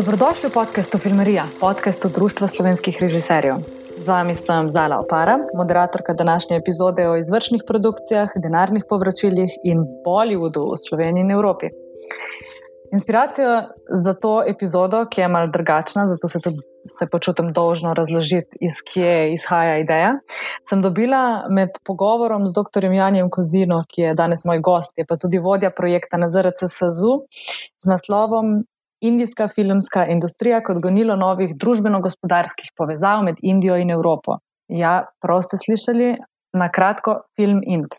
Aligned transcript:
Dobrodošli 0.00 0.48
v 0.48 0.52
podkastu 0.56 0.98
Filmarija, 0.98 1.44
podkastu 1.60 2.08
Društva 2.08 2.48
slovenskih 2.48 2.96
režiserjev. 3.00 3.60
Z 4.00 4.08
vami 4.08 4.32
sem 4.32 4.70
Zala 4.72 4.96
Opara, 4.96 5.36
moderatorka 5.52 6.14
današnje 6.16 6.56
epizode 6.56 7.04
o 7.08 7.16
izvršnih 7.20 7.62
produkcijah, 7.68 8.32
denarnih 8.36 8.88
povračilih 8.88 9.58
in 9.62 9.84
Bollywoodu 10.06 10.72
v 10.72 10.78
Sloveniji 10.88 11.20
in 11.20 11.30
Evropi. 11.36 11.68
Inspiracijo 12.92 13.68
za 13.92 14.14
to 14.14 14.40
epizodo, 14.48 15.04
ki 15.04 15.20
je 15.20 15.28
malce 15.28 15.52
drugačna, 15.52 16.06
zato 16.06 16.28
se 16.28 16.40
tudi 16.40 16.64
se 16.86 17.06
počutim 17.12 17.52
dolžno 17.52 17.94
razložiti, 17.94 18.56
iz 18.60 18.80
kje 18.92 19.32
izhaja 19.32 19.78
ideja, 19.78 20.14
sem 20.68 20.82
dobila 20.82 21.44
med 21.48 21.76
pogovorom 21.84 22.48
z 22.48 22.54
dr. 22.56 22.84
Janjem 22.84 23.30
Kozino, 23.30 23.82
ki 23.88 24.02
je 24.02 24.14
danes 24.14 24.44
moj 24.44 24.60
gost, 24.60 24.98
je 24.98 25.06
pa 25.06 25.16
tudi 25.16 25.38
vodja 25.38 25.70
projekta 25.70 26.16
na 26.16 26.28
ZRC 26.28 26.64
SAZU 26.66 27.12
z 27.76 27.90
naslovom 27.90 28.62
indijska 29.00 29.48
filmska 29.48 30.06
industrija 30.06 30.62
kot 30.62 30.82
gonilo 30.82 31.16
novih 31.16 31.56
družbeno-gospodarskih 31.56 32.72
povezav 32.76 33.24
med 33.24 33.40
Indijo 33.42 33.76
in 33.76 33.90
Evropo. 33.90 34.38
Ja, 34.68 35.06
prav 35.22 35.42
ste 35.42 35.58
slišali, 35.58 36.14
na 36.52 36.68
kratko, 36.70 37.20
film 37.36 37.60
Ind. 37.66 37.94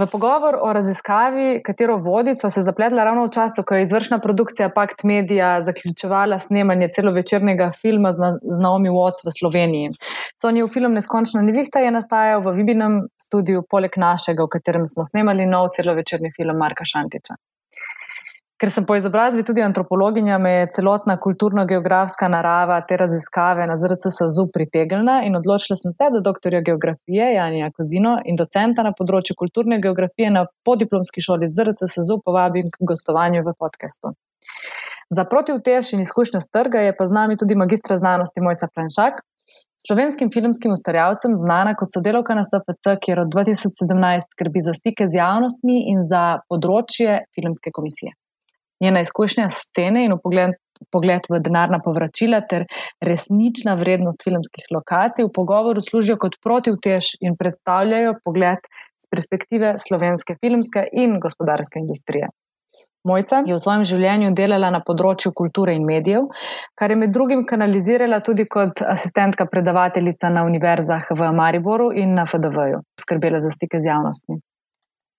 V 0.00 0.06
pogovor 0.08 0.56
o 0.62 0.72
raziskavi, 0.72 1.60
katero 1.64 1.96
vodi, 2.00 2.32
so 2.34 2.48
se 2.50 2.62
zapletla 2.64 3.04
ravno 3.04 3.26
v 3.26 3.32
času, 3.34 3.64
ko 3.66 3.76
je 3.76 3.84
izvršna 3.84 4.18
produkcija 4.24 4.70
Pact 4.72 5.04
Media 5.04 5.50
zaključovala 5.62 6.38
snemanje 6.38 6.88
celovečernega 6.96 7.70
filma 7.80 8.12
z 8.12 8.60
Naomi 8.62 8.92
Watts 8.92 9.26
v 9.26 9.34
Sloveniji. 9.38 9.90
Sonijev 10.40 10.70
film 10.72 10.96
Neskončna 10.96 11.42
nevihta 11.42 11.84
je 11.84 11.90
nastajal 11.92 12.40
v 12.40 12.54
Vibinem 12.56 13.02
studiu, 13.20 13.64
poleg 13.68 14.00
našega, 14.00 14.44
v 14.44 14.54
katerem 14.56 14.88
smo 14.88 15.04
snemali 15.04 15.46
nov 15.46 15.74
celovečerni 15.76 16.32
film 16.36 16.56
Marka 16.56 16.88
Šantiča. 16.88 17.36
Ker 18.56 18.70
sem 18.72 18.86
po 18.88 18.94
izobrazbi 18.96 19.42
tudi 19.44 19.60
antropologinja, 19.60 20.38
me 20.40 20.50
je 20.50 20.68
celotna 20.78 21.18
kulturno-geografska 21.20 22.28
narava 22.32 22.78
te 22.88 22.96
raziskave 22.96 23.66
na 23.68 23.76
ZRC 23.76 24.08
SAZU 24.16 24.46
pritegnila 24.54 25.18
in 25.28 25.36
odločila 25.36 25.76
sem 25.76 25.92
se, 25.92 26.08
da 26.14 26.22
doktorja 26.24 26.62
geografije 26.64 27.26
Janja 27.34 27.68
Kozino 27.76 28.14
in 28.24 28.40
docenta 28.40 28.86
na 28.88 28.94
področju 28.96 29.36
kulturne 29.36 29.80
geografije 29.84 30.32
na 30.38 30.46
podiplomski 30.64 31.26
šoli 31.28 31.50
ZRC 31.52 31.84
SAZU 31.98 32.22
povabim 32.24 32.72
k 32.72 32.90
gostovanju 32.94 33.44
v 33.44 33.56
podkastu. 33.60 34.16
Za 35.12 35.28
protivtež 35.28 35.92
in 35.92 36.08
izkušnjo 36.08 36.40
z 36.40 36.52
trga 36.56 36.88
je 36.88 36.96
pa 36.96 37.04
z 37.06 37.20
nami 37.20 37.36
tudi 37.36 37.60
magistra 37.60 38.00
znanosti 38.00 38.40
Mojca 38.40 38.72
Planšak, 38.72 39.20
slovenskim 39.84 40.32
filmskim 40.32 40.72
ustvarjalcem, 40.72 41.36
znana 41.36 41.76
kot 41.76 41.92
sodelovka 41.92 42.34
na 42.34 42.48
SPC, 42.48 42.96
kjer 43.04 43.26
od 43.28 43.36
2017 43.36 44.32
skrbi 44.32 44.64
za 44.64 44.72
stike 44.72 45.04
z 45.04 45.20
javnostmi 45.20 45.90
in 45.92 46.00
za 46.00 46.38
področje 46.48 47.26
filmske 47.36 47.70
komisije 47.70 48.16
njena 48.84 49.00
izkušnja 49.00 49.48
scene 49.50 50.04
in 50.04 50.16
pogled, 50.22 50.56
pogled 50.92 51.28
v 51.32 51.40
denarna 51.40 51.80
povračila 51.84 52.40
ter 52.50 52.66
resnična 53.00 53.74
vrednost 53.80 54.24
filmskih 54.24 54.66
lokacij 54.74 55.24
v 55.24 55.34
pogovoru 55.34 55.82
služijo 55.82 56.18
kot 56.20 56.40
protivtež 56.44 57.16
in 57.20 57.36
predstavljajo 57.36 58.18
pogled 58.24 58.68
z 58.96 59.12
perspektive 59.12 59.76
slovenske 59.78 60.36
filmske 60.40 60.88
in 60.92 61.20
gospodarske 61.20 61.80
industrije. 61.80 62.28
Mojca 63.06 63.42
je 63.46 63.54
v 63.54 63.62
svojem 63.62 63.84
življenju 63.86 64.32
delala 64.34 64.70
na 64.74 64.80
področju 64.82 65.30
kulture 65.40 65.76
in 65.78 65.84
medijev, 65.86 66.26
kar 66.74 66.90
je 66.90 66.96
med 66.98 67.12
drugim 67.14 67.44
kanalizirala 67.46 68.18
tudi 68.28 68.48
kot 68.50 68.82
asistentka 68.82 69.46
predavateljica 69.52 70.32
na 70.34 70.42
univerzah 70.48 71.06
v 71.14 71.30
Mariboru 71.38 71.92
in 71.94 72.16
na 72.18 72.26
FDV-ju, 72.26 72.82
skrbela 72.98 73.38
za 73.38 73.54
stike 73.54 73.78
z 73.78 73.92
javnostmi. 73.92 74.40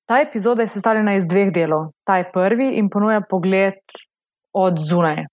Ta 0.07 0.21
epizoda 0.23 0.63
je 0.63 0.71
sestavljena 0.71 1.17
iz 1.17 1.25
dveh 1.27 1.51
delov. 1.53 1.89
Ta 2.07 2.17
je 2.17 2.29
prvi 2.31 2.69
in 2.79 2.89
ponuja 2.89 3.21
pogled 3.29 3.79
od 4.55 4.79
zunaj. 4.79 5.25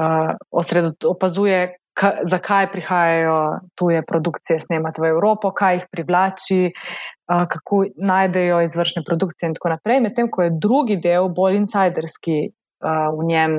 Uh, 0.00 0.32
osredot, 0.50 1.04
opazuje, 1.04 1.76
ka, 1.94 2.12
zakaj 2.24 2.70
prihajajo 2.72 3.36
tuje 3.78 4.02
produkcije 4.06 4.60
snemati 4.60 5.02
v 5.02 5.10
Evropo, 5.12 5.52
kaj 5.54 5.74
jih 5.74 5.86
privlači, 5.92 6.60
uh, 6.72 7.44
kako 7.52 7.84
najdejo 7.96 8.60
izvršne 8.66 9.02
produkcije 9.06 9.50
in 9.50 9.54
tako 9.54 9.74
naprej. 9.76 10.00
Medtem 10.00 10.30
ko 10.30 10.42
je 10.42 10.56
drugi 10.58 10.96
del 10.96 11.28
bolj 11.36 11.60
insiderski, 11.60 12.40
uh, 12.50 13.12
v 13.18 13.28
njem 13.30 13.58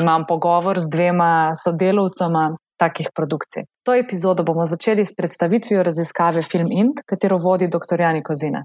imam 0.00 0.26
pogovor 0.28 0.80
z 0.80 0.90
dvema 0.90 1.54
sodelovcama 1.54 2.48
takih 2.76 3.08
produkcij. 3.14 3.64
To 3.86 3.94
epizodo 3.94 4.44
bomo 4.44 4.64
začeli 4.66 5.06
s 5.06 5.14
predstavitvijo 5.14 5.82
raziskave 5.82 6.42
Film 6.42 6.72
Int, 6.72 7.02
katero 7.06 7.38
vodi 7.38 7.68
dr. 7.68 8.00
Jani 8.00 8.22
Kozina. 8.22 8.64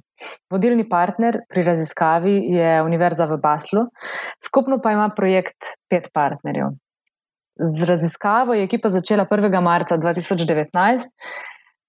Vodilni 0.52 0.88
partner 0.90 1.40
pri 1.50 1.64
raziskavi 1.64 2.36
je 2.56 2.82
Univerza 2.84 3.26
v 3.26 3.38
Baslu, 3.42 3.86
skupno 4.44 4.80
pa 4.84 4.92
ima 4.92 5.10
projekt 5.16 5.76
pet 5.90 6.10
partnerjev. 6.14 6.74
Z 7.60 7.90
raziskavo 7.90 8.54
je 8.54 8.64
ekipa 8.64 8.90
začela 8.90 9.26
1. 9.26 9.62
marca 9.62 9.98
2019. 9.98 11.10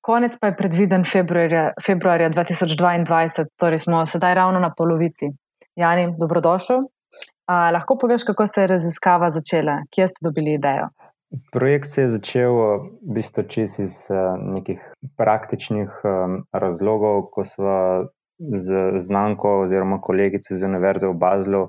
Konec 0.01 0.39
pa 0.41 0.49
je 0.49 0.57
predviden 0.57 1.05
februarja, 1.05 1.71
februarja 1.87 2.31
2022, 2.31 3.45
torej 3.61 3.79
smo 3.79 4.07
sedaj 4.07 4.35
ravno 4.35 4.61
na 4.61 4.73
polovici. 4.77 5.29
Jani, 5.77 6.09
dobrodošel. 6.21 6.89
A, 7.47 7.71
lahko 7.71 7.99
poveš, 7.99 8.25
kako 8.25 8.47
se 8.47 8.65
je 8.65 8.67
raziskava 8.67 9.31
začela, 9.31 9.83
kje 9.91 10.09
ste 10.09 10.25
dobili 10.25 10.57
idejo? 10.57 10.89
Projekt 11.53 11.91
se 11.91 12.03
je 12.03 12.09
začel 12.09 12.55
v 12.55 13.13
bistvu 13.15 13.45
čist 13.47 13.79
iz 13.79 13.95
uh, 14.11 14.35
nekih 14.39 14.83
praktičnih 15.17 16.01
um, 16.03 16.41
razlogov, 16.53 17.31
ko 17.31 17.45
smo 17.47 17.77
z 18.41 18.99
znanko 18.99 19.61
oziroma 19.67 20.01
kolegico 20.03 20.55
iz 20.55 20.63
Univerze 20.67 21.07
v 21.07 21.15
Bazlu 21.15 21.69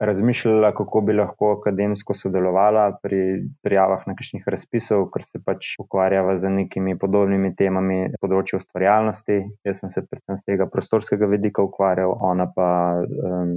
razmišljali, 0.00 0.72
kako 0.76 1.00
bi 1.00 1.12
lahko 1.12 1.52
akademsko 1.56 2.14
sodelovala 2.14 2.98
pri 3.02 3.48
prijavah 3.62 4.04
na 4.06 4.14
kakšnih 4.14 4.44
razpisov, 4.46 5.08
ker 5.14 5.24
se 5.26 5.40
pač 5.44 5.72
ukvarjava 5.82 6.36
z 6.38 6.52
nekimi 6.54 6.94
podobnimi 6.98 7.54
temami 7.56 8.00
na 8.12 8.20
področju 8.22 8.60
ustvarjalnosti. 8.62 9.40
Jaz 9.66 9.82
sem 9.82 9.90
se 9.90 10.04
predvsem 10.06 10.38
z 10.38 10.52
tega 10.52 10.68
prostorskega 10.70 11.26
vidika 11.32 11.64
ukvarjal, 11.66 12.14
ona 12.14 12.46
pa 12.54 12.70
um, 13.02 13.56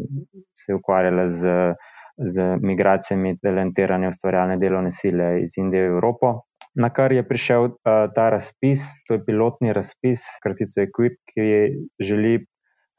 se 0.57 0.73
je 0.73 0.79
ukvarjala 0.79 1.27
z 1.29 1.57
z 2.17 2.57
migracijami 2.61 3.37
talentirane 3.39 4.09
ustvarjalne 4.11 4.57
delovne 4.57 4.91
sile 4.91 5.41
iz 5.41 5.57
Indije 5.57 5.89
v 5.89 5.95
Evropo. 5.95 6.33
Na 6.75 6.89
kar 6.89 7.11
je 7.11 7.23
prišel 7.27 7.63
uh, 7.63 8.07
ta 8.15 8.29
razpis, 8.31 9.03
to 9.07 9.17
je 9.17 9.25
pilotni 9.25 9.73
razpis, 9.75 10.23
kratico 10.43 10.81
Equip, 10.85 11.17
ki 11.27 11.47
želi 11.99 12.45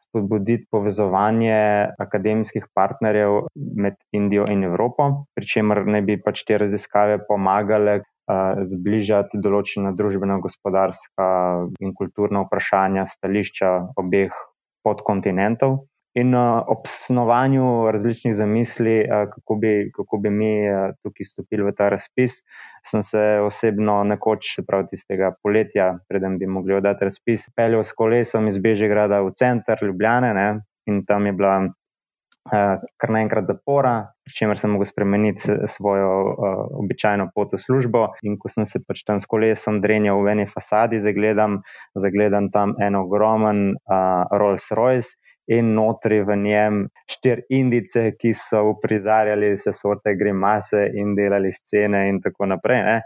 spodbuditi 0.02 0.66
povezovanje 0.70 1.88
akademskih 1.98 2.66
partnerjev 2.74 3.46
med 3.54 3.96
Indijo 4.12 4.44
in 4.50 4.64
Evropo, 4.64 5.08
pri 5.34 5.46
čemer 5.46 5.84
ne 5.86 6.02
bi 6.02 6.18
pač 6.20 6.44
te 6.48 6.58
raziskave 6.58 7.20
pomagale 7.28 8.00
uh, 8.02 8.60
zbližati 8.60 9.40
določena 9.40 9.94
družbena, 9.96 10.40
gospodarska 10.42 11.28
in 11.80 11.94
kulturna 11.96 12.44
vprašanja, 12.44 13.06
stališča 13.08 13.72
obeh 14.02 14.36
podkontinentov. 14.84 15.78
In 16.14 16.34
uh, 16.36 16.60
ob 16.68 16.84
snovanju 16.86 17.90
različnih 17.92 18.34
zamisli, 18.36 18.98
uh, 19.00 19.30
kako, 19.32 19.54
bi, 19.54 19.90
kako 19.96 20.18
bi 20.20 20.30
mi 20.30 20.50
uh, 20.68 20.90
tukaj 21.02 21.24
stopili 21.24 21.64
v 21.64 21.72
ta 21.76 21.88
razpis, 21.88 22.42
sem 22.84 23.02
se 23.02 23.22
osebno 23.40 24.02
nekoč, 24.04 24.58
prav 24.68 24.84
tistega 24.90 25.32
poletja, 25.42 25.94
preden 26.08 26.36
bi 26.38 26.46
mogli 26.46 26.76
oddati 26.76 27.08
razpis, 27.08 27.46
peljal 27.56 27.80
s 27.80 27.96
kolesom 27.96 28.50
iz 28.50 28.60
Bežigrada 28.60 29.22
v 29.24 29.32
center 29.32 29.80
Ljubljane 29.80 30.34
ne, 30.36 30.48
in 30.84 31.00
tam 31.08 31.26
je 31.26 31.32
bila 31.32 31.54
kar 32.50 33.10
naenkrat 33.14 33.46
zapora, 33.46 34.12
pri 34.26 34.34
čemer 34.34 34.58
sem 34.58 34.72
mogel 34.74 34.88
spremeniti 34.90 35.54
svojo 35.70 36.10
uh, 36.32 36.62
običajno 36.82 37.28
pot 37.34 37.54
v 37.54 37.60
službo. 37.62 38.06
In 38.26 38.38
ko 38.38 38.50
sem 38.50 38.66
se 38.66 38.82
pač 38.82 39.04
tam 39.06 39.22
s 39.22 39.30
kolesom 39.30 39.80
drenjal 39.82 40.22
v 40.22 40.34
eni 40.34 40.46
fasadi, 40.50 40.98
zagledam, 41.02 41.60
zagledam 41.94 42.50
tam 42.54 42.74
en 42.82 42.98
ogromen 42.98 43.72
uh, 43.78 44.26
Rolls 44.30 44.70
Royce. 44.74 45.18
In 45.50 45.72
notri 45.74 46.20
v 46.22 46.36
njem 46.38 46.76
štiri 47.10 47.42
indice, 47.58 48.12
ki 48.14 48.30
so 48.30 48.60
uprizarjali 48.70 49.50
vse 49.56 49.72
sorte 49.74 50.14
grimase 50.14 50.84
in 50.94 51.16
delali 51.18 51.50
scene, 51.50 52.06
in 52.08 52.20
tako 52.22 52.46
naprej. 52.46 53.02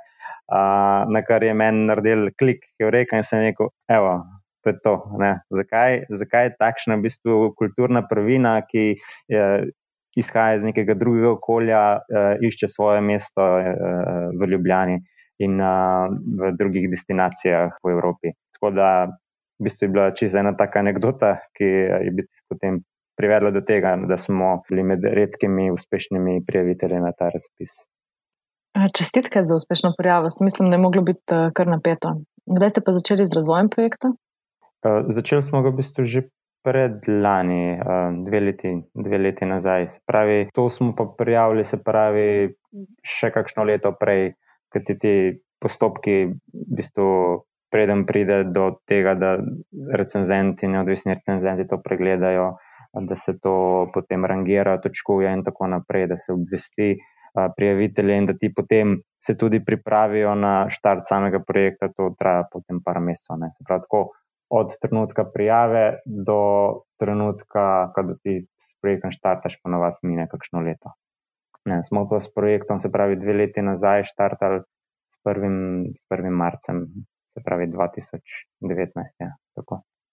Uh, 0.46 1.08
na 1.10 1.24
kar 1.26 1.42
je 1.42 1.54
meni 1.56 1.88
naredil 1.88 2.28
klik, 2.38 2.60
ki 2.76 2.84
je 2.84 2.90
rekel: 2.92 3.18
in 3.18 3.24
sem 3.26 3.40
rekel, 3.42 3.72
evo, 3.88 4.12
to 4.66 4.74
je 4.74 4.78
to. 4.82 4.94
Zakaj, 5.54 6.04
zakaj 6.10 6.48
je 6.48 6.54
takšna 6.58 6.96
v 6.98 7.06
bistvu 7.06 7.34
kulturna 7.54 8.02
prvina, 8.02 8.58
ki 8.66 8.96
je, 9.30 9.44
izhaja 10.18 10.56
iz 10.58 10.64
nekega 10.66 10.96
drugega 10.98 11.30
okolja, 11.36 11.82
uh, 12.00 12.42
išče 12.42 12.68
svoje 12.72 13.04
mesto 13.04 13.44
uh, 13.44 13.70
v 14.34 14.50
Ljubljani 14.50 14.98
in 15.46 15.60
uh, 15.60 16.10
v 16.10 16.50
drugih 16.58 16.88
destinacijah 16.90 17.78
po 17.82 17.92
Evropi. 17.94 18.34
Tako 18.56 18.72
da 18.74 18.90
v 19.60 19.68
bistvu 19.68 19.86
je 19.86 19.92
bila 19.94 20.10
čisto 20.10 20.42
ena 20.42 20.56
taka 20.56 20.82
anekdota, 20.82 21.36
ki 21.54 21.72
je 22.08 22.12
biti 22.12 22.46
potem. 22.50 22.82
Privedlo 23.16 23.48
do 23.48 23.62
tega, 23.64 23.94
da 23.96 24.18
smo 24.20 24.58
bili 24.68 24.82
med 24.84 25.00
redkimi 25.00 25.70
uspešnimi 25.72 26.42
prijavitelji 26.44 26.98
na 27.00 27.14
ta 27.16 27.30
razpis. 27.32 27.86
Čestitke 28.92 29.40
za 29.40 29.56
uspešno 29.56 29.94
prijavo. 29.96 30.28
Mislim, 30.44 30.68
da 30.68 30.76
je 30.76 30.82
moglo 30.82 31.02
biti 31.02 31.38
kar 31.56 31.66
napeto. 31.66 32.12
Kdaj 32.44 32.70
ste 32.70 32.82
pa 32.84 32.92
začeli 32.92 33.24
z 33.24 33.38
razvojem 33.40 33.72
projekta? 33.72 34.12
Uh, 34.86 35.02
začeli 35.10 35.42
smo 35.42 35.62
ga 35.66 35.74
v 35.74 35.82
bistvu 35.82 36.06
že 36.06 36.20
predlani, 36.66 37.78
dve 38.26 38.40
leti, 38.40 38.70
dve 38.90 39.18
leti 39.18 39.46
nazaj. 39.46 39.86
Se 39.88 40.00
pravi, 40.06 40.50
to 40.54 40.66
smo 40.70 40.94
pa 40.98 41.06
prijavili, 41.06 41.62
se 41.62 41.78
pravi, 41.78 42.54
še 43.06 43.30
kakšno 43.30 43.62
leto 43.70 43.94
prej, 43.94 44.34
ker 44.74 44.82
ti 44.82 44.98
ti 44.98 45.14
postopki, 45.62 46.16
v 46.34 46.66
bistvu, 46.74 47.06
preden 47.70 48.02
pride 48.06 48.42
do 48.50 48.82
tega, 48.82 49.14
da 49.14 49.36
recenzenti, 49.94 50.66
neodvisni 50.66 51.14
recenzenti 51.14 51.68
to 51.70 51.78
pregledajo, 51.82 52.56
da 52.98 53.14
se 53.14 53.38
to 53.38 53.86
potem 53.94 54.26
rangira, 54.26 54.78
točkuje 54.82 55.30
in 55.38 55.46
tako 55.46 55.70
naprej, 55.70 56.10
da 56.10 56.18
se 56.18 56.34
obvesti 56.34 56.96
prijavitelje 57.56 58.16
in 58.16 58.26
da 58.26 58.34
ti 58.34 58.50
potem 58.50 58.96
se 59.22 59.36
tudi 59.38 59.62
pripravijo 59.64 60.34
na 60.34 60.66
štart 60.70 61.06
samega 61.06 61.42
projekta, 61.46 61.92
to 61.94 62.10
traja 62.18 62.46
potem 62.50 62.82
par 62.82 62.98
mesecev. 62.98 63.38
Se 63.54 63.66
pravi, 63.66 63.86
tako 63.86 64.06
od 64.48 64.76
trenutka 64.82 65.24
prijave 65.34 65.98
do 66.04 66.40
trenutka, 67.00 67.90
ko 67.94 68.14
ti 68.22 68.46
s 68.46 68.76
projektom 68.80 69.10
štartaš, 69.10 69.58
ponovadi 69.62 70.06
mine 70.06 70.28
kakšno 70.30 70.62
leto. 70.62 70.94
Ne, 71.66 71.82
smo 71.84 72.04
pa 72.08 72.20
s 72.20 72.30
projektom, 72.34 72.80
se 72.80 72.92
pravi, 72.92 73.18
dve 73.18 73.34
leti 73.34 73.62
nazaj 73.62 74.04
štartali 74.06 74.62
s 75.10 75.18
prvim, 75.24 75.56
s 75.98 76.06
prvim 76.08 76.32
marcem, 76.32 76.86
se 77.34 77.42
pravi 77.44 77.66
2019. 77.72 79.18
Ja, 79.18 79.34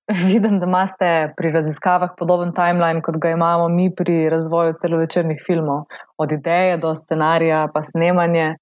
Vidim, 0.34 0.58
da 0.60 0.66
imate 0.66 1.34
pri 1.38 1.52
raziskavah 1.52 2.16
podoben 2.18 2.52
timeline, 2.52 3.02
kot 3.02 3.18
ga 3.22 3.30
imamo 3.30 3.70
mi 3.70 3.88
pri 3.96 4.30
razvoju 4.30 4.74
celovečernih 4.82 5.44
filmov, 5.46 5.86
od 6.18 6.32
ideje 6.32 6.78
do 6.78 6.96
scenarija, 6.96 7.68
pa 7.74 7.84
snemanje. 7.84 8.56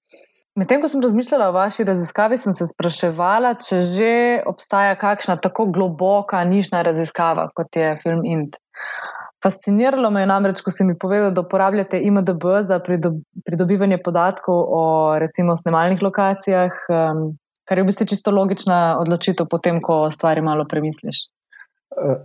Medtem 0.60 0.82
ko 0.84 0.90
sem 0.92 1.02
razmišljala 1.02 1.48
o 1.48 1.56
vaši 1.56 1.86
raziskavi, 1.88 2.38
sem 2.38 2.54
se 2.54 2.68
spraševala, 2.68 3.54
če 3.56 3.78
že 3.88 4.14
obstaja 4.52 4.98
kakšna 5.00 5.38
tako 5.40 5.70
globoka 5.72 6.42
nišna 6.44 6.82
raziskava, 6.84 7.48
kot 7.56 7.80
je 7.80 7.94
film 8.02 8.26
Int. 8.28 8.58
Fasciniralo 9.42 10.12
me 10.12 10.22
je 10.22 10.30
namreč, 10.30 10.60
ko 10.62 10.74
ste 10.76 10.86
mi 10.86 10.98
povedali, 11.00 11.34
da 11.34 11.42
uporabljate 11.42 12.02
IMDB 12.04 12.44
za 12.68 12.82
pridobivanje 12.84 13.98
podatkov 14.04 14.60
o 14.76 14.84
recimo 15.24 15.56
snemalnih 15.56 16.04
lokacijah, 16.04 16.76
kar 17.66 17.80
je 17.80 17.84
v 17.84 17.88
bistvu 17.88 18.12
čisto 18.12 18.36
logična 18.36 19.00
odločitev, 19.00 19.48
potem, 19.50 19.80
ko 19.82 20.04
stvari 20.12 20.44
malo 20.46 20.68
premisliš. 20.70 21.26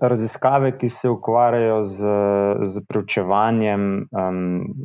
Raziskave, 0.01 0.71
ki 0.79 0.89
se 0.89 1.11
ukvarjajo 1.11 1.85
z, 1.85 2.11
z 2.71 2.83
preučevanjem 2.87 3.83
um, 4.15 4.39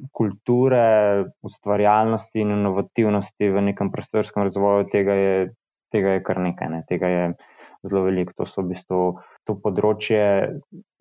kulture, 0.10 1.25
ustvarjalnosti 1.45 2.42
in 2.42 2.56
inovativnosti 2.56 3.50
v 3.54 3.62
nekem 3.69 3.92
prostorskem 3.94 4.48
razvoju, 4.50 4.88
tega 4.89 5.13
je, 5.19 5.36
tega 5.94 6.18
je 6.18 6.24
kar 6.25 6.42
nekaj, 6.42 6.72
ne? 6.74 6.81
tega 6.89 7.13
je 7.13 7.28
zelo 7.86 8.07
veliko. 8.10 8.33
To, 8.33 8.50
v 8.57 8.68
bistvu, 8.74 9.01
to 9.45 9.57
področje 9.62 10.25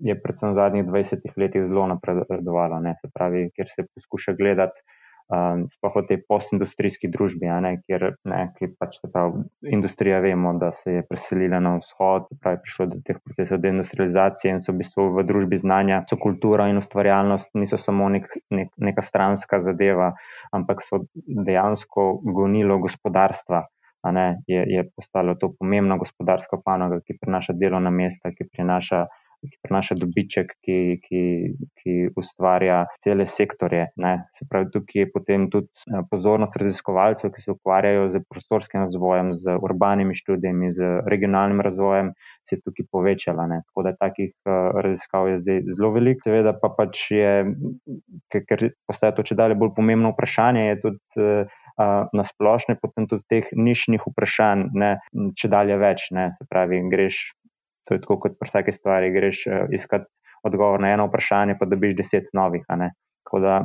je 0.05 0.19
predvsem 0.21 0.53
v 0.53 0.59
zadnjih 0.61 0.88
20 0.91 1.41
letih 1.41 1.65
zelo 1.65 1.88
napredovalo, 1.94 2.83
ne? 2.85 2.99
se 3.00 3.09
pravi, 3.09 3.49
ker 3.56 3.69
se 3.69 3.88
poskuša 3.88 4.37
gledati 4.37 4.85
um, 5.31 5.65
sploh 5.71 5.94
v 5.94 6.03
tej 6.09 6.19
postindustrijski 6.27 7.11
družbi, 7.11 7.49
ne, 7.62 7.73
kjer 7.87 8.17
ne, 8.29 8.41
ki 8.56 8.73
pač 8.79 8.99
pravi, 9.06 9.44
industrija 9.71 10.21
vemo, 10.25 10.53
da 10.59 10.73
se 10.77 10.99
je 10.99 11.06
preselila 11.06 11.61
na 11.62 11.77
vzhod, 11.79 12.31
pravi, 12.43 12.61
prišlo 12.65 12.88
do 12.91 13.00
teh 13.06 13.21
procesov 13.23 13.62
deindustrializacije 13.62 14.55
in 14.55 14.62
so 14.62 14.75
v 14.75 14.82
bistvu 14.82 15.09
v 15.17 15.27
družbi 15.29 15.61
znanja, 15.61 16.03
so 16.11 16.19
kultura 16.21 16.69
in 16.71 16.81
ustvarjalnost 16.82 17.55
niso 17.61 17.79
samo 17.81 18.11
nek, 18.12 18.27
nek, 18.50 18.73
neka 18.77 19.05
stranska 19.06 19.62
zadeva, 19.65 20.12
ampak 20.56 20.82
so 20.85 21.05
dejansko 21.15 22.12
gonilo 22.26 22.81
gospodarstva. 22.83 23.67
Ne, 24.00 24.41
je, 24.49 24.65
je 24.65 24.83
postalo 24.97 25.35
to 25.37 25.50
pomembna 25.59 25.99
gospodarska 26.00 26.56
panoga, 26.65 27.03
ki 27.05 27.19
prinaša 27.21 27.53
delovna 27.53 27.93
mesta, 27.93 28.33
ki 28.33 28.47
prinaša 28.49 29.05
ki 29.40 29.56
prinaša 29.64 29.96
dobiček, 30.00 30.52
ki, 30.64 30.78
ki, 31.04 31.22
ki 31.81 31.94
ustvarja 32.19 32.82
cele 33.02 33.26
sektorje. 33.26 33.87
Ne. 34.00 34.12
Se 34.37 34.46
pravi, 34.48 34.70
tukaj 34.75 35.04
je 35.04 35.10
potem 35.12 35.46
tudi 35.52 35.70
eh, 35.88 36.02
pozornost 36.10 36.58
raziskovalcev, 36.60 37.32
ki 37.34 37.44
se 37.44 37.54
ukvarjajo 37.54 38.08
z 38.12 38.22
prostorskim 38.28 38.84
razvojem, 38.84 39.32
z 39.34 39.56
urbanimi 39.62 40.16
študijami, 40.19 40.72
z 40.76 40.90
regionalnim 41.08 41.62
razvojem, 41.64 42.12
se 42.46 42.58
je 42.58 42.64
tukaj 42.64 42.88
povečala. 42.92 43.48
Ne. 43.50 43.62
Tako 43.70 43.87
da 43.87 43.94
takih 43.96 44.34
uh, 44.44 44.76
raziskav 44.84 45.28
je 45.31 45.40
zdaj 45.40 45.62
zelo 45.76 45.92
veliko, 45.94 46.26
seveda 46.26 46.52
pa 46.56 46.72
pač 46.76 47.06
je, 47.14 47.32
ker, 48.32 48.70
postaje 48.88 49.16
to 49.16 49.25
če 49.26 49.38
dalje 49.38 49.56
bolj 49.60 49.75
pomembno 49.78 50.12
vprašanje, 50.16 50.69
je 50.69 50.81
tudi. 50.84 51.02
Uh, 51.16 51.58
Na 52.12 52.25
splošno, 52.28 52.75
potem 52.76 53.06
tudi 53.08 53.25
teh 53.25 53.46
nišnih 53.56 54.02
vprašanj, 54.04 54.66
ne, 54.76 54.90
če 55.32 55.48
dalje 55.48 55.78
več, 55.81 56.10
ne, 56.12 56.26
se 56.37 56.44
pravi, 56.44 56.82
greš 56.92 57.22
To 57.90 57.98
je 57.98 58.02
tako 58.06 58.20
kot 58.22 58.38
pri 58.38 58.46
vsaki 58.46 58.72
stvari, 58.72 59.10
greš 59.10 59.44
uh, 59.50 59.66
iskat 59.75 60.06
odgovor 60.46 60.81
na 60.81 60.94
eno 60.94 61.08
vprašanje, 61.10 61.56
pa 61.58 61.66
dobiš 61.66 61.96
deset 61.98 62.28
novih. 62.32 62.62
Tako 62.70 63.40
da, 63.42 63.56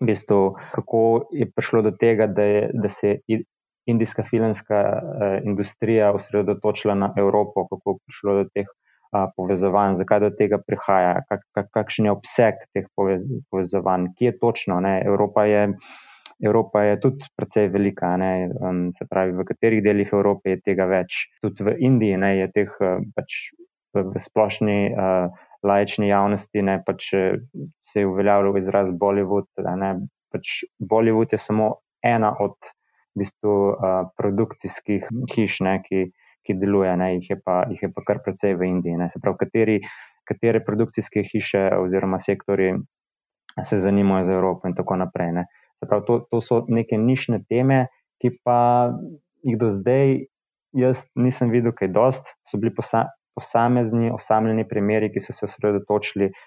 v 0.00 0.08
bistvu, 0.08 0.38
kako 0.72 1.02
je 1.30 1.50
prišlo 1.52 1.82
do 1.84 1.92
tega, 1.92 2.26
da, 2.26 2.46
je, 2.48 2.70
da 2.72 2.88
se 2.88 3.18
je 3.28 3.42
indijska 3.86 4.24
filmska 4.24 4.80
uh, 4.88 5.36
industrija 5.44 6.12
osredotočila 6.16 6.94
na 6.94 7.12
Evropo, 7.18 7.66
kako 7.68 7.90
je 7.90 8.00
prišlo 8.06 8.34
do 8.40 8.44
teh 8.54 8.66
uh, 8.66 9.28
povezovanj, 9.36 10.00
zakaj 10.00 10.24
do 10.24 10.30
tega 10.38 10.58
prihaja, 10.66 11.20
kak, 11.28 11.44
kak, 11.54 11.68
kakšen 11.76 12.08
je 12.08 12.16
obseg 12.16 12.64
teh 12.72 12.88
povez, 12.96 13.28
povezovanj, 13.50 14.14
kje 14.16 14.32
je 14.32 14.38
točno. 14.38 14.80
Ne? 14.80 14.96
Evropa 15.06 15.44
je. 15.44 15.68
Evropa 16.42 16.82
je 16.82 17.00
tudi 17.00 17.28
precej 17.36 17.68
velika, 17.68 18.14
um, 18.16 18.90
se 18.94 19.06
pravi, 19.10 19.32
v 19.32 19.44
katerih 19.46 19.82
delih 19.82 20.10
Evrope 20.12 20.56
je 20.56 20.60
tega 20.60 20.86
več. 20.90 21.28
Tudi 21.42 21.66
v 21.66 21.76
Indiji 21.86 22.18
ne, 22.18 22.32
je 22.40 22.48
teh 22.50 22.78
uh, 22.80 22.98
pač 23.14 23.52
v, 23.94 24.04
v 24.10 24.22
splošni 24.22 24.78
uh, 24.90 25.44
laični 25.62 26.10
javnosti 26.10 26.64
ne, 26.66 26.80
pač, 26.86 27.12
uh, 27.14 27.38
se 27.80 28.02
je 28.02 28.10
uveljavljal 28.10 28.58
izraz 28.58 28.90
Bollywood. 28.90 29.46
Ne, 29.78 29.94
pač 30.34 30.64
Bollywood 30.78 31.36
je 31.36 31.38
samo 31.38 31.76
ena 32.02 32.34
od 32.42 32.58
v 33.12 33.22
bistvu, 33.22 33.54
uh, 33.70 34.08
produkcijskih 34.18 35.06
hiš, 35.34 35.60
ne, 35.62 35.76
ki, 35.84 36.08
ki 36.42 36.56
deluje, 36.58 36.96
ne, 36.98 37.12
jih, 37.18 37.34
je 37.34 37.38
pa, 37.38 37.62
jih 37.70 37.86
je 37.86 37.92
pa 37.94 38.02
kar 38.08 38.22
precej 38.24 38.56
v 38.58 38.72
Indiji. 38.72 38.98
Ne, 38.98 39.10
se 39.12 39.22
pravi, 39.22 39.38
kateri, 39.44 39.78
katere 40.26 40.64
produkcijske 40.64 41.22
hiše 41.28 41.68
oziroma 41.78 42.18
sektori 42.18 42.72
se 43.62 43.76
zanimajo 43.78 44.24
za 44.24 44.34
Evropo 44.34 44.68
in 44.68 44.74
tako 44.74 44.96
naprej. 44.96 45.32
Ne. 45.32 45.44
Pravi, 45.82 46.06
to, 46.06 46.20
to 46.30 46.42
so 46.44 46.62
neke 46.68 46.98
nišne 46.98 47.42
teme, 47.50 47.86
ki 48.22 48.36
pa 48.44 48.92
jih 49.42 49.58
do 49.58 49.70
zdaj 49.74 50.28
jaz 50.78 51.06
nisem 51.18 51.50
videl, 51.52 51.74
kaj 51.76 51.90
dost. 51.92 52.32
So 52.48 52.60
bili 52.60 52.72
posa, 52.74 53.08
posamezni, 53.36 54.12
osamljeni 54.14 54.64
primeri, 54.68 55.10
ki 55.12 55.20
so 55.20 55.34
se 55.36 55.46
osredotočili, 55.48 56.30
uh, 56.30 56.46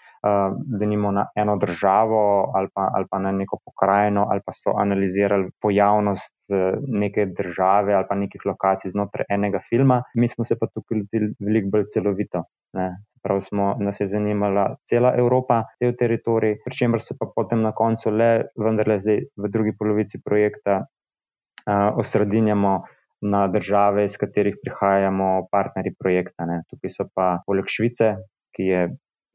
da 0.80 0.86
nimo 0.86 1.12
na 1.12 1.26
eno 1.36 1.56
državo 1.58 2.52
ali 2.56 2.68
pa, 2.74 2.90
ali 2.94 3.06
pa 3.12 3.20
na 3.20 3.32
neko 3.32 3.60
pokrajino, 3.66 4.28
ali 4.32 4.42
pa 4.46 4.52
so 4.52 4.74
analizirali 4.78 5.50
pojavnost 5.62 6.34
uh, 6.50 6.80
neke 6.88 7.26
države 7.26 7.94
ali 7.94 8.06
pa 8.10 8.16
nekih 8.16 8.42
lokacij 8.46 8.92
znotraj 8.92 9.26
enega 9.30 9.60
filma. 9.70 10.02
Mi 10.16 10.28
smo 10.28 10.46
se 10.46 10.58
pa 10.60 10.68
tukaj 10.68 10.98
lotili 11.00 11.34
veliko 11.40 11.70
bolj 11.72 11.86
celovito. 11.94 12.44
Ne. 12.74 12.90
Prav 13.24 13.40
smo, 13.42 13.76
nas 13.80 14.02
je 14.02 14.08
zanimala 14.08 14.76
cela 14.90 15.14
Evropa, 15.18 15.64
cel 15.80 15.94
teritorij, 16.00 16.58
pri 16.66 16.76
čemer 16.76 17.02
se 17.02 17.16
pa 17.20 17.30
potem 17.36 17.62
na 17.62 17.72
koncu 17.72 18.12
le, 18.12 18.32
vendarle 18.58 19.00
zdaj 19.00 19.24
v 19.38 19.52
drugi 19.54 19.74
polovici 19.80 20.22
projekta, 20.26 20.82
uh, 20.82 21.98
osredinjamo 21.98 22.82
na 23.22 23.48
države, 23.48 24.06
iz 24.06 24.18
katerih 24.18 24.58
prihajamo, 24.64 25.48
partnerji 25.52 25.96
projekta. 26.00 26.46
Ne. 26.46 26.62
Tukaj 26.70 26.92
so 26.98 27.08
pa 27.16 27.40
poleg 27.46 27.70
Švice, 27.72 28.16
ki 28.56 28.68
je 28.70 28.82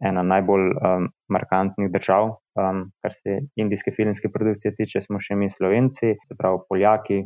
ena 0.01 0.23
najbolj 0.23 0.71
um, 0.71 1.09
markantnih 1.29 1.91
držav, 1.93 2.31
um, 2.57 2.85
kar 3.05 3.15
se 3.15 3.41
indijske 3.57 3.93
filmske 3.97 4.31
produkcije 4.33 4.75
tiče, 4.77 5.03
smo 5.05 5.21
še 5.21 5.37
mi 5.37 5.51
Slovenci, 5.51 6.15
se 6.27 6.37
pravi 6.39 6.63
Poljaki 6.69 7.21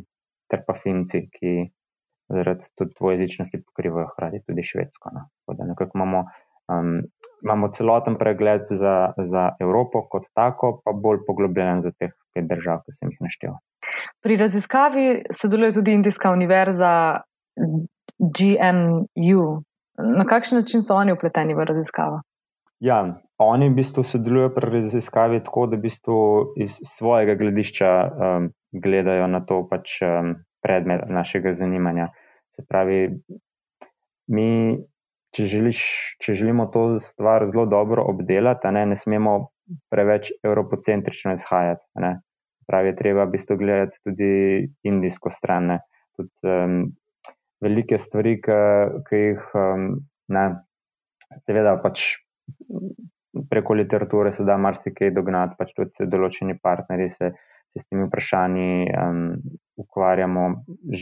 ter 0.51 0.63
pa 0.67 0.75
Finci, 0.77 1.25
ki 1.31 1.53
zaradi 2.29 2.67
tudi 2.77 2.93
dvojezičnosti 2.99 3.61
pokrivajo 3.65 4.09
hkrati 4.11 4.41
tudi 4.47 4.63
švedsko. 4.65 5.13
No. 5.13 5.27
Imamo, 5.95 6.25
um, 6.73 6.99
imamo 7.43 7.69
celoten 7.71 8.17
pregled 8.17 8.67
za, 8.69 9.13
za 9.17 9.49
Evropo 9.61 10.05
kot 10.09 10.27
tako, 10.33 10.79
pa 10.85 10.91
bolj 10.91 11.23
poglobljen 11.27 11.81
za 11.85 11.91
teh 11.91 12.13
pet 12.33 12.49
držav, 12.49 12.83
ki 12.85 12.97
sem 12.97 13.13
jih 13.13 13.21
naštel. 13.23 13.57
Pri 14.25 14.37
raziskavi 14.41 15.07
sodeluje 15.31 15.77
tudi 15.79 15.93
Indijska 15.93 16.31
univerza 16.33 17.21
GNU. 18.19 19.45
Na 19.95 20.25
kakšen 20.27 20.59
način 20.59 20.81
so 20.83 20.97
oni 20.97 21.13
upleteni 21.13 21.55
v 21.55 21.63
raziskavo? 21.65 22.19
Ja, 22.85 22.99
oni 23.41 23.69
v 23.71 23.79
bistvu 23.79 24.03
sodelujo 24.05 24.51
pri 24.53 24.69
raziskavi 24.77 25.41
tako, 25.43 25.65
da 25.71 25.77
v 25.79 25.87
bistvu 25.87 26.17
iz 26.61 26.77
svojega 26.85 27.33
gledišča 27.39 27.91
um, 28.05 28.49
gledajo 28.71 29.25
na 29.31 29.41
to 29.41 29.63
pač 29.69 29.97
um, 30.05 30.35
predmet 30.61 31.07
našega 31.09 31.53
zanimanja. 31.57 32.11
Se 32.53 32.61
pravi, 32.69 32.99
mi, 34.29 34.49
če, 35.33 35.47
želiš, 35.49 35.79
če 36.21 36.35
želimo 36.37 36.67
to 36.73 36.99
stvar 37.01 37.47
zelo 37.49 37.65
dobro 37.65 38.05
obdelati, 38.11 38.69
ne, 38.75 38.85
ne 38.93 38.97
smemo 38.99 39.33
preveč 39.89 40.29
evropocentrično 40.45 41.33
izhajati. 41.39 41.83
Ne. 42.05 42.19
Pravi, 42.69 42.93
treba 42.97 43.25
v 43.25 43.33
bistvu 43.33 43.57
gledati 43.61 43.97
tudi 44.05 44.29
indijsko 44.85 45.33
stran. 45.33 45.79
Tudi, 46.19 46.53
um, 46.53 46.77
velike 47.65 47.97
stvari, 47.97 48.37
ki 48.45 49.23
jih, 49.23 49.49
um, 49.57 49.89
ne, 50.37 50.45
seveda, 51.41 51.79
pač 51.81 52.05
preko 53.49 53.73
literature 53.73 54.31
se 54.31 54.43
da 54.43 54.57
marsikaj 54.57 55.11
dognati, 55.15 55.57
pač 55.59 55.73
tudi 55.75 56.07
določeni 56.11 56.57
partnerji 56.61 57.09
se, 57.09 57.31
se 57.73 57.83
s 57.83 57.87
temi 57.89 58.07
vprašanji 58.07 58.71
um, 58.95 59.21
ukvarjamo 59.81 60.47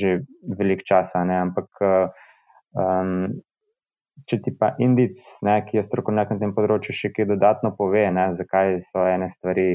že 0.01 0.19
velik 0.59 0.83
čas, 0.87 1.13
ampak 1.15 1.83
um, 1.83 3.33
če 4.29 4.39
ti 4.45 4.53
pa 4.57 4.73
Indic, 4.81 5.17
ne, 5.45 5.59
ki 5.67 5.79
je 5.79 5.85
strokovnjak 5.85 6.33
na 6.33 6.39
tem 6.41 6.53
področju, 6.55 6.95
še 6.95 7.13
kaj 7.15 7.29
dodatno 7.33 7.73
pove, 7.77 8.05
ne, 8.13 8.29
zakaj 8.37 8.79
so 8.85 9.05
ene 9.09 9.29
stvari 9.29 9.67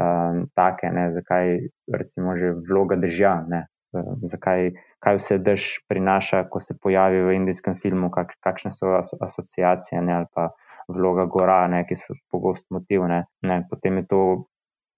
um, 0.00 0.46
take, 0.56 0.88
ne, 0.92 1.10
zakaj 1.14 1.52
recimo 1.92 2.36
že 2.40 2.54
vloga 2.68 2.98
držja, 3.00 3.34
ne, 3.52 3.66
um, 3.96 4.24
zakaj, 4.32 4.72
kaj 5.04 5.20
vse 5.20 5.38
drž 5.44 5.68
prinaša, 5.92 6.44
ko 6.52 6.60
se 6.64 6.76
pojavi 6.76 7.22
v 7.28 7.38
indijskem 7.40 7.76
filmu, 7.78 8.10
kak, 8.14 8.36
kakšne 8.44 8.72
so 8.74 8.96
asociacije 8.98 10.00
ne, 10.00 10.20
ali 10.20 10.30
pa 10.32 10.50
vloga 10.88 11.26
gora, 11.30 11.66
ne, 11.68 11.84
ki 11.88 11.98
so 11.98 12.16
pogost 12.30 12.70
motiv, 12.70 13.06
ne, 13.10 13.24
ne, 13.42 13.62
potem 13.70 14.02
je 14.02 14.06
to 14.06 14.22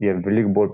je 0.03 0.15
veliko 0.15 0.51
bolj 0.51 0.71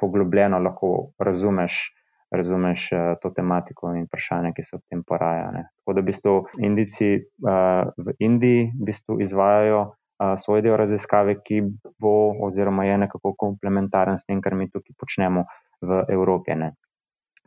poglobljeno, 0.00 0.58
lahko 0.58 0.94
razumeš 1.18 1.94
razumeš 2.34 2.92
uh, 2.92 2.98
to 3.22 3.30
tematiko 3.30 3.92
in 3.94 4.08
vprašanja, 4.08 4.52
ki 4.56 4.62
se 4.64 4.76
v 4.76 4.80
tem 4.90 5.02
porajajo. 5.06 5.64
Tako 5.78 5.94
da 5.94 6.00
v 6.00 6.08
bistvu 6.08 6.34
Indici 6.66 7.10
uh, 7.14 7.90
v 7.96 8.16
Indiji 8.18 8.70
v 8.72 8.88
bistvu 8.90 9.20
izvajajo 9.22 9.80
uh, 9.84 10.34
svoj 10.40 10.64
del 10.64 10.76
raziskave, 10.80 11.36
ki 11.46 11.60
bo 12.00 12.14
oziroma 12.48 12.88
je 12.88 12.98
nekako 13.06 13.34
komplementaren 13.38 14.18
s 14.18 14.26
tem, 14.26 14.42
kar 14.42 14.58
mi 14.58 14.70
tukaj 14.70 14.96
počnemo 14.98 15.46
v 15.82 16.02
Evropi. 16.08 16.58
Ne. 16.58 16.74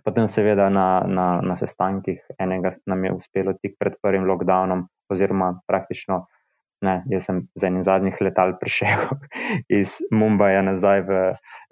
Potem, 0.08 0.28
seveda, 0.32 0.70
na, 0.72 1.04
na, 1.04 1.28
na 1.44 1.56
sestankih 1.60 2.24
enega 2.40 2.78
nam 2.88 3.04
je 3.04 3.12
uspelo 3.12 3.58
tik 3.60 3.76
pred 3.80 4.00
prvim 4.02 4.24
lockdownom, 4.24 4.88
oziroma 5.12 5.58
praktično 5.68 6.28
Ne, 6.86 7.02
jaz 7.10 7.26
sem 7.26 7.40
z 7.58 7.70
enim 7.72 7.82
zadnjih 7.82 8.20
letal 8.22 8.54
prišel 8.62 9.08
iz 9.80 9.98
Mumbaja 10.14 10.62
nazaj 10.62 11.02
v 11.08 11.22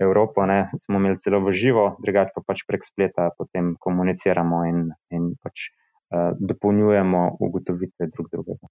Evropo. 0.01 0.45
Ne. 0.49 0.65
Smo 0.81 0.97
imeli 0.97 1.21
celo 1.21 1.43
v 1.45 1.53
živo, 1.53 1.85
drugače 2.01 2.33
pa 2.33 2.41
pač 2.41 2.65
prek 2.65 2.81
spleta 2.85 3.29
potem 3.37 3.75
komuniciramo 3.77 4.63
in, 4.65 4.79
in 5.13 5.35
pač 5.37 5.69
uh, 5.69 6.33
dopolnjujemo 6.41 7.37
ugotovitve 7.37 8.09
drug 8.09 8.33
drugega. 8.33 8.65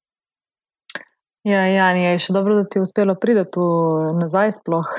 Ja, 1.45 1.69
ja, 1.69 1.93
je 1.93 2.19
še 2.19 2.35
dobro, 2.35 2.57
da 2.57 2.67
ti 2.67 2.81
je 2.81 2.87
uspelo 2.89 3.15
priti 3.21 3.45
tu 3.55 3.65
nazaj. 4.19 4.57
Sploh. 4.59 4.91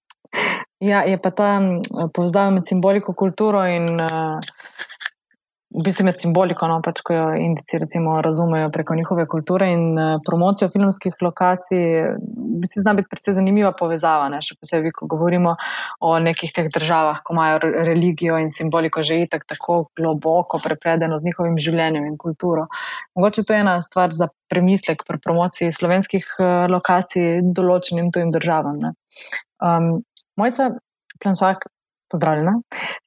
ja, 0.90 1.04
je 1.04 1.20
pa 1.20 1.34
ta 1.34 1.50
povezava 2.14 2.54
med 2.56 2.64
simboliko, 2.64 3.12
kulturo 3.12 3.66
in 3.68 3.90
uh, 4.00 4.40
v 5.74 5.82
bistvu 5.82 6.06
med 6.06 6.20
simboliko, 6.22 6.68
no, 6.70 6.76
pač, 6.84 7.00
ko 7.02 7.16
jo 7.16 7.24
Indici 7.34 7.80
recimo, 7.82 8.20
razumejo 8.22 8.68
preko 8.74 8.94
njihove 8.94 9.26
kulture 9.30 9.66
in 9.72 9.98
uh, 9.98 10.20
promocijo 10.26 10.68
filmskih 10.70 11.16
lokacij, 11.20 12.14
bi 12.60 12.70
se 12.70 12.82
zna 12.84 12.94
biti 12.94 13.10
predvsej 13.10 13.34
zanimiva 13.40 13.72
povezava. 13.74 14.28
Ne, 14.30 14.38
še 14.44 14.54
posebej, 14.60 14.94
ko 14.94 15.08
govorimo 15.10 15.56
o 15.98 16.12
nekih 16.22 16.54
teh 16.54 16.70
državah, 16.70 17.24
ko 17.26 17.34
imajo 17.34 17.58
religijo 17.90 18.38
in 18.38 18.52
simboliko 18.54 19.02
že 19.02 19.18
itak 19.24 19.48
tako 19.50 19.88
globoko 19.98 20.62
prepredeno 20.62 21.18
z 21.18 21.26
njihovim 21.30 21.58
življenjem 21.58 22.06
in 22.06 22.16
kulturo. 22.22 22.68
Mogoče 23.18 23.42
to 23.42 23.58
je 23.58 23.66
ena 23.66 23.80
stvar 23.82 24.14
za 24.14 24.30
premislek 24.50 25.02
pri 25.08 25.18
promociji 25.18 25.74
slovenskih 25.74 26.30
uh, 26.38 26.64
lokacij 26.70 27.42
določenim 27.42 28.14
tujim 28.14 28.30
državam. 28.30 28.78
Um, 29.58 30.04
Mojca 30.38 30.70
Planšak, 31.22 31.66
Pozdravljena. 32.10 32.52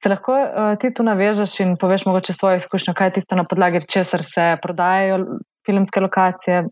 Se 0.02 0.08
lahko 0.08 0.34
uh, 0.34 0.72
ti 0.80 0.90
tu 0.94 1.06
navežeš 1.06 1.60
in 1.60 1.76
poveš 1.80 2.06
mogoče 2.06 2.32
svojo 2.32 2.56
izkušnjo, 2.56 2.94
kaj 2.94 3.06
je 3.06 3.12
tisto, 3.20 3.36
na 3.36 3.44
podlagi 3.44 3.84
česar 3.86 4.22
se 4.22 4.56
prodajajo 4.62 5.18
filmske 5.66 6.00
lokacije, 6.00 6.64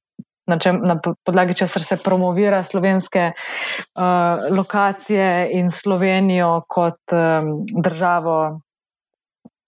na, 0.47 0.59
čem, 0.59 0.81
na 0.85 0.99
podlagi 1.25 1.55
česar 1.55 1.83
se 1.83 1.97
promovira 1.97 2.63
slovenske 2.63 3.31
uh, 3.33 4.03
lokacije 4.57 5.49
in 5.53 5.71
Slovenijo 5.71 6.63
kot 6.69 7.01
um, 7.13 7.67
državo, 7.83 8.61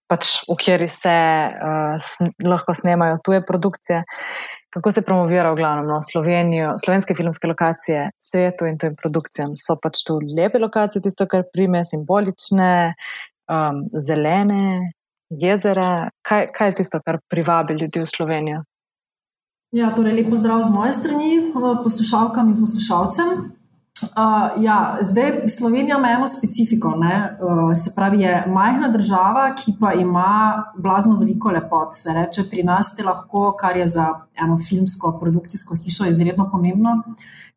pač, 0.09 0.43
v 0.49 0.57
kateri 0.59 0.88
se 0.91 1.15
uh, 1.15 2.11
lahko 2.45 2.75
snemajo 2.75 3.21
tuje 3.25 3.43
produkcije. 3.47 4.03
Kako 4.75 4.93
se 4.93 5.03
promovira 5.03 5.53
v 5.53 5.61
glavnem 5.62 5.87
no, 5.88 5.97
Slovenijo, 6.05 6.75
slovenske 6.77 7.15
filmske 7.17 7.49
lokacije, 7.49 8.11
svetu 8.21 8.69
in 8.69 8.77
tem 8.79 8.97
produkcijam. 8.97 9.57
So 9.57 9.79
pač 9.81 10.03
tu 10.05 10.19
lepe 10.21 10.61
lokacije, 10.61 11.03
tisto, 11.07 11.25
kar 11.27 11.47
prime, 11.53 11.81
simbolične, 11.88 12.93
um, 13.49 13.87
zelene, 13.97 14.93
jezera. 15.33 16.11
Kaj, 16.21 16.50
kaj 16.57 16.73
je 16.73 16.81
tisto, 16.83 17.00
kar 17.05 17.23
privabi 17.33 17.79
ljudi 17.81 18.05
v 18.05 18.11
Slovenijo? 18.12 18.65
Ja, 19.73 19.88
torej, 19.97 20.17
lepo 20.21 20.37
zdrav 20.37 20.61
z 20.65 20.73
moje 20.73 20.93
strani, 20.97 21.33
poslušalkam 21.85 22.53
in 22.53 22.61
poslušalcem. 22.61 23.58
Uh, 24.02 24.62
ja, 24.62 24.99
zdaj 25.00 25.49
Slovenija 25.49 25.99
ima 25.99 26.09
eno 26.11 26.26
specifiko. 26.26 26.88
Uh, 26.88 27.75
se 27.75 27.93
pravi, 27.97 28.21
je 28.21 28.45
majhna 28.47 28.88
država, 28.88 29.55
ki 29.55 29.75
pa 29.81 29.93
ima 29.93 30.64
blazno 30.76 31.17
veliko 31.19 31.50
lepot. 31.50 31.88
Se 31.93 32.12
reče, 32.14 32.43
pri 32.50 32.62
nas 32.62 32.95
je 32.99 33.05
lahko, 33.05 33.57
kar 33.61 33.76
je 33.76 33.87
za 33.87 34.07
eno 34.43 34.59
filmsko 34.69 35.19
produkcijsko 35.21 35.76
hišo 35.76 36.07
izredno 36.07 36.50
pomembno. 36.50 37.02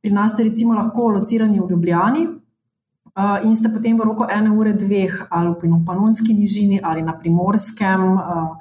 Pri 0.01 0.11
nas 0.11 0.31
ste 0.31 0.43
recimo 0.43 0.73
lahko 0.73 1.07
locirani 1.07 1.59
v 1.59 1.69
Ljubljani 1.69 2.27
uh, 2.27 3.45
in 3.45 3.55
ste 3.55 3.73
potem 3.73 3.97
v 3.97 4.09
roku 4.09 4.25
ene 4.29 4.51
ure, 4.51 4.73
dveh 4.73 5.21
ali 5.29 5.49
v 5.49 5.85
Panonski 5.85 6.33
nižini 6.33 6.79
ali 6.83 7.01
na 7.01 7.19
Primorskem 7.19 8.13
uh, 8.13 8.57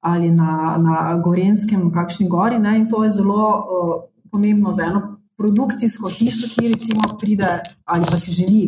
ali 0.00 0.30
na, 0.30 0.76
na 0.78 1.16
Gorenskem, 1.16 1.88
v 1.88 1.92
kakšni 1.92 2.28
gori. 2.28 2.58
Ne? 2.58 2.78
In 2.78 2.88
to 2.88 3.04
je 3.04 3.10
zelo 3.10 3.48
uh, 3.48 4.02
pomembno 4.30 4.70
za 4.70 4.84
eno 4.84 5.13
produkcijsko 5.36 6.08
hišo, 6.08 6.48
ki 6.54 6.72
recimo 6.74 7.16
pride 7.20 7.60
ali 7.84 8.06
pa 8.10 8.16
si 8.16 8.30
želi 8.30 8.62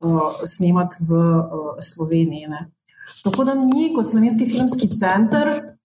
uh, 0.00 0.20
snemati 0.44 0.96
v 1.00 1.12
uh, 1.14 1.76
Sloveniji. 1.80 2.46
Ne. 2.48 2.70
Tako 3.24 3.44
da 3.44 3.54
mi, 3.54 3.92
kot 3.94 4.06
Slovenski 4.06 4.46
filmski 4.46 4.88
center, 4.96 5.76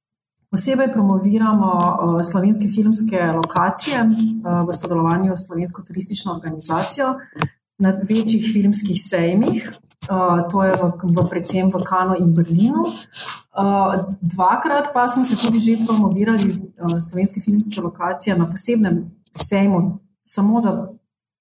posebej 0.51 0.91
promoviramo 0.93 1.71
uh, 1.71 2.21
slovenske 2.23 2.67
filmske 2.67 3.19
lokacije 3.35 4.01
uh, 4.01 4.67
v 4.67 4.73
sodelovanju 4.73 5.37
s 5.37 5.47
Slovensko 5.47 5.83
turistično 5.87 6.33
organizacijo 6.33 7.15
na 7.77 7.93
večjih 8.09 8.45
filmskih 8.53 9.01
sejmih. 9.01 9.71
Uh, 10.05 10.45
to 10.51 10.63
je 10.63 10.73
v, 10.77 10.91
v, 11.17 11.27
predvsem 11.29 11.69
v 11.73 11.81
Kanu 11.83 12.15
in 12.19 12.33
Berlinu. 12.33 12.93
Uh, 13.57 14.13
dvakrat 14.21 14.93
pa 14.93 15.07
smo 15.07 15.23
se 15.23 15.35
tudi 15.35 15.59
že 15.59 15.77
promovirali 15.85 16.51
uh, 16.51 16.99
slovenske 16.99 17.41
filmske 17.41 17.81
lokacije 17.81 18.37
na 18.37 18.45
posebnem 18.45 19.11
sejmu 19.33 19.99
samo 20.25 20.59
za 20.59 20.87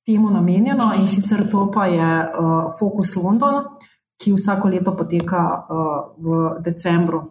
temu 0.07 0.31
namenjeno 0.31 0.93
in 0.99 1.07
sicer 1.07 1.51
to 1.51 1.71
pa 1.71 1.87
je 1.87 2.21
uh, 2.21 2.73
Focus 2.79 3.17
London, 3.17 3.65
ki 4.21 4.33
vsako 4.33 4.69
leto 4.69 4.97
poteka 4.97 5.43
uh, 5.43 6.13
v 6.19 6.61
decembru. 6.63 7.31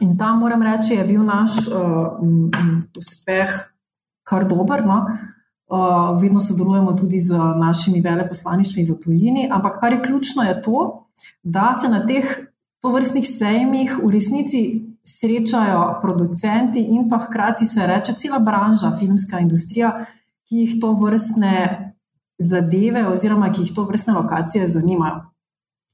In 0.00 0.16
tam 0.18 0.38
moram 0.40 0.62
reči, 0.62 0.94
je 0.94 1.04
bil 1.04 1.24
naš 1.24 1.68
uh, 1.68 2.20
m, 2.22 2.88
uspeh 2.96 3.50
kar 4.24 4.46
dober. 4.48 4.84
No? 4.86 5.06
Uh, 5.72 6.20
vedno 6.20 6.40
sodelujemo 6.40 6.92
tudi 6.92 7.18
z 7.18 7.36
našimi 7.58 8.00
veleposlaništvi 8.00 8.84
v 8.84 8.96
tujini, 9.00 9.48
ampak 9.52 9.80
kar 9.80 9.92
je 9.92 10.02
ključno, 10.02 10.42
je 10.42 10.62
to, 10.62 11.06
da 11.42 11.72
se 11.74 11.88
na 11.88 12.06
teh 12.06 12.24
tovrstnih 12.82 13.24
sejmih 13.28 13.98
v 14.02 14.10
resnici 14.10 14.62
srečajo 15.06 15.98
producenti 16.02 16.82
in 16.82 17.08
pa 17.10 17.18
hkrati 17.18 17.64
se 17.64 17.86
reče 17.86 18.12
cela 18.12 18.38
branža, 18.38 18.92
filmska 18.98 19.38
industrija, 19.38 20.04
ki 20.52 20.66
jih 20.66 20.80
to 20.80 20.92
vrstne 21.00 21.54
zadeve 22.38 23.06
oziroma 23.08 23.48
ki 23.52 23.62
jih 23.64 23.74
to 23.74 23.86
vrstne 23.88 24.12
lokacije 24.12 24.66
zanimajo. 24.66 25.22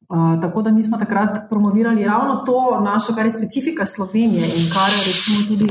Uh, 0.09 0.41
tako 0.41 0.63
da 0.63 0.71
mi 0.73 0.83
smo 0.83 0.99
takrat 0.99 1.49
promovirali 1.51 2.05
ravno 2.05 2.35
to 2.47 2.81
našo, 2.81 3.15
kar 3.15 3.27
je 3.27 3.31
specifika 3.31 3.85
Slovenije 3.85 4.47
in 4.47 4.67
kar 4.73 4.91
recimo 5.07 5.39
tudi 5.49 5.69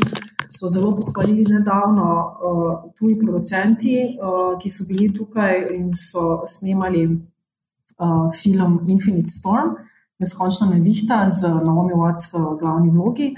so 0.50 0.68
zelo 0.68 0.96
pohvalili 0.96 1.44
nedavno 1.44 2.06
uh, 2.06 2.92
tuji 3.00 3.20
producenti, 3.20 4.18
uh, 4.22 4.60
ki 4.62 4.70
so 4.70 4.86
bili 4.88 5.14
tukaj 5.14 5.68
in 5.76 5.92
so 5.92 6.46
snemali 6.46 7.04
uh, 7.08 8.32
film 8.42 8.80
Infinite 8.88 9.32
Storm, 9.32 9.76
neskončna 10.20 10.70
nevihta 10.70 11.26
z 11.30 11.50
Naomi 11.66 11.94
Watts 11.94 12.32
v 12.34 12.56
glavni 12.60 12.90
vlogi, 12.90 13.34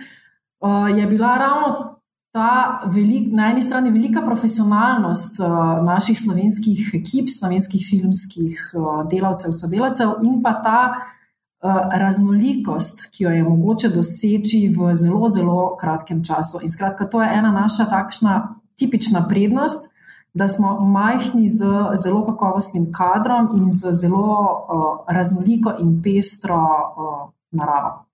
uh, 0.62 0.98
je 0.98 1.08
bila 1.08 1.38
ravno 1.38 1.99
ta 2.32 2.82
velik, 2.86 3.32
na 3.34 3.50
eni 3.50 3.62
strani 3.62 3.92
velika 3.92 4.22
profesionalnost 4.22 5.40
uh, 5.40 5.48
naših 5.86 6.18
slovenskih 6.20 6.92
ekip, 6.94 7.30
slovenskih 7.30 7.86
filmskih 7.90 8.60
uh, 8.78 9.02
delavcev, 9.10 9.54
sodelavcev 9.54 10.20
in 10.24 10.42
pa 10.44 10.54
ta 10.64 10.82
uh, 10.94 11.80
raznolikost, 12.02 13.08
ki 13.12 13.24
jo 13.24 13.34
je 13.34 13.44
mogoče 13.44 13.90
doseči 13.96 14.68
v 14.78 14.94
zelo, 14.94 15.28
zelo 15.28 15.76
kratkem 15.80 16.24
času. 16.26 16.62
In 16.62 16.70
skratka, 16.70 17.10
to 17.10 17.22
je 17.22 17.32
ena 17.34 17.52
naša 17.52 17.90
takšna 17.90 18.42
tipična 18.78 19.26
prednost. 19.28 19.90
Da 20.34 20.48
smo 20.48 20.80
majhni 20.80 21.48
z 21.50 21.66
zelo 21.98 22.22
kakovostnim 22.26 22.92
kadrom 22.94 23.50
in 23.58 23.72
z 23.74 23.92
zelo 23.92 24.28
uh, 24.30 25.02
raznoliko 25.08 25.74
in 25.82 25.98
pestro 26.04 26.62
uh, 26.62 27.34
naravo. 27.52 28.09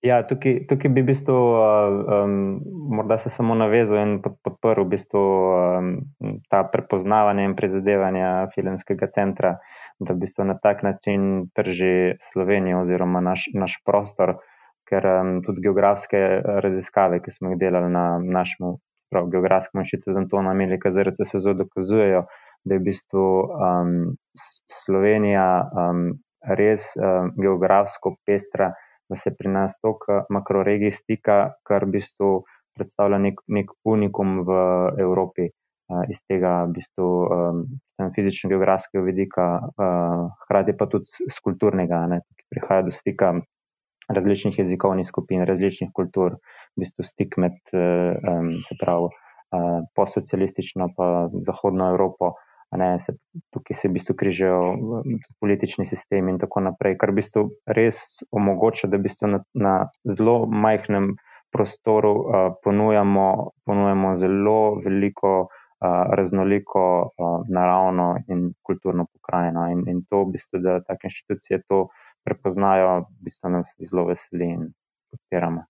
Ja, 0.00 0.22
tukaj, 0.24 0.62
tukaj 0.64 0.88
bi 0.96 1.02
v 1.02 1.10
bistvu, 1.10 1.36
um, 1.36 2.36
morda 2.96 3.18
se 3.20 3.28
samo 3.28 3.52
navezal 3.54 4.00
in 4.00 4.14
podprl 4.24 4.86
v 4.86 4.94
bistvu, 4.94 5.24
um, 5.76 5.90
ta 6.48 6.62
prepoznavanje 6.64 7.44
in 7.44 7.56
prizadevanja 7.56 8.48
filmskega 8.54 9.10
centra, 9.12 9.58
da 10.00 10.16
v 10.16 10.24
bistvu 10.24 10.48
na 10.48 10.56
tak 10.56 10.80
način 10.88 11.50
trži 11.52 12.16
Slovenijo 12.32 12.80
oziroma 12.80 13.20
naš, 13.20 13.50
naš 13.52 13.76
prostor, 13.84 14.38
ker 14.88 15.04
um, 15.04 15.36
tudi 15.44 15.68
geografske 15.68 16.24
raziskave, 16.64 17.20
ki 17.20 17.36
smo 17.36 17.52
jih 17.52 17.60
delali 17.60 17.92
na 17.92 18.16
našem 18.24 18.80
geografskem 19.12 19.84
inštitutu 19.84 20.16
Antona 20.16 20.56
Melika, 20.56 20.92
ZRC 20.96 21.28
se 21.28 21.44
zelo 21.44 21.60
dokazujejo, 21.60 22.24
da 22.64 22.74
je 22.74 22.80
v 22.80 22.88
bistvu 22.88 23.26
um, 23.52 23.96
Slovenija 24.64 25.50
um, 25.60 26.06
res 26.40 26.94
um, 26.96 27.34
geografsko 27.36 28.16
pestra 28.24 28.72
da 29.10 29.18
se 29.18 29.34
pri 29.34 29.50
nas 29.50 29.78
toliko 29.82 30.22
makroregij 30.30 30.94
stika, 30.94 31.38
kar 31.66 31.84
v 31.84 31.98
bistvu 31.98 32.30
predstavlja 32.78 33.18
nek, 33.18 33.40
nek 33.50 33.72
unikum 33.84 34.44
v 34.46 34.60
Evropi. 35.02 35.50
Uh, 35.90 36.04
iz 36.06 36.20
tega, 36.22 36.68
v 36.70 36.76
bistvu, 36.76 37.06
um, 37.34 37.62
fizično-geografskega 38.14 39.02
vidika, 39.02 39.46
uh, 39.58 40.28
hkrati 40.44 40.76
pa 40.78 40.86
tudi 40.86 41.10
z 41.10 41.38
kulturnega, 41.42 42.04
ki 42.22 42.46
prihaja 42.54 42.84
do 42.86 42.94
stika 42.94 43.32
različnih 44.06 44.60
jezikovnih 44.62 45.06
skupin, 45.06 45.42
različnih 45.48 45.90
kultur, 45.94 46.38
v 46.76 46.84
bistvu 46.84 47.06
stik 47.06 47.34
med, 47.42 47.58
uh, 47.74 48.14
um, 48.22 48.52
se 48.62 48.78
pravi, 48.78 49.10
uh, 49.10 49.82
postsocialistično 49.98 50.92
in 50.94 51.42
zahodno 51.50 51.90
Evropo. 51.90 52.36
Ne, 52.78 52.98
se, 53.02 53.16
tukaj 53.50 53.74
se 53.74 53.88
v 53.88 53.96
bistvu 53.96 54.14
križajo 54.14 54.58
politični 55.42 55.86
sistemi 55.90 56.30
in 56.30 56.38
tako 56.38 56.62
naprej, 56.62 56.94
kar 57.00 57.10
v 57.10 57.18
bistvu 57.18 57.42
res 57.66 58.20
omogoča, 58.30 58.86
da 58.86 59.00
v 59.00 59.08
bistvu 59.08 59.30
na, 59.32 59.40
na 59.58 59.72
zelo 60.06 60.44
majhnem 60.46 61.16
prostoru 61.50 62.12
uh, 62.14 62.36
ponujamo, 62.62 63.26
ponujamo 63.66 64.12
zelo 64.22 64.78
veliko, 64.84 65.32
uh, 65.50 66.14
raznoliko 66.14 66.84
uh, 67.02 67.42
naravno 67.50 68.12
in 68.28 68.52
kulturno 68.62 69.08
pokrajino. 69.12 69.66
In, 69.74 69.82
in 69.90 70.04
to, 70.06 70.22
v 70.28 70.36
bistvu, 70.38 70.62
da 70.62 70.78
take 70.86 71.10
inštitucije 71.10 71.64
to 71.66 71.88
prepoznajo, 72.22 73.00
v 73.08 73.26
bistvu 73.26 73.50
nas 73.56 73.74
zelo 73.82 74.06
veseli 74.12 74.52
in 74.54 74.70
podpiramo. 75.10 75.66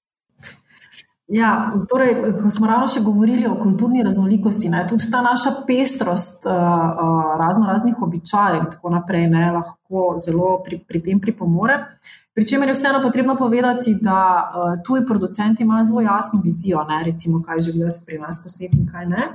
Ja, 1.30 1.72
torej, 1.90 2.16
ko 2.42 2.50
smo 2.50 2.66
ravno 2.66 2.88
še 2.90 3.04
govorili 3.06 3.46
o 3.46 3.54
kulturni 3.54 4.02
raznolikosti, 4.02 4.66
ne, 4.72 4.80
tudi 4.90 5.06
ta 5.12 5.20
naša 5.22 5.60
pestrost 5.66 6.46
uh, 6.48 6.54
uh, 6.54 7.20
razno 7.38 7.68
raznih 7.70 8.00
običajev 8.02 8.64
in 8.64 8.70
tako 8.72 8.90
naprej 8.96 9.28
ne, 9.30 9.44
lahko 9.54 10.16
zelo 10.18 10.56
pri, 10.66 10.80
pri 10.82 11.02
tem 11.04 11.20
pripomore. 11.22 11.76
Pričemer 12.34 12.72
je 12.72 12.74
vseeno 12.74 12.98
potrebno 13.04 13.36
povedati, 13.38 13.94
da 14.02 14.18
uh, 14.18 14.74
tuji 14.86 15.06
producenti 15.06 15.62
imajo 15.62 15.86
zelo 15.86 16.02
jasno 16.02 16.40
vizijo, 16.42 16.82
ne, 16.88 16.98
recimo, 17.06 17.42
kaj 17.46 17.62
želijo 17.68 17.94
pri 18.06 18.18
nas 18.18 18.42
posneti 18.42 18.82
in 18.82 18.90
kaj 18.90 19.06
ne. 19.06 19.30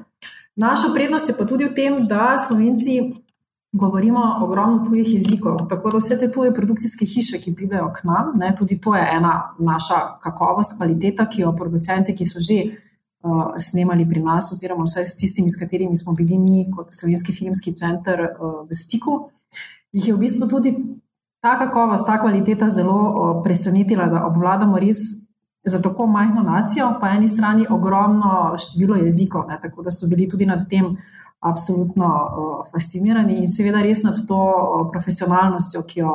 Naša 0.55 0.91
prednost 0.93 1.31
je 1.31 1.37
pa 1.37 1.47
tudi 1.47 1.69
v 1.69 1.75
tem, 1.75 2.01
da 2.07 2.35
slovenci 2.37 2.99
govorimo 3.75 4.38
ogromno 4.41 4.86
tujih 4.86 5.13
jezikov. 5.13 5.67
Tako 5.70 5.91
da 5.91 5.98
vse 5.98 6.17
te 6.20 6.32
tuje 6.32 6.53
produkcijske 6.53 7.05
hiše, 7.05 7.39
ki 7.44 7.55
pridejo 7.55 7.89
k 7.94 8.08
nam, 8.08 8.32
ne, 8.39 8.53
tudi 8.58 8.77
to 8.82 8.96
je 8.96 9.03
ena 9.17 9.34
naša 9.60 10.00
kakovost, 10.24 10.77
kvaliteta, 10.77 11.27
ki 11.29 11.41
jo 11.41 11.51
producenti, 11.55 12.15
ki 12.15 12.25
so 12.25 12.39
že 12.39 12.60
uh, 12.63 13.58
snemali 13.60 14.08
pri 14.10 14.24
nas, 14.24 14.48
oziroma 14.51 14.88
vse 14.88 15.03
s 15.05 15.15
tistimi, 15.20 15.50
s 15.50 15.60
katerimi 15.60 15.96
smo 15.96 16.13
bili 16.13 16.38
mi 16.38 16.70
kot 16.72 16.94
Slovenski 16.96 17.34
filmski 17.34 17.74
center 17.75 18.29
uh, 18.29 18.62
v 18.70 18.75
stiku, 18.75 19.17
jih 19.91 20.08
je 20.08 20.15
v 20.15 20.24
bistvu 20.24 20.48
tudi 20.48 20.72
ta 21.44 21.58
kakovost, 21.60 22.08
ta 22.08 22.15
kvaliteta 22.22 22.70
zelo 22.70 22.96
uh, 22.96 23.44
presenetila, 23.44 24.08
da 24.08 24.25
obvladamo 24.25 24.79
res. 24.79 25.22
Za 25.65 25.79
tako 25.82 26.05
majhno 26.05 26.44
nacijo, 26.46 26.91
pa 27.01 27.10
eni 27.17 27.25
strani 27.27 27.63
ogromno 27.74 28.51
število 28.53 29.00
jezikov, 29.00 29.48
ne, 29.50 29.55
tako 29.62 29.82
da 29.82 29.89
so 29.91 30.05
bili 30.05 30.27
tudi 30.29 30.46
nad 30.46 30.62
tem 30.70 30.91
uh, 30.91 31.14
absolutno 31.39 32.10
fascinirani 32.72 33.38
in 33.39 33.48
seveda 33.48 33.82
res 33.84 34.04
nad 34.04 34.18
to 34.27 34.42
profesionalnostjo, 34.92 35.84
ki 35.88 36.00
jo, 36.00 36.13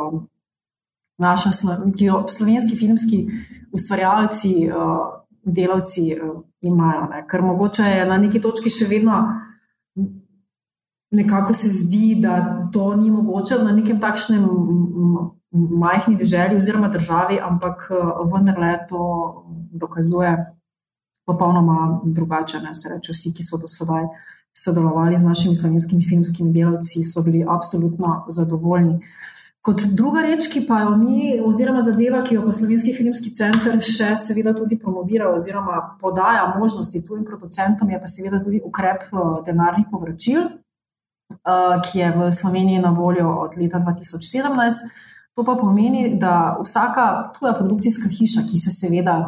naša, 1.18 1.52
ki 1.96 2.08
jo 2.08 2.24
slovenski 2.28 2.76
filmski 2.76 3.20
ustvarjalci, 3.72 4.54
delavci 5.44 6.06
imajo. 6.60 7.06
Ne. 7.12 7.24
Ker 7.30 7.42
mogoče 7.42 7.82
je 7.82 8.06
na 8.06 8.18
neki 8.18 8.40
točki 8.42 8.72
še 8.72 8.88
vedno. 8.90 9.22
Nekako 11.10 11.54
se 11.54 11.70
zdi, 11.74 12.14
da 12.22 12.68
to 12.72 12.92
ni 12.96 13.10
mogoče 13.10 13.58
na 13.64 13.72
nekem 13.74 13.98
takšnem 14.00 14.44
majhni 15.50 16.14
državi 16.16 16.54
oziroma 16.54 16.88
državi, 16.88 17.40
ampak 17.42 17.88
vendarle 18.30 18.76
to 18.88 19.06
dokazuje 19.72 20.36
popolnoma 21.26 22.00
drugače. 22.04 22.60
Ne 22.62 22.74
se 22.74 22.92
reče, 22.92 23.14
vsi, 23.14 23.32
ki 23.34 23.42
so 23.42 23.58
do 23.58 23.66
sedaj 23.70 24.06
uh, 24.06 24.28
sodelovali 24.56 25.16
z 25.16 25.22
našimi 25.22 25.54
slovenskimi 25.54 26.04
filmskimi 26.04 26.52
delavci, 26.52 27.02
so 27.02 27.22
bili 27.22 27.44
absolutno 27.48 28.24
zadovoljni. 28.28 29.00
Kot 29.60 29.82
druga 29.92 30.22
reč, 30.24 30.46
ki 30.48 30.62
pa 30.64 30.78
jo 30.80 30.94
mi, 30.96 31.34
oziroma 31.44 31.82
zadeva, 31.84 32.22
ki 32.24 32.38
jo 32.38 32.46
pa 32.46 32.52
Slovenski 32.56 32.94
filmski 32.96 33.28
center 33.36 33.76
še 33.84 34.14
seveda 34.16 34.54
tudi 34.56 34.78
promovira, 34.80 35.28
oziroma 35.36 35.82
podaja 36.00 36.46
možnosti 36.54 37.02
tujim 37.04 37.26
producentom, 37.28 37.90
je 37.92 38.00
pa 38.00 38.08
seveda 38.08 38.40
tudi 38.40 38.62
ukrep 38.64 39.04
eh, 39.10 39.26
denarnih 39.44 39.90
povračil, 39.92 40.46
eh, 40.48 41.76
ki 41.84 42.00
je 42.00 42.08
v 42.16 42.30
Sloveniji 42.32 42.80
na 42.80 42.94
voljo 42.96 43.34
od 43.42 43.58
leta 43.60 43.82
2017. 43.84 44.88
To 45.36 45.44
pa 45.44 45.58
pomeni, 45.60 46.16
da 46.16 46.56
vsaka 46.62 47.04
tuja 47.36 47.52
produkcijska 47.58 48.08
hiša, 48.08 48.46
ki 48.48 48.64
se 48.64 48.72
seveda 48.72 49.18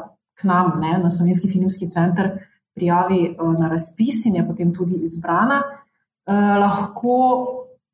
k 0.40 0.48
nam, 0.48 0.78
ne, 0.80 0.96
na 1.04 1.12
Slovenski 1.12 1.52
filmski 1.52 1.90
center, 1.92 2.32
prijavi 2.74 3.24
eh, 3.26 3.36
na 3.60 3.68
razpis 3.68 4.24
in 4.26 4.36
je 4.36 4.46
potem 4.46 4.74
tudi 4.74 5.02
izbrana, 5.02 5.62
eh, 6.26 6.32
lahko 6.58 7.16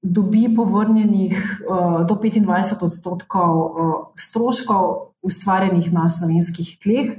dobi 0.03 0.49
povrnjenih 0.57 1.35
eh, 1.35 2.05
do 2.09 2.15
25 2.15 2.85
odstotkov 2.85 3.75
stroškov 4.17 4.97
ustvarjenih 5.23 5.93
na 5.93 6.09
slovenskih 6.09 6.79
tleh. 6.83 7.19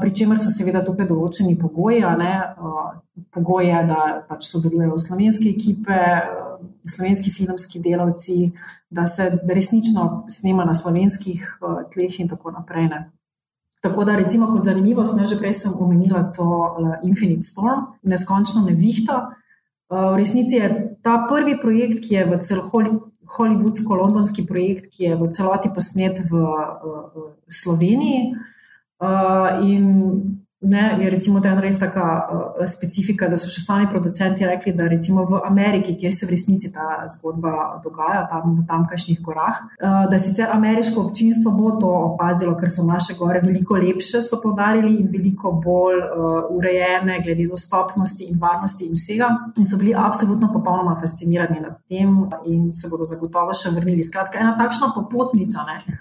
Pri 0.00 0.10
čemer 0.16 0.38
so 0.38 0.48
seveda 0.48 0.80
tukaj 0.84 1.04
določeni 1.08 1.58
pogoji. 1.60 1.98
Pogoj 3.34 3.66
je, 3.66 3.80
da 3.88 3.98
pač 4.28 4.46
sodelujejo 4.46 4.96
slovenske 5.02 5.50
ekipe, 5.50 5.98
slovenski 6.88 7.32
filmski 7.34 7.82
delavci, 7.82 8.52
da 8.88 9.04
se 9.10 9.26
resnično 9.50 10.24
snema 10.30 10.64
na 10.64 10.76
slovenskih 10.78 11.42
tleh 11.92 12.20
in 12.20 12.30
tako 12.30 12.54
naprej. 12.54 12.88
Ne. 12.92 13.00
Tako 13.84 14.04
da, 14.08 14.16
recimo, 14.16 14.46
kot 14.48 14.64
zanimivost, 14.64 15.18
že 15.28 15.36
prej 15.36 15.52
sem 15.52 15.72
omenila 15.76 16.22
to 16.32 16.44
uh, 16.44 16.94
Infinite 17.04 17.44
Storm, 17.44 17.92
neskončno 18.00 18.62
nevihto. 18.64 19.12
Uh, 19.92 20.14
v 20.16 20.24
resnici 20.24 20.56
je 20.56 20.96
ta 21.04 21.18
prvi 21.28 21.58
projekt, 21.60 22.00
ki 22.00 22.14
je 22.14 22.22
v 22.24 22.38
celoti 22.40 22.94
hollywoodsko-londonski 23.36 24.46
projekt, 24.48 24.88
ki 24.88 25.04
je 25.04 25.18
v 25.20 25.28
celoti 25.36 25.68
posnet 25.68 26.16
v 26.30 26.32
uh, 26.32 27.28
Sloveniji. 27.52 28.32
Uh, 29.04 29.60
in 29.60 29.84
Ne, 30.64 30.96
je 31.00 31.10
recimo, 31.10 31.40
da 31.40 31.48
je 31.48 31.60
res 31.60 31.78
taka 31.78 32.04
uh, 32.32 32.64
specifika, 32.68 33.28
da 33.28 33.36
so 33.36 33.50
še 33.52 33.60
sami 33.60 33.88
producenti 33.90 34.46
rekli, 34.48 34.72
da 34.72 34.86
recimo 34.88 35.26
v 35.28 35.40
Ameriki, 35.44 35.92
kjer 36.00 36.14
se 36.14 36.24
v 36.26 36.32
resnici 36.32 36.70
ta 36.72 37.02
zgodba 37.10 37.82
dogaja, 37.84 38.22
tam 38.30 38.54
v 38.60 38.64
tamkajšnjih 38.70 39.20
gorah, 39.24 39.60
uh, 39.60 39.98
da 40.10 40.18
sicer 40.18 40.48
ameriško 40.54 41.04
občinstvo 41.04 41.52
bo 41.58 41.74
to 41.80 41.90
opazilo, 42.14 42.54
ker 42.60 42.72
so 42.72 42.86
naše 42.88 43.18
gore 43.18 43.42
veliko 43.44 43.76
lepše, 43.76 44.22
so 44.24 44.40
podarili 44.40 44.94
in 45.02 45.12
veliko 45.12 45.52
bolj 45.64 46.00
uh, 46.00 46.48
urejene, 46.56 47.20
glede 47.26 47.50
dostopnosti 47.50 48.24
in 48.24 48.40
varnosti 48.40 48.88
in 48.88 48.96
vsega. 48.96 49.28
In 49.60 49.68
so 49.68 49.76
bili 49.80 49.92
absolutno 49.96 50.48
popolnoma 50.52 50.96
fascinirani 51.00 51.60
nad 51.60 51.76
tem 51.88 52.16
in 52.48 52.72
se 52.72 52.88
bodo 52.88 53.04
zagotovo 53.04 53.52
še 53.52 53.74
vrnili. 53.76 54.02
Skratka, 54.04 54.40
ena 54.40 54.56
takšna 54.58 54.94
popotnica. 54.96 55.68
Ne 55.68 56.00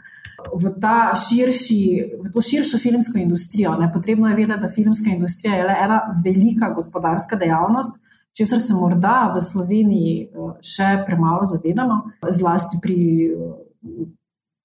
v, 0.53 0.71
širši, 1.15 1.81
v 2.23 2.31
to 2.33 2.41
širšo 2.41 2.77
filmsko 2.77 3.19
industrijo. 3.19 3.75
Ne. 3.79 3.91
Potrebno 3.93 4.29
je 4.29 4.35
vedeti, 4.35 4.61
da 4.61 4.69
filmska 4.69 5.09
industrija 5.09 5.55
je 5.55 5.63
le 5.63 5.75
ena 5.83 5.99
velika 6.25 6.69
gospodarska 6.75 7.35
dejavnost, 7.35 7.99
česar 8.37 8.61
se 8.61 8.73
morda 8.73 9.33
v 9.35 9.41
Sloveniji 9.41 10.13
eh, 10.23 10.53
še 10.61 11.03
premalo 11.05 11.43
zavedamo, 11.43 12.01
zlasti 12.29 12.79
pri 12.81 12.99
eh, 13.25 14.07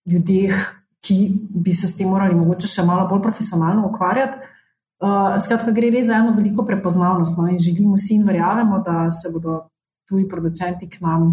ljudeh, 0.09 0.55
ki 1.05 1.19
bi 1.51 1.73
se 1.73 1.87
s 1.87 1.97
tem 1.97 2.09
morali 2.11 2.35
mogoče 2.35 2.69
še 2.69 2.85
malo 2.85 3.07
bolj 3.09 3.23
profesionalno 3.23 3.87
ukvarjati. 3.89 4.55
Uh, 4.99 5.37
skratka, 5.39 5.71
gre 5.71 5.93
res 5.95 6.09
za 6.09 6.17
eno 6.19 6.33
veliko 6.35 6.65
prepoznavnost 6.67 7.37
no, 7.39 7.45
in 7.47 7.59
želimo 7.63 7.95
si 8.03 8.17
in 8.17 8.25
verjamemo, 8.27 8.81
da 8.83 9.05
se 9.15 9.31
bodo 9.31 9.69
tuji 10.11 10.27
producenti 10.29 10.89
k 10.91 10.99
nam 11.05 11.29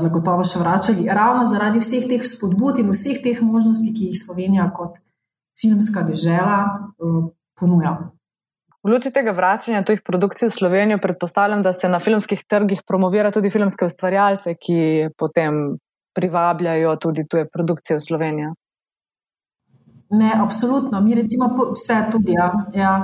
zagotovo 0.00 0.44
še 0.44 0.60
vračali, 0.62 1.08
ravno 1.08 1.44
zaradi 1.48 1.82
vseh 1.82 2.06
teh 2.10 2.24
spodbud 2.26 2.80
in 2.82 2.90
vseh 2.94 3.20
teh 3.22 3.42
možnosti, 3.42 3.92
ki 3.96 4.10
jih 4.10 4.18
Slovenija 4.18 4.70
kot 4.76 4.98
filmska 5.60 6.02
država 6.06 6.56
ponuja. 7.60 7.98
V 8.80 8.88
luči 8.88 9.12
tega 9.12 9.34
vračanja 9.36 9.82
tujih 9.84 10.00
produkcij 10.00 10.48
v 10.48 10.56
Slovenijo 10.56 10.98
predpostavljam, 11.02 11.62
da 11.62 11.72
se 11.76 11.88
na 11.88 12.00
filmskih 12.00 12.44
trgih 12.48 12.80
promovira 12.88 13.30
tudi 13.30 13.50
filmske 13.52 13.84
ustvarjalce, 13.84 14.54
ki 14.56 15.10
potem 15.20 15.76
privabljajo 16.16 16.96
tudi 16.96 17.26
tuje 17.28 17.44
produkcije 17.52 17.98
v 17.98 18.04
Slovenijo. 18.06 18.54
Ne, 20.10 20.32
absolutno. 20.34 21.00
Mi 21.00 21.14
recimo 21.14 21.50
vse 21.74 21.98
tudi. 22.12 22.32
Ja. 22.32 22.48
Ja. 22.74 22.94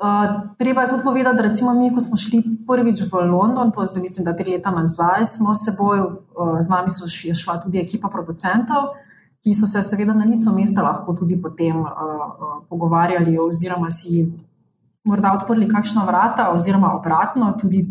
Uh, 0.00 0.56
treba 0.58 0.82
je 0.82 0.88
tudi 0.88 1.02
povedati, 1.02 1.36
da 1.36 1.42
recimo 1.42 1.74
mi, 1.74 1.94
ko 1.94 2.00
smo 2.00 2.16
šli 2.16 2.42
prvič 2.68 3.02
v 3.12 3.16
London, 3.30 3.72
to 3.72 3.82
je 3.82 4.00
mislim, 4.00 4.24
da 4.24 4.36
tri 4.36 4.52
leta 4.52 4.70
nazaj, 4.70 5.24
smo 5.24 5.54
seboj, 5.54 6.00
uh, 6.00 6.56
z 6.60 6.68
nami 6.68 6.88
so 6.88 7.04
šla 7.34 7.58
tudi 7.60 7.78
ekipa 7.78 8.08
producentov, 8.08 8.94
ki 9.44 9.52
so 9.54 9.66
se 9.66 9.82
seveda 9.82 10.14
na 10.14 10.24
licu 10.24 10.52
mesta 10.56 10.82
lahko 10.82 11.12
tudi 11.12 11.36
potem 11.42 11.76
uh, 11.76 11.84
uh, 11.84 12.64
pogovarjali 12.68 13.38
oziroma 13.38 13.90
si 13.90 14.24
morda 15.04 15.34
odprli 15.36 15.68
kakšna 15.68 16.04
vrata 16.04 16.48
oziroma 16.52 16.94
obratno, 16.96 17.52
tudi 17.60 17.84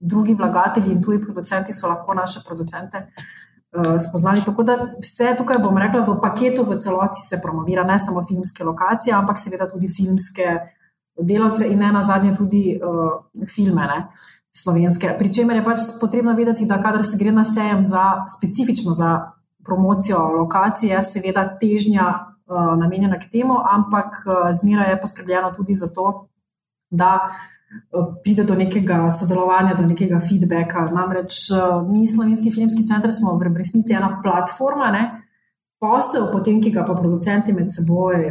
drugi 0.00 0.34
vlagatelji 0.34 0.92
in 0.92 1.02
tuji 1.02 1.22
producenti 1.22 1.72
so 1.72 1.86
lahko 1.88 2.14
naše 2.14 2.40
producente 2.46 3.06
uh, 3.06 3.96
spoznali. 4.02 4.42
Tako 4.44 4.62
da 4.62 4.76
vse 4.98 5.36
tukaj, 5.38 5.62
bom 5.62 5.78
rekla, 5.78 6.02
v 6.10 6.20
paketu 6.20 6.66
v 6.66 6.78
celoti 6.78 7.20
se 7.20 7.38
promovira, 7.42 7.84
ne 7.84 7.98
samo 7.98 8.22
filmske 8.22 8.64
lokacije, 8.64 9.14
ampak 9.14 9.38
seveda 9.38 9.70
tudi 9.70 9.88
filmske 9.88 10.58
delavce 11.20 11.66
in 11.66 11.78
ne 11.78 11.92
na 11.92 12.02
zadnje 12.02 12.34
tudi 12.36 12.78
uh, 12.78 13.46
filme. 13.46 13.86
Ne? 13.86 14.08
Slovenske. 14.52 15.14
Pričemer 15.18 15.56
je 15.56 15.64
pač 15.64 15.86
potrebno 16.00 16.34
vedeti, 16.36 16.66
da 16.68 16.80
kadar 16.80 17.04
se 17.04 17.16
gre 17.18 17.32
na 17.32 17.44
sejem 17.44 17.82
za 17.82 18.24
specifično 18.28 18.92
za 18.92 19.32
promocijo 19.64 20.18
lokacije, 20.18 20.96
je 20.96 21.02
seveda 21.02 21.46
težnja 21.60 22.08
uh, 22.12 22.74
namenjena 22.78 23.18
k 23.18 23.30
temu, 23.32 23.56
ampak 23.72 24.20
uh, 24.26 24.50
zmeraj 24.52 24.90
je 24.90 25.00
poskrbljeno 25.00 25.52
tudi 25.56 25.74
za 25.74 25.88
to, 25.88 26.28
da 26.90 27.18
pride 28.24 28.44
do 28.44 28.54
nekega 28.54 29.10
sodelovanja, 29.10 29.74
do 29.74 29.86
nekega 29.86 30.20
feedbacka. 30.20 30.84
Namreč 30.92 31.48
mi, 31.88 32.06
Slovenski 32.08 32.50
filmski 32.50 32.84
center, 32.86 33.12
smo 33.12 33.32
v 33.38 33.48
resnici 33.56 33.96
ena 33.96 34.18
platforma, 34.22 34.90
ne? 34.92 35.04
posel, 35.82 36.28
potem, 36.30 36.60
ki 36.62 36.70
ga 36.70 36.84
pa 36.86 36.94
producenti 36.94 37.52
med 37.52 37.72
seboj. 37.72 38.28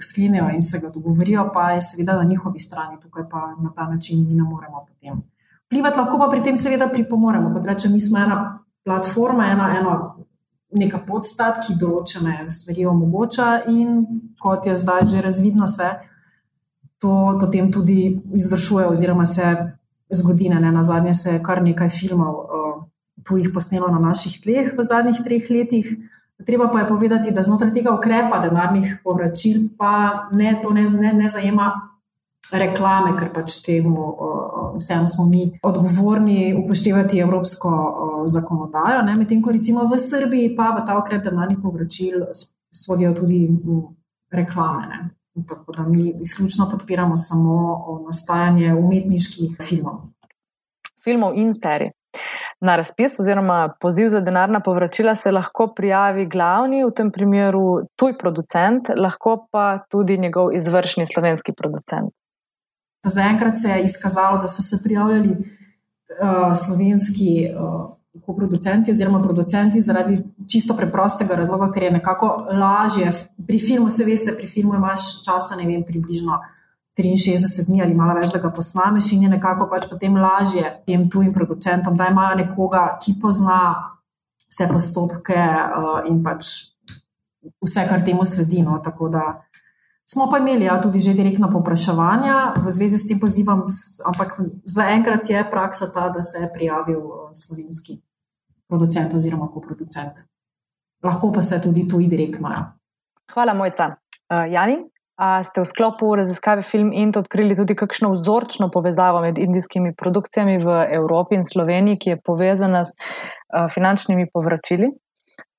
Sklenijo 0.00 0.48
in 0.54 0.62
se 0.62 0.78
ga 0.82 0.88
dogovorijo, 0.88 1.50
pa 1.54 1.70
je 1.70 1.80
seveda 1.80 2.16
na 2.16 2.24
njihovi 2.24 2.58
strani, 2.58 3.00
tukaj 3.02 3.28
pa 3.30 3.54
na 3.62 3.72
ta 3.76 3.86
način 3.88 4.26
mi 4.28 4.34
ne 4.34 4.42
moremo 4.42 4.86
potem. 4.88 5.22
Vplivati 5.66 5.98
lahko 5.98 6.18
pa 6.18 6.28
pri 6.30 6.42
tem 6.42 6.56
seveda 6.56 6.88
pripomoremo. 6.88 7.52
Kot 7.54 7.66
rečem, 7.66 7.92
mi 7.92 8.00
smo 8.00 8.18
ena 8.18 8.58
platforma, 8.84 9.46
ena, 9.46 9.68
ena 9.78 9.96
neka 10.70 11.02
podstat, 11.06 11.60
ki 11.66 11.76
določene 11.78 12.44
stvari 12.48 12.86
omogoča 12.86 13.50
in 13.70 14.00
kot 14.42 14.66
je 14.66 14.76
zdaj 14.76 15.06
že 15.06 15.22
razvidno, 15.22 15.66
se 15.66 15.90
to 17.00 17.36
potem 17.40 17.72
tudi 17.72 18.20
izvršuje 18.34 18.86
oziroma 18.86 19.26
se 19.26 19.46
zgodi. 20.10 20.48
Ne, 20.48 20.72
na 20.72 20.82
zadnje 20.82 21.14
se 21.14 21.32
je 21.32 21.42
kar 21.42 21.62
nekaj 21.62 21.88
filmov 21.88 22.34
uh, 22.34 22.70
tujih 23.24 23.50
posnelo 23.54 23.88
na 23.88 23.98
naših 23.98 24.40
tleh 24.42 24.72
v 24.76 24.84
zadnjih 24.84 25.22
treh 25.24 25.50
letih. 25.50 25.86
Treba 26.46 26.68
pa 26.72 26.80
je 26.80 26.88
povedati, 26.88 27.30
da 27.30 27.42
znotraj 27.42 27.72
tega 27.72 27.94
ukrepa 27.94 28.38
denarnih 28.38 28.98
povračil 29.04 29.68
pa 29.78 30.28
ne, 30.32 30.56
to 30.62 30.70
ne, 30.70 30.84
ne, 30.84 31.12
ne 31.12 31.28
zajema 31.28 31.70
reklame, 32.52 33.14
ker 33.18 33.30
pač 33.34 33.60
temu 33.62 34.06
vsem 34.78 35.06
smo 35.08 35.26
mi 35.26 35.50
odgovorni 35.62 36.54
upoštevati 36.64 37.20
evropsko 37.22 37.70
zakonodajo. 38.26 39.04
Medtem 39.18 39.42
ko 39.42 39.54
recimo 39.54 39.86
v 39.86 39.98
Srbiji 39.98 40.54
pa 40.56 40.72
v 40.74 40.86
ta 40.86 40.98
ukrep 40.98 41.24
denarnih 41.24 41.60
povračil 41.62 42.26
sodijo 42.70 43.14
tudi 43.14 43.46
reklame. 44.32 44.86
Ne. 44.88 45.00
Tako 45.46 45.72
da 45.72 45.82
mi 45.86 46.10
izključno 46.20 46.68
podpiramo 46.70 47.16
samo 47.16 47.56
nastajanje 48.06 48.74
umetniških 48.74 49.60
filmov. 49.62 50.10
Filmov 51.04 51.38
in 51.38 51.54
serij. 51.54 51.94
Na 52.60 52.76
razpis 52.76 53.20
oziroma 53.20 53.72
poziv 53.80 54.08
za 54.08 54.20
denarna 54.20 54.60
povračila 54.60 55.14
se 55.14 55.30
lahko 55.32 55.72
prijavi 55.76 56.26
glavni, 56.26 56.84
v 56.84 56.90
tem 56.96 57.10
primeru 57.10 57.80
tuj 57.96 58.18
producent, 58.18 58.90
lahko 58.96 59.46
pa 59.52 59.78
tudi 59.88 60.18
njegov 60.18 60.52
izvršni 60.52 61.06
slovenski 61.06 61.52
producent. 61.56 62.12
Zaenkrat 63.04 63.58
se 63.58 63.68
je 63.68 63.84
izkazalo, 63.84 64.38
da 64.38 64.48
so 64.48 64.62
se 64.62 64.82
prijavljali 64.84 65.30
uh, 65.30 66.52
slovenski 66.52 67.48
uh, 67.48 67.96
koproducenti 68.26 68.90
oziroma 68.90 69.22
producenti 69.22 69.80
zaradi 69.80 70.20
čisto 70.52 70.76
preprostega 70.76 71.34
razloga, 71.34 71.70
ker 71.72 71.82
je 71.82 71.90
nekako 71.90 72.26
lažje. 72.52 73.12
Pri 73.46 73.58
filmu, 73.58 73.90
se 73.90 74.04
veste, 74.04 74.36
pri 74.36 74.48
filmu 74.48 74.74
imaš 74.74 75.24
časa, 75.24 75.56
ne 75.56 75.66
vem, 75.66 75.84
približno 75.86 76.40
63 77.02 77.66
dni 77.66 77.82
ali 77.82 77.94
malo 77.94 78.14
več, 78.18 78.32
da 78.34 78.40
ga 78.42 78.50
posnameš, 78.54 79.12
in 79.14 79.26
je 79.26 79.30
nekako 79.36 79.66
pač 79.70 79.88
potem 79.90 80.16
lažje 80.16 80.64
tem 80.86 81.08
tujim 81.10 81.32
producentom, 81.32 81.96
da 81.96 82.10
imajo 82.10 82.38
nekoga, 82.42 82.84
ki 83.02 83.16
pozna 83.22 83.60
vse 84.50 84.66
postopke 84.70 85.38
uh, 85.38 86.00
in 86.10 86.20
pač 86.24 86.48
vse, 87.62 87.86
kar 87.88 88.04
temu 88.04 88.26
sledi. 88.26 88.62
No. 88.66 88.80
Tako 88.84 89.08
da 89.08 89.24
smo 90.08 90.28
pa 90.30 90.40
imeli 90.42 90.66
ja, 90.66 90.80
tudi 90.82 91.00
že 91.00 91.14
direktno 91.14 91.50
popraševanja 91.50 92.60
v 92.60 92.74
zvezi 92.74 92.98
s 92.98 93.08
tem 93.08 93.20
pozivom, 93.20 93.68
ampak 94.04 94.36
zaenkrat 94.64 95.30
je 95.30 95.44
praksa 95.50 95.90
ta, 95.92 96.08
da 96.10 96.22
se 96.22 96.42
je 96.44 96.52
prijavil 96.52 97.00
uh, 97.00 97.30
slovenski 97.32 98.00
producent 98.68 99.14
oziroma 99.14 99.48
koproducent. 99.50 100.26
Lahko 101.02 101.32
pa 101.32 101.42
se 101.42 101.60
tudi 101.62 101.88
tuji 101.88 102.06
direktno. 102.06 102.50
Ja. 102.50 102.72
Hvala, 103.34 103.54
mojca. 103.54 103.96
Uh, 104.30 104.46
Jani? 104.52 104.90
A 105.20 105.44
ste 105.44 105.60
v 105.60 105.68
sklopu 105.68 106.14
raziskave 106.16 106.64
Film 106.64 106.94
Int 106.96 107.18
odkrili 107.20 107.52
tudi 107.52 107.76
kakšno 107.76 108.14
vzorčno 108.14 108.70
povezavo 108.72 109.20
med 109.20 109.38
indijskimi 109.38 109.92
produkcijami 109.92 110.56
v 110.64 110.76
Evropi 110.96 111.36
in 111.36 111.44
Sloveniji, 111.44 111.98
ki 112.00 112.10
je 112.14 112.20
povezana 112.24 112.86
s 112.88 112.96
finančnimi 113.74 114.30
povračili? 114.32 114.88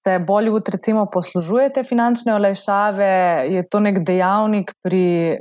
Se 0.01 0.17
Bollywood 0.17 0.65
recimo 0.73 1.05
poslužuje 1.13 1.69
te 1.77 1.83
finančne 1.85 2.33
olajšave, 2.33 3.11
je 3.53 3.61
to 3.69 3.79
nek 3.85 4.01
dejavnik 4.01 4.73
pri 4.81 5.37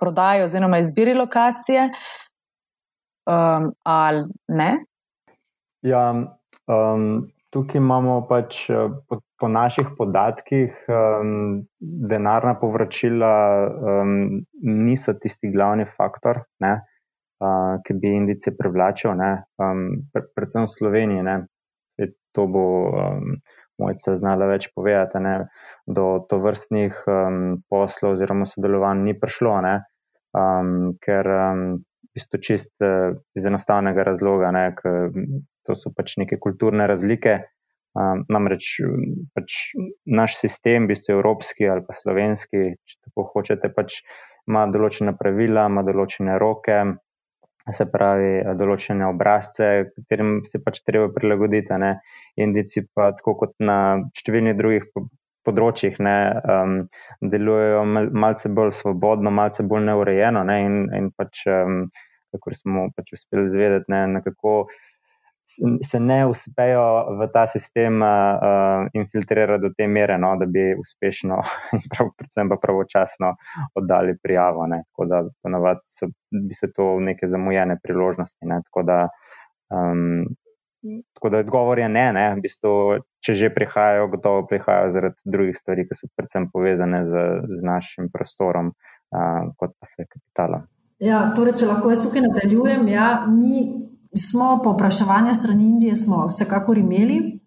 prodaji 0.00 0.46
oziroma 0.48 0.80
izbiri 0.80 1.12
lokacije 1.14 1.90
um, 3.28 3.68
ali 3.84 4.24
ne? 4.48 4.70
Ja, 5.84 6.08
um, 6.16 7.28
Tukaj 7.52 7.82
imamo 7.82 8.14
pač 8.28 8.64
eh, 8.72 8.88
po, 9.42 9.50
naših 9.50 9.92
podatkih, 9.98 10.76
um, 10.86 11.66
denarna 11.82 12.54
povračila 12.60 13.34
um, 13.66 14.12
niso 14.62 15.14
tisti 15.18 15.50
glavni 15.50 15.86
faktor, 15.88 16.44
ne, 16.62 16.76
uh, 17.42 17.74
ki 17.82 17.98
bi 17.98 18.14
indice 18.20 18.54
privlačil, 18.54 19.18
um, 19.18 19.82
pre, 20.14 20.28
predvsem 20.30 20.68
v 20.68 20.70
Sloveniji. 20.70 21.26
Ne, 21.26 21.36
to 22.32 22.46
bo 22.48 22.64
um, 22.88 23.38
mojca 23.82 24.16
znala 24.16 24.48
več 24.50 24.70
povedati, 24.74 25.20
ne, 25.20 25.34
do 25.86 26.22
to 26.28 26.38
vrstnih 26.42 27.02
um, 27.06 27.40
poslov 27.68 28.16
oziroma 28.16 28.46
sodelovanj 28.48 29.02
ni 29.06 29.16
prišlo, 29.18 29.56
ne, 29.66 29.74
um, 30.36 30.94
ker 31.02 31.32
um, 31.38 31.64
isto 32.16 32.38
čist 32.38 32.76
uh, 32.84 33.18
iz 33.36 33.48
enostavnega 33.48 34.06
razloga, 34.06 34.52
ne, 34.54 34.68
to 35.66 35.76
so 35.78 35.92
pač 35.94 36.16
neke 36.22 36.38
kulturne 36.42 36.86
razlike. 36.90 37.40
Um, 37.92 38.22
namreč 38.32 38.78
pač 39.36 39.54
naš 40.08 40.38
sistem, 40.40 40.86
v 40.86 40.94
bistvu 40.94 41.18
evropski 41.18 41.66
ali 41.68 41.84
pa 41.84 41.92
slovenski, 41.92 42.62
če 42.88 42.94
tako 43.04 43.26
hočete, 43.34 43.68
pač 43.68 43.98
ima 44.48 44.64
določene 44.72 45.12
pravila, 45.18 45.66
ima 45.68 45.84
določene 45.84 46.38
roke, 46.40 46.78
se 47.70 47.86
pravi, 47.92 48.30
določene 48.58 49.06
obrazce, 49.06 49.68
katerim 49.94 50.40
se 50.48 50.58
pač 50.64 50.80
treba 50.86 51.10
prilagoditi. 51.14 51.76
Ne? 51.78 51.92
Indici 52.40 52.82
pa, 52.88 53.12
tako 53.18 53.36
kot 53.44 53.54
na 53.62 53.76
številnih 54.18 54.56
drugih 54.58 54.88
področjih, 55.46 55.98
ne, 56.02 56.16
um, 56.54 56.74
delujejo 57.34 57.84
mal, 57.92 58.08
malce 58.24 58.50
bolj 58.56 58.72
svobodno, 58.78 59.30
malce 59.34 59.66
bolj 59.66 59.84
neurejeno 59.90 60.44
ne? 60.48 60.58
in, 60.66 60.82
in 60.96 61.12
pač, 61.14 61.44
um, 61.50 61.84
kako 62.34 62.56
smo 62.56 62.88
pač 62.96 63.14
uspeli 63.18 63.50
zvedeti, 63.52 63.90
ne, 63.92 64.04
na 64.16 64.24
kako 64.24 64.62
se 65.82 66.00
ne 66.00 66.26
uspejo 66.26 66.82
v 67.18 67.28
ta 67.32 67.46
sistem 67.46 68.02
uh, 68.02 68.88
infiltrirati 68.92 69.62
do 69.62 69.70
te 69.76 69.86
mere, 69.86 70.18
no, 70.18 70.36
da 70.40 70.46
bi 70.46 70.72
uspešno 70.78 71.38
in 71.76 71.82
prav, 71.92 72.12
predvsem 72.18 72.48
pa 72.48 72.56
pravočasno 72.62 73.34
oddali 73.74 74.16
prijavo. 74.22 74.66
Ne. 74.66 74.82
Tako 74.90 75.08
da 75.10 75.22
ponovadi 75.42 75.80
so 75.84 76.08
bi 76.30 76.54
se 76.54 76.72
to 76.72 76.94
neke 77.00 77.26
zamujene 77.26 77.78
priložnosti. 77.82 78.46
Ne. 78.46 78.62
Tako 78.64 78.82
da, 78.82 78.98
um, 79.74 80.24
tako 81.14 81.28
da 81.28 81.38
odgovor 81.38 81.78
je 81.78 81.88
ne, 81.88 82.06
ne. 82.12 82.26
V 82.36 82.46
bistvu, 82.46 82.74
če 83.24 83.34
že 83.34 83.54
prihajajo, 83.54 84.08
gotovo 84.14 84.46
prihajajo 84.46 84.90
zaradi 84.94 85.32
drugih 85.36 85.58
stvari, 85.58 85.86
ki 85.88 85.98
so 85.98 86.10
predvsem 86.16 86.48
povezane 86.54 87.04
z, 87.04 87.26
z 87.50 87.66
našim 87.66 88.08
prostorom, 88.14 88.72
uh, 88.72 89.50
kot 89.58 89.76
pa 89.78 89.90
se 89.90 90.06
kapitalom. 90.08 90.68
Ja, 91.02 91.32
torej, 91.34 91.58
če 91.58 91.66
lahko 91.66 91.90
jaz 91.90 91.98
tukaj 92.04 92.22
nadaljujem, 92.22 92.86
ja, 92.92 93.06
mi 93.26 93.90
smo 94.16 94.60
povpraševanje 94.64 95.34
strani 95.34 95.68
Indije, 95.68 95.96
smo 95.96 96.26
vsekakor 96.26 96.78
imeli. 96.78 97.38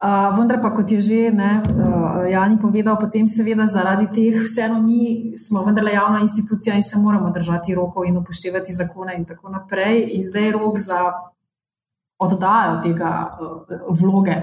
Uh, 0.00 0.38
vendar 0.38 0.62
pa, 0.62 0.70
kot 0.72 0.92
je 0.92 1.00
že 1.00 1.30
ne, 1.30 1.60
uh, 1.60 2.30
Jani 2.32 2.56
povedal, 2.60 2.96
potem 2.96 3.26
seveda 3.28 3.66
zaradi 3.66 4.06
teh, 4.08 4.38
vseeno 4.42 4.80
mi 4.80 5.32
smo 5.36 5.60
vendarle 5.64 5.92
javna 5.92 6.20
institucija 6.20 6.76
in 6.76 6.82
se 6.82 6.98
moramo 6.98 7.30
držati 7.30 7.74
rokov 7.74 8.06
in 8.08 8.16
upoštevati 8.16 8.72
zakone 8.72 9.16
in 9.18 9.24
tako 9.24 9.48
naprej. 9.48 10.08
In 10.16 10.24
zdaj 10.24 10.44
je 10.44 10.52
rok 10.52 10.78
za 10.78 11.12
oddajo 12.18 12.80
tega 12.82 13.38
uh, 13.40 14.00
vloge 14.00 14.36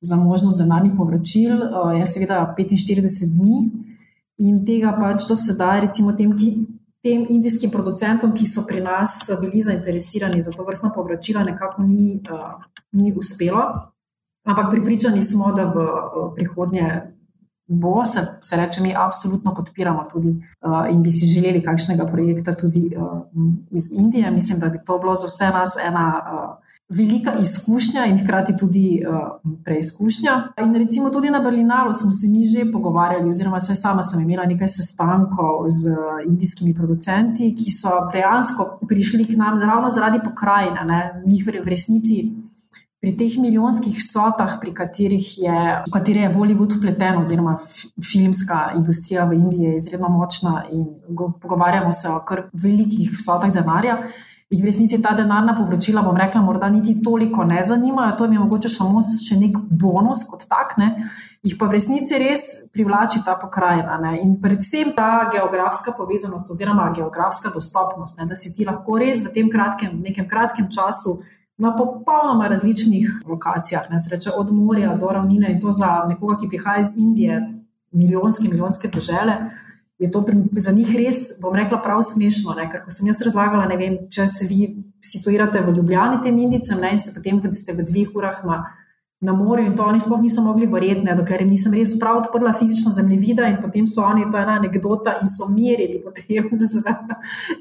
za 0.00 0.16
možnost 0.16 0.58
denarnih 0.58 0.92
povračil, 0.96 1.60
uh, 1.60 1.92
je 1.98 2.06
seveda 2.06 2.54
45 2.58 3.36
dni. 3.36 3.70
In 4.38 4.64
tega 4.64 4.96
pač 4.96 5.28
do 5.28 5.36
sedaj, 5.36 5.80
recimo, 5.80 6.16
tem, 6.16 6.32
ki, 6.36 6.56
tem 7.02 7.26
indijskim 7.28 7.70
producentom, 7.70 8.34
ki 8.34 8.46
so 8.46 8.62
pri 8.66 8.80
nas 8.80 9.30
bili 9.40 9.60
zainteresirani 9.60 10.40
za 10.40 10.52
to 10.54 10.64
vrstno 10.64 10.92
povračilo, 10.94 11.42
nekako 11.42 11.82
ni, 11.82 12.20
uh, 12.30 12.62
ni 12.92 13.12
uspelo. 13.16 13.64
Ampak 14.44 14.70
pripričani 14.70 15.22
smo, 15.22 15.52
da 15.52 15.64
v 15.64 15.86
prihodnje 16.34 17.02
bo, 17.66 18.04
se, 18.06 18.26
se 18.40 18.56
reče, 18.56 18.82
mi 18.82 18.94
absolutno 18.96 19.54
podpiramo 19.54 20.02
tudi 20.12 20.28
uh, 20.28 20.86
in 20.90 21.02
bi 21.02 21.10
si 21.10 21.26
želeli 21.26 21.62
kakšnega 21.62 22.06
projekta 22.06 22.54
tudi 22.54 22.90
uh, 22.96 23.22
iz 23.70 23.90
Indije. 23.92 24.30
Mislim, 24.30 24.58
da 24.58 24.68
bi 24.68 24.78
to 24.86 24.98
bilo 24.98 25.14
za 25.14 25.26
vse 25.26 25.50
nas 25.50 25.76
ena 25.86 26.06
uh, 26.22 26.61
velika 26.96 27.34
izkušnja 27.40 28.04
in 28.06 28.18
hkrati 28.18 28.56
tudi 28.58 29.02
uh, 29.02 29.40
preizkušnja. 29.64 30.52
In 30.64 30.74
recimo 30.74 31.10
tudi 31.10 31.30
na 31.30 31.40
Berlinalu 31.40 31.92
smo 31.92 32.12
se 32.12 32.28
mi 32.28 32.44
že 32.44 32.66
pogovarjali, 32.72 33.28
oziroma 33.28 33.60
saj 33.60 33.76
sama 33.76 34.02
sem 34.02 34.20
imela 34.20 34.46
nekaj 34.46 34.68
sestankov 34.68 35.68
z 35.68 35.96
indijskimi 36.26 36.74
producenti, 36.74 37.54
ki 37.54 37.70
so 37.70 38.06
dejansko 38.12 38.78
prišli 38.88 39.26
k 39.26 39.36
nam 39.36 39.60
ravno 39.60 39.90
zaradi 39.90 40.20
pokrajine, 40.24 41.22
njih 41.26 41.46
v 41.46 41.62
resnici 41.64 42.22
pri 43.02 43.16
teh 43.18 43.34
milijonskih 43.34 43.96
vsotah, 43.98 44.60
pri 44.62 44.70
katerih 44.78 45.26
je, 45.42 45.60
v 45.88 45.90
katere 45.90 46.20
je 46.22 46.30
Bollywood 46.30 46.76
upleten, 46.76 47.16
oziroma 47.18 47.56
filmska 47.98 48.76
industrija 48.78 49.24
v 49.26 49.40
Indiji 49.40 49.72
je 49.72 49.76
izredno 49.80 50.08
močna 50.08 50.62
in 50.70 50.86
pogovarjamo 51.42 51.90
se 51.92 52.08
o 52.08 52.20
kar 52.22 52.44
velikih 52.52 53.10
vsotah 53.10 53.50
denarja. 53.50 54.04
In 54.52 54.60
v 54.60 54.68
resnici 54.68 55.00
ta 55.00 55.14
denarna 55.16 55.54
povračila, 55.56 56.02
bom 56.04 56.16
rekla, 56.16 56.42
morda 56.44 56.68
niti 56.68 56.98
toliko 57.00 57.44
ne 57.44 57.62
zanimajo, 57.64 58.16
to 58.18 58.24
jim 58.24 58.32
je 58.32 58.40
mogoče 58.42 58.68
samo 58.68 59.00
še 59.00 59.38
nek 59.40 59.56
bonus 59.70 60.26
kot 60.28 60.44
tak, 60.48 60.76
ne? 60.76 60.90
jih 61.42 61.56
pa 61.58 61.66
v 61.66 61.74
resnici 61.74 62.18
res 62.20 62.42
privlači 62.70 63.22
ta 63.24 63.32
pokrajina. 63.40 63.96
Ne? 64.02 64.12
In 64.20 64.36
predvsem 64.42 64.92
ta 64.94 65.24
geografska 65.32 65.96
povezanost 65.96 66.52
oziroma 66.52 66.90
geografska 66.92 67.50
dostopnost, 67.54 68.20
ne? 68.20 68.28
da 68.28 68.36
si 68.36 68.52
ti 68.52 68.68
lahko 68.68 69.00
res 69.00 69.24
v 69.24 69.32
tem 69.32 69.48
kratkem, 69.48 69.96
nekem 70.04 70.28
kratkem 70.28 70.68
času 70.68 71.22
na 71.56 71.72
popolnoma 71.72 72.52
različnih 72.52 73.24
lokacijah, 73.24 73.88
ne 73.88 73.98
sreče 73.98 74.36
od 74.36 74.52
morja 74.52 74.92
do 75.00 75.16
ravnine 75.16 75.48
in 75.56 75.60
to 75.64 75.72
za 75.72 76.04
nekoga, 76.12 76.36
ki 76.42 76.52
prihaja 76.52 76.84
iz 76.84 76.92
Indije, 77.00 77.40
milijonske, 77.92 78.52
milijonske 78.52 78.92
države. 78.92 79.38
Je 80.02 80.10
to 80.10 80.24
za 80.58 80.72
njih 80.74 80.90
res, 80.98 81.18
bom 81.38 81.54
rekla, 81.54 81.78
prav 81.82 82.02
smešno. 82.02 82.56
Ne? 82.58 82.66
Ker 82.72 82.82
ko 82.82 82.90
sem 82.90 83.06
jaz 83.06 83.22
razlagala, 83.22 83.68
ne 83.70 83.78
vem, 83.78 83.98
če 84.10 84.26
se 84.26 84.48
vi 84.50 84.66
situirate 85.02 85.62
v 85.62 85.76
Ljubljani 85.78 86.18
tem 86.24 86.38
indicem 86.42 86.82
ne? 86.82 86.96
in 86.96 87.02
se 87.02 87.14
potem, 87.14 87.38
da 87.40 87.52
ste 87.54 87.76
v 87.76 87.86
dveh 87.86 88.16
urah 88.18 88.42
na 88.48 88.64
na 89.22 89.32
morju 89.32 89.66
in 89.66 89.76
to 89.76 89.84
oni 89.84 90.00
sploh 90.00 90.20
niso 90.20 90.42
mogli 90.42 90.66
verjeti, 90.66 91.14
dokler 91.16 91.40
jim 91.40 91.50
nisem 91.54 91.74
res 91.78 91.92
prav 91.98 92.16
odprla 92.18 92.52
fizično 92.58 92.90
zemljevida 92.90 93.46
in 93.46 93.60
potem 93.62 93.86
so 93.86 94.02
oni, 94.02 94.24
to 94.30 94.36
je 94.36 94.42
ena 94.42 94.56
anekdota, 94.58 95.14
in 95.20 95.30
so 95.30 95.46
merili 95.48 96.00
potem 96.02 96.48
z 96.72 96.82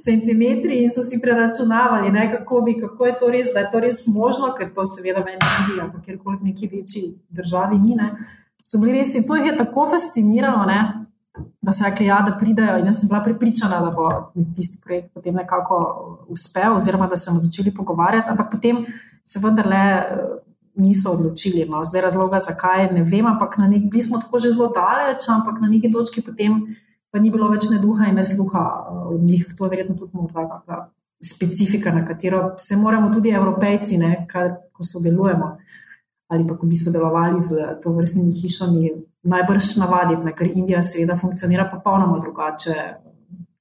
centimetri 0.06 0.82
in 0.82 0.89
so 0.89 1.06
si 1.06 1.21
preračunavali, 1.21 2.10
ne, 2.12 2.25
kako, 2.32 2.63
bi, 2.65 2.80
kako 2.82 3.06
je 3.06 3.13
to 3.19 3.30
res, 3.30 3.54
da 3.54 3.65
je 3.65 3.69
to 3.75 3.84
res 3.86 4.08
možno, 4.08 4.49
ker 4.58 4.71
to 4.73 4.86
seveda 4.89 5.21
meni 5.25 5.38
ni, 5.67 5.77
ampak 5.82 6.01
kjerkoli 6.06 6.39
v 6.41 6.49
neki 6.49 6.71
večji 6.71 7.04
državi 7.30 7.77
ni. 7.77 7.93
Ne. 7.95 8.10
So 8.65 8.82
bili 8.82 8.97
res 8.97 9.13
in 9.15 9.30
to 9.30 9.38
jih 9.38 9.51
je 9.51 9.56
tako 9.62 9.86
fasciniralo. 9.93 10.65
Ne, 10.65 10.80
Da 11.62 11.71
so 11.71 11.86
rekli, 11.86 12.06
ja, 12.06 12.21
da 12.26 12.34
pridejo, 12.38 12.80
in 12.82 12.88
jaz 12.89 13.00
sem 13.00 13.10
bila 13.10 13.19
pripričana, 13.24 13.80
da 13.84 13.91
bo 13.93 14.08
tisti 14.56 14.80
projekt 14.82 15.12
potem 15.13 15.36
nekako 15.38 15.78
uspel, 16.34 16.76
oziroma 16.76 17.08
da 17.08 17.15
se 17.15 17.30
bomo 17.30 17.39
začeli 17.39 17.74
pogovarjati, 17.74 18.30
ampak 18.30 18.52
potem 18.52 18.86
se 19.24 19.39
vendarle 19.39 19.82
niso 20.76 21.12
odločili. 21.12 21.65
No. 21.69 21.84
Zdaj 21.84 22.02
razloga, 22.02 22.39
zakaj 22.39 22.88
ne 22.93 23.04
vem, 23.04 23.26
ampak 23.26 23.58
na 23.58 23.67
nek 23.67 23.84
način 23.84 24.02
smo 24.02 24.21
tako 24.21 24.39
že 24.39 24.52
zelo 24.52 24.71
daleč, 24.74 25.30
ampak 25.30 25.62
na 25.62 25.67
neki 25.67 25.91
točki 25.91 26.21
potem 26.21 26.63
pa 27.12 27.19
ni 27.19 27.30
bilo 27.30 27.50
več 27.52 27.67
ne 27.69 27.78
duha 27.78 28.08
in 28.08 28.15
ne 28.15 28.24
sluha 28.24 28.63
eh, 28.63 29.06
od 29.13 29.21
njih. 29.21 29.45
To 29.58 29.65
je 29.65 29.69
verjetno 29.69 29.95
tudi 30.00 30.17
morda 30.17 30.47
kakšna 30.47 30.88
specifika, 31.21 31.91
na 31.91 32.06
katero 32.06 32.54
se 32.58 32.76
moramo 32.76 33.13
tudi 33.13 33.30
evropejci, 33.30 33.97
ne, 33.97 34.26
kar, 34.30 34.56
ko 34.74 34.84
sodelujemo 34.84 35.58
ali 36.32 36.48
pa 36.48 36.56
ko 36.58 36.65
bi 36.65 36.76
sodelovali 36.76 37.39
z 37.39 37.63
to 37.84 37.91
vrstnimi 37.91 38.32
hišami, 38.32 38.91
najbrž 39.28 39.76
navaditi, 39.82 40.36
ker 40.38 40.48
Indija 40.48 40.82
seveda 40.82 41.17
funkcionira 41.20 41.67
popolnoma 41.72 42.20
drugače 42.24 42.76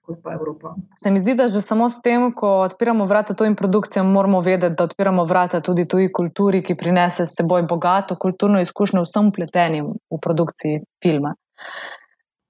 kot 0.06 0.22
pa 0.22 0.34
Evropa. 0.34 0.74
Se 0.98 1.10
mi 1.10 1.20
zdi, 1.20 1.34
da 1.38 1.48
že 1.48 1.60
samo 1.60 1.88
s 1.90 2.02
tem, 2.02 2.30
ko 2.34 2.48
odpiramo 2.66 3.04
vrata 3.06 3.34
tujim 3.34 3.56
produkcijam, 3.56 4.10
moramo 4.10 4.40
vedeti, 4.40 4.74
da 4.78 4.84
odpiramo 4.84 5.24
vrata 5.24 5.60
tudi 5.60 5.86
tuji 5.88 6.12
kulturi, 6.12 6.62
ki 6.62 6.76
prinese 6.78 7.26
s 7.26 7.36
seboj 7.38 7.62
bogato 7.62 8.16
kulturno 8.16 8.60
izkušnjo 8.60 9.02
vsem 9.06 9.30
upletenim 9.30 9.92
v 10.10 10.20
produkciji 10.22 10.80
filma. 11.02 11.34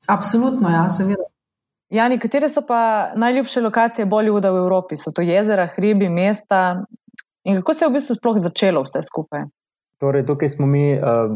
Absolutno, 0.08 0.70
ja, 0.70 0.88
seveda. 0.88 1.28
Jani, 1.90 2.18
katere 2.22 2.48
so 2.48 2.62
pa 2.66 3.12
najljubše 3.16 3.60
lokacije 3.60 4.06
Bollywooda 4.06 4.52
v 4.52 4.60
Evropi? 4.64 4.96
So 4.96 5.12
to 5.16 5.22
jezera, 5.22 5.66
hribi, 5.76 6.08
mesta? 6.08 6.84
In 7.44 7.56
kako 7.56 7.74
se 7.74 7.84
je 7.84 7.88
v 7.88 7.92
bistvu 7.98 8.14
sploh 8.14 8.38
začelo 8.38 8.84
vse 8.84 9.02
skupaj? 9.02 9.48
Torej, 10.00 10.24
tukaj 10.24 10.48
smo 10.48 10.66
mi 10.66 10.94
uh, 10.96 11.34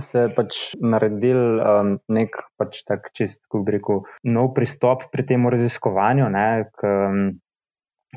se 0.00 0.26
pač 0.36 0.56
naredili 0.80 1.60
um, 1.60 1.94
nek 2.12 2.36
pač 2.60 2.82
tak 2.84 3.08
čist, 3.16 3.40
kako 3.46 3.62
bi 3.64 3.76
rekel, 3.78 4.02
nov 4.28 4.50
pristop 4.56 5.06
pri 5.12 5.24
tem 5.30 5.48
raziskovanju, 5.48 6.28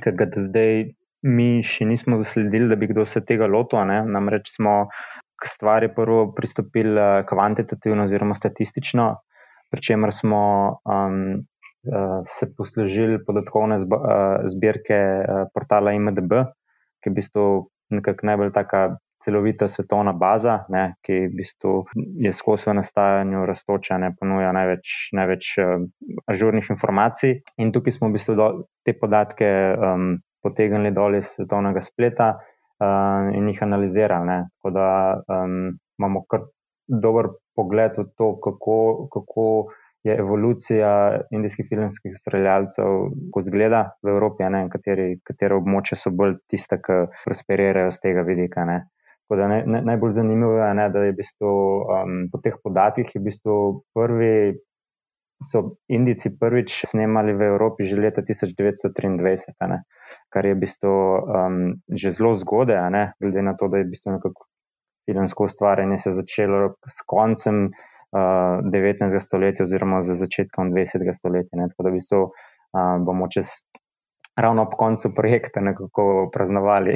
ki 0.04 0.14
ga 0.20 0.28
do 0.28 0.44
zdaj 0.44 0.82
mi 1.26 1.64
še 1.64 1.88
nismo 1.88 2.20
zasledili, 2.20 2.68
da 2.68 2.76
bi 2.76 2.90
kdo 2.92 3.06
se 3.08 3.24
tega 3.24 3.48
lotil. 3.48 3.80
Namreč 3.88 4.52
smo 4.58 4.92
k 5.40 5.48
stvari 5.48 5.88
prvo 5.96 6.28
pristopili 6.36 7.00
uh, 7.00 7.24
kvantitativno 7.28 8.04
oziroma 8.04 8.36
statistično, 8.36 9.08
pri 9.72 9.86
čemer 9.90 10.12
smo 10.12 10.44
um, 10.84 11.24
uh, 11.88 12.20
se 12.28 12.52
poslužili 12.52 13.24
podatkovne 13.24 13.80
zbirke 13.80 15.00
uh, 15.00 15.48
portala 15.56 15.96
IMDB, 15.96 16.38
ki 17.00 17.10
je 17.10 17.16
v 17.16 17.18
bistvu 17.22 17.48
nekako 17.96 18.28
najbolj 18.28 18.52
taka 18.52 18.86
celovita 19.24 19.68
svetovna 19.68 20.14
baza, 20.14 20.66
ne, 20.70 20.96
ki 21.06 21.20
v 21.28 21.32
bistvu 21.38 21.74
je 22.26 22.32
skozi 22.34 22.74
nastajanju 22.76 23.46
raztoča, 23.46 23.98
ne 24.02 24.12
ponuja 24.20 24.52
največ, 24.56 24.96
največ 25.18 25.52
uh, 25.62 25.86
ažurnih 26.32 26.70
informacij. 26.70 27.40
In 27.62 27.72
tukaj 27.76 27.96
smo 27.96 28.10
v 28.10 28.18
bistvu 28.18 28.36
do, 28.40 28.50
te 28.86 28.96
podatke 28.98 29.48
um, 29.76 30.12
potegnili 30.44 30.94
dol 30.94 31.18
iz 31.22 31.36
svetovnega 31.38 31.82
spleta 31.82 32.36
uh, 32.36 33.32
in 33.34 33.50
jih 33.50 33.64
analizirali. 33.66 34.30
Ne. 34.30 34.40
Tako 34.58 34.76
da 34.76 34.90
um, 35.40 35.74
imamo 36.00 36.26
kar 36.30 36.46
dober 36.86 37.34
pogled 37.56 37.98
v 37.98 38.08
to, 38.18 38.36
kako. 38.44 38.78
kako 39.14 39.50
Je 40.06 40.14
evolucija 40.22 40.90
indijskih 41.34 41.66
filmskih 41.66 42.14
ustvarjalcev, 42.14 43.08
ko 43.34 43.42
zgleda 43.42 43.80
v 44.06 44.12
Evropi, 44.12 44.46
ne, 44.54 44.60
kateri, 44.70 45.16
katero 45.26 45.58
območje 45.58 45.98
so 45.98 46.12
bolj 46.14 46.36
tiste, 46.46 46.78
ki 46.78 46.98
prosperirajo 47.24 47.90
z 47.90 48.04
tega 48.04 48.22
vidika. 48.28 48.68
Ne. 48.70 48.76
Da 49.26 49.48
ne, 49.50 49.64
ne, 49.66 49.82
najbolj 49.82 50.12
zanimivo 50.20 50.54
je, 50.60 50.70
ne, 50.78 50.90
da 50.94 51.02
je 51.02 51.14
v 51.14 51.18
bistvu, 51.18 51.52
um, 51.90 52.18
po 52.30 52.42
teh 52.46 52.58
podatkih 52.62 53.10
v 53.16 53.24
bistvu 53.26 53.56
prvi, 53.98 54.36
so 55.44 55.76
Indijci 55.92 56.32
prvič 56.40 56.86
snemali 56.88 57.34
v 57.36 57.50
Evropi 57.50 57.84
že 57.84 57.98
leta 58.00 58.22
1923, 58.24 59.58
ne, 59.68 59.82
kar 60.30 60.46
je 60.46 60.54
v 60.54 60.62
bistvu 60.62 60.94
um, 60.94 61.58
že 61.90 62.14
zelo 62.16 62.32
zgodaj, 62.38 62.86
ne, 62.94 63.04
glede 63.20 63.42
na 63.42 63.58
to, 63.58 63.68
da 63.68 63.82
je 63.82 63.90
v 63.90 63.92
bistvu 63.92 64.16
nekako 64.16 64.46
filmsko 65.06 65.44
ustvarjanje 65.44 65.98
se 65.98 66.12
začelo 66.12 66.74
s 66.88 67.02
koncem 67.06 67.66
uh, 67.66 68.64
19. 68.74 69.20
stoletja 69.20 69.64
oziroma 69.64 70.04
z 70.04 70.16
začetkom 70.16 70.72
20. 70.74 71.14
stoletja. 71.14 71.60
Ne, 71.60 71.70
tako 71.70 71.84
da 71.84 71.94
v 71.94 72.00
bistvu 72.00 72.22
uh, 72.26 72.98
bomo 73.06 73.30
čez 73.30 73.62
ravno 74.36 74.62
ob 74.62 74.74
koncu 74.78 75.14
projekta 75.16 75.62
nekako 75.62 76.30
praznovali 76.34 76.96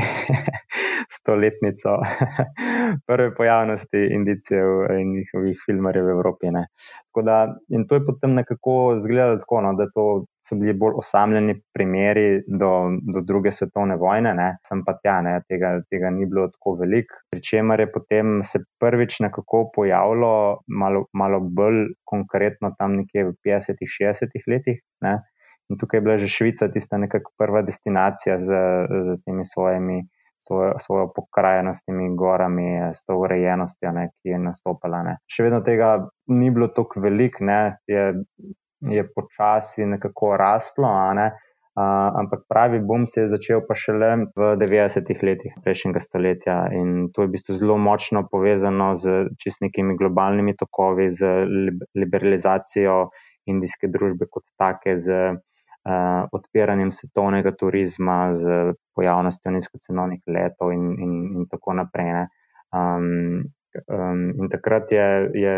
stoletnico 1.19 1.89
prve 3.07 3.35
pojavnosti 3.35 4.07
indicijev 4.11 4.67
in 4.99 5.11
njihovih 5.11 5.61
filmarjev 5.65 6.05
v 6.05 6.09
Evropi. 6.09 6.45
Da, 7.23 7.55
in 7.69 7.87
to 7.87 7.95
je 7.95 8.05
potem 8.05 8.33
nekako 8.33 8.95
izgledalo 8.97 9.37
tako, 9.37 9.61
no, 9.61 9.73
da 9.73 9.89
to 9.95 10.25
so 10.49 10.55
bili 10.55 10.73
bolj 10.73 10.93
osamljeni 10.97 11.55
primeri 11.73 12.41
do, 12.47 12.71
do 13.13 13.21
druge 13.21 13.51
svetovne 13.51 13.95
vojne, 13.95 14.33
ne. 14.33 14.49
sem 14.67 14.83
pa 14.85 14.95
tja, 15.01 15.19
ne, 15.21 15.35
tega, 15.49 15.73
tega 15.91 16.09
ni 16.15 16.25
bilo 16.25 16.47
tako 16.47 16.75
veliko. 16.81 17.19
Pričemer 17.33 17.83
je 17.83 17.91
potem 17.91 18.39
se 18.43 18.63
prvič 18.81 19.19
nekako 19.25 19.65
pojavilo 19.75 20.31
malo, 20.67 21.05
malo 21.13 21.39
bolj 21.39 21.83
konkretno 22.05 22.73
tam 22.79 22.95
nekje 23.01 23.27
v 23.29 23.35
50-ih, 23.45 23.93
60-ih 23.99 24.47
letih. 24.47 24.81
Ne. 25.05 25.19
In 25.69 25.77
tukaj 25.77 25.97
je 25.97 26.01
bila 26.01 26.17
že 26.17 26.27
Švica 26.27 26.67
tista 26.73 26.97
nekakšna 26.97 27.37
prva 27.37 27.61
destinacija 27.61 28.39
z, 28.41 28.61
z 28.89 29.17
temi 29.25 29.45
svojimi, 29.45 30.01
svojo, 30.41 30.73
svojo 30.79 31.11
pokrajenostimi 31.15 32.15
gorami, 32.15 32.93
s 32.93 33.05
to 33.05 33.17
urejenostjo, 33.21 33.91
ne, 33.93 34.09
ki 34.09 34.33
je 34.33 34.39
nastopila. 34.41 35.03
Ne. 35.05 35.19
Še 35.29 35.45
vedno 35.45 35.61
tega 35.61 35.91
ni 36.33 36.49
bilo 36.49 36.71
tako 36.73 37.03
veliko, 37.05 37.45
je, 37.87 38.07
je 38.89 39.05
počasi 39.13 39.85
nekako 39.85 40.33
rastlo, 40.41 40.89
ne, 41.13 41.27
a, 41.77 41.85
ampak 42.17 42.47
pravi 42.49 42.79
boom 42.81 43.05
se 43.05 43.21
je 43.21 43.31
začel 43.35 43.61
pa 43.67 43.77
šele 43.77 44.09
v 44.33 44.47
90-ih 44.57 45.21
letih 45.23 45.59
prejšnjega 45.63 46.01
stoletja 46.01 46.55
in 46.75 47.11
to 47.13 47.23
je 47.23 47.29
v 47.29 47.35
bistvu 47.35 47.55
zelo 47.59 47.77
močno 47.77 48.25
povezano 48.31 48.95
z 48.97 49.29
čistnikimi 49.37 49.93
globalnimi 49.99 50.57
tokovi, 50.57 51.11
z 51.13 51.45
liberalizacijo 51.93 53.11
indijske 53.49 53.87
družbe 53.87 54.27
kot 54.29 54.49
take, 54.57 54.97
z 54.97 55.13
uh, 55.13 55.37
odpiranjem 56.31 56.91
svetovnega 56.91 57.51
turizma, 57.55 58.33
z 58.33 58.73
pojavnostjo 58.95 59.51
nizkocenovnih 59.51 60.21
letov 60.27 60.73
in, 60.73 60.91
in, 60.99 61.13
in 61.37 61.47
tako 61.49 61.73
naprej. 61.79 62.27
Um, 62.75 63.47
um, 63.87 64.23
in 64.37 64.49
takrat 64.51 64.91
je, 64.91 65.31
je 65.33 65.53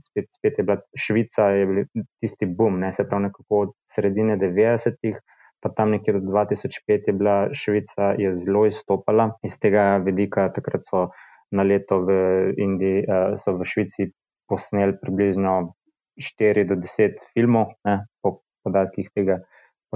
spet, 0.00 0.30
spet 0.32 0.58
je 0.58 0.64
bila 0.64 0.80
Švica, 0.96 1.50
je 1.54 1.66
bil 1.66 1.84
tisti 2.20 2.46
boom, 2.46 2.80
ne, 2.80 2.92
se 2.92 3.06
pravi, 3.08 3.28
nekako 3.28 3.62
od 3.66 3.74
sredine 3.92 4.38
90-ih. 4.38 5.20
Pa 5.60 5.70
tam 5.72 5.90
nekje 5.90 6.12
do 6.18 6.20
2005 6.20 7.08
je 7.08 7.12
bila 7.16 7.36
Švica 7.52 8.12
je 8.18 8.34
zelo 8.34 8.66
izstopala 8.66 9.30
iz 9.42 9.56
tega 9.58 9.96
vidika. 10.04 10.50
Takrat 10.52 10.84
so 10.84 11.08
na 11.50 11.64
leto 11.64 12.02
v 12.04 12.12
Indiji, 12.60 13.04
uh, 13.08 13.34
so 13.40 13.56
v 13.56 13.64
Švici 13.64 14.10
posneli 14.48 14.94
približno 15.00 15.74
4 16.16 16.64
do 16.68 16.76
10 16.80 17.24
filmov, 17.34 17.76
ne, 17.84 18.04
po 18.22 18.40
podatkih 18.64 19.10
tega 19.14 19.40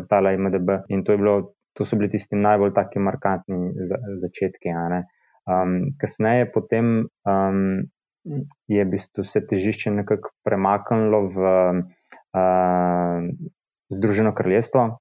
portala 0.01 0.33
IMDB. 0.33 0.81
In 0.89 1.05
to, 1.05 1.17
bilo, 1.21 1.55
to 1.77 1.85
so 1.85 2.01
bili 2.01 2.11
tisti 2.17 2.41
najbolj 2.41 2.75
taki 2.75 3.03
markantni 3.05 3.87
za, 3.87 4.01
začetki. 4.25 4.73
Um, 5.51 5.77
kasneje 6.01 6.49
potem 6.53 7.09
um, 7.29 7.61
je 8.69 8.85
v 8.85 8.91
bistvu 8.91 9.25
se 9.25 9.41
težišče 9.47 9.93
nekako 10.01 10.33
premaknilo 10.45 11.25
v 11.29 11.55
uh, 12.37 13.31
Združeno 13.91 14.31
kraljestvo, 14.39 15.01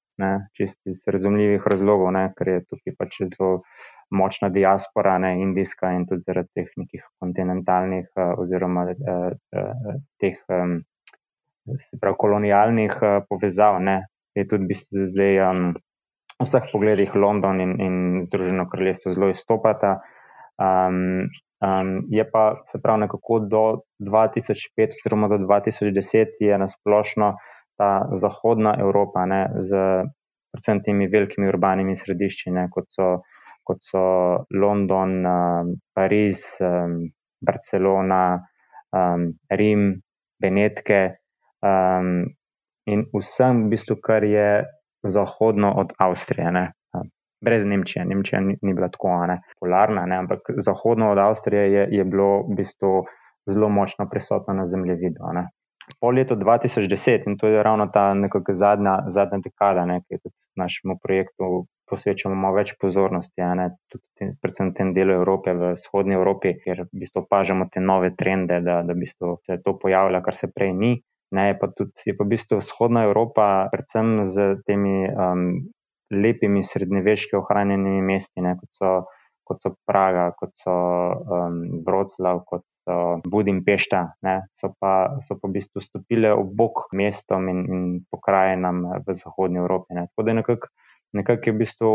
čisto 0.57 0.89
iz 0.89 1.03
razumljivih 1.07 1.63
razlogov, 1.65 2.11
ne, 2.11 2.23
ker 2.37 2.47
je 2.47 2.61
tukaj 2.65 2.95
pač 2.97 3.19
zelo 3.21 3.61
močna 4.09 4.49
diaspora, 4.49 5.17
ne, 5.21 5.35
indijska 5.43 5.91
in 5.95 6.07
tudi 6.09 6.25
zaradi 6.25 6.49
teh 6.57 6.71
nekih 6.77 7.03
kontinentalnih 7.21 8.07
uh, 8.15 8.33
oziroma 8.41 8.87
uh, 8.89 9.29
uh, 9.29 9.99
teh 10.19 10.39
um, 10.49 10.79
pravi, 12.01 12.17
kolonialnih 12.25 12.97
uh, 12.97 13.19
povezav, 13.29 13.77
ne, 13.85 13.99
je 14.39 14.47
tudi 14.47 14.65
v 14.65 14.71
bistvu 14.71 15.07
zdaj 15.11 15.39
um, 15.45 15.61
v 16.39 16.47
vseh 16.47 16.71
pogledih 16.71 17.15
London 17.19 17.59
in, 17.59 17.75
in 17.83 17.95
Združeno 18.27 18.69
kraljestvo 18.71 19.13
zelo 19.13 19.29
izstopata. 19.33 19.99
Um, 20.59 21.27
um, 21.59 21.89
je 22.11 22.23
pa 22.31 22.61
se 22.67 22.81
pravi 22.81 23.05
nekako 23.05 23.39
do 23.39 23.63
2005 23.99 24.99
oziroma 24.99 25.27
do 25.27 25.37
2010 25.43 26.39
je 26.39 26.57
nasplošno 26.57 27.35
ta 27.79 28.09
zahodna 28.11 28.75
Evropa 28.79 29.25
ne, 29.25 29.41
z 29.63 29.69
predvsem 30.51 30.81
temi 30.83 31.07
velikimi 31.07 31.47
urbanimi 31.47 31.95
središči, 31.95 32.51
ne, 32.51 32.67
kot, 32.73 32.89
so, 32.91 33.07
kot 33.63 33.83
so 33.85 34.03
London, 34.51 35.15
um, 35.25 35.71
Pariz, 35.95 36.57
um, 36.65 36.99
Barcelona, 37.39 38.23
um, 38.91 39.29
Rim, 39.49 39.93
Benetke, 40.41 41.01
um, 41.63 42.25
in 42.89 43.05
vsem, 43.13 43.65
v 43.65 43.75
bistvu, 43.75 43.99
kar 44.03 44.25
je 44.25 44.65
zahodno 45.03 45.71
od 45.77 45.93
Avstrije. 45.97 46.51
Ne. 46.51 46.65
Brez 47.41 47.65
Nemčije, 47.65 48.03
Nemčija 48.05 48.41
ni, 48.41 48.57
ni 48.61 48.73
bila 48.73 48.89
tako 48.91 49.13
ne, 49.31 49.39
polarna, 49.59 50.05
ne, 50.05 50.17
ampak 50.25 50.51
zahodno 50.57 51.11
od 51.11 51.17
Avstrije 51.17 51.71
je, 51.71 51.87
je 51.91 52.03
bilo 52.03 52.43
v 52.49 52.57
bistvu 52.57 53.05
zelo 53.47 53.69
močno 53.69 54.09
prisotno 54.11 54.53
na 54.53 54.65
zemljevidu. 54.65 55.23
Po 56.01 56.11
letu 56.11 56.35
2010, 56.35 57.27
in 57.27 57.37
to 57.37 57.47
je 57.47 57.63
ravno 57.63 57.87
ta 57.87 58.13
nekakšna 58.13 58.55
zadnja, 58.55 58.95
zadnja 59.07 59.39
dekada, 59.43 59.85
ne, 59.85 60.01
ki 60.01 60.19
tudi 60.19 60.35
našemu 60.55 60.99
projektu 61.03 61.65
posvečamo 61.89 62.35
malo 62.35 62.59
več 62.59 62.75
pozornosti, 62.81 63.41
ne, 63.57 63.69
tudi 63.89 64.33
predvsem 64.41 64.69
v 64.69 64.75
tem 64.77 64.93
delu 64.93 65.15
Evrope, 65.17 65.55
v 65.57 65.73
vzhodni 65.73 66.19
Evropi, 66.19 66.53
kjer 66.61 66.83
v 66.85 67.03
bistvu 67.05 67.23
opažamo 67.23 67.69
te 67.73 67.81
nove 67.81 68.11
trende, 68.19 68.59
da, 68.61 68.81
da 68.83 68.93
v 68.93 69.05
bistvu 69.05 69.37
se 69.47 69.57
to 69.65 69.77
pojavlja, 69.81 70.21
kar 70.21 70.37
se 70.37 70.51
prej 70.53 70.75
ni. 70.75 70.91
Ne, 71.35 71.53
pa 71.59 71.69
tudi 71.69 72.09
je 72.09 72.15
pa 72.17 72.25
v 72.25 72.33
bistvu 72.33 72.57
vzhodna 72.57 73.05
Evropa, 73.05 73.69
predvsem 73.69 74.25
z 74.25 74.57
temi 74.65 75.05
um, 75.05 75.69
lepimi 76.09 76.63
srednjeveški 76.65 77.37
ohranjenimi 77.37 78.01
mesti, 78.01 78.41
ne, 78.41 78.55
kot, 78.57 78.71
so, 78.73 78.93
kot 79.45 79.61
so 79.61 79.75
Praga, 79.85 80.31
kot 80.39 80.55
so 80.57 80.73
um, 80.73 81.61
Vroclav, 81.85 82.41
kot 82.49 82.65
so 82.89 82.97
Budimpešta, 83.29 84.01
ne, 84.25 84.35
so, 84.57 84.71
pa, 84.81 85.21
so 85.21 85.37
pa 85.37 85.45
v 85.45 85.59
bistvu 85.59 85.85
stopile 85.85 86.33
ob 86.33 86.49
bok 86.57 86.87
mestom 86.97 87.45
in, 87.53 87.61
in 87.69 87.83
pokrajinam 88.09 88.87
v 89.05 89.17
zahodnji 89.17 89.61
Evropi. 89.61 89.99
Ne. 89.99 90.09
Tako 90.09 90.25
da 90.25 90.37
nekako 90.41 90.73
nekak 91.13 91.47
je 91.47 91.53
v 91.53 91.61
bistvu. 91.65 91.91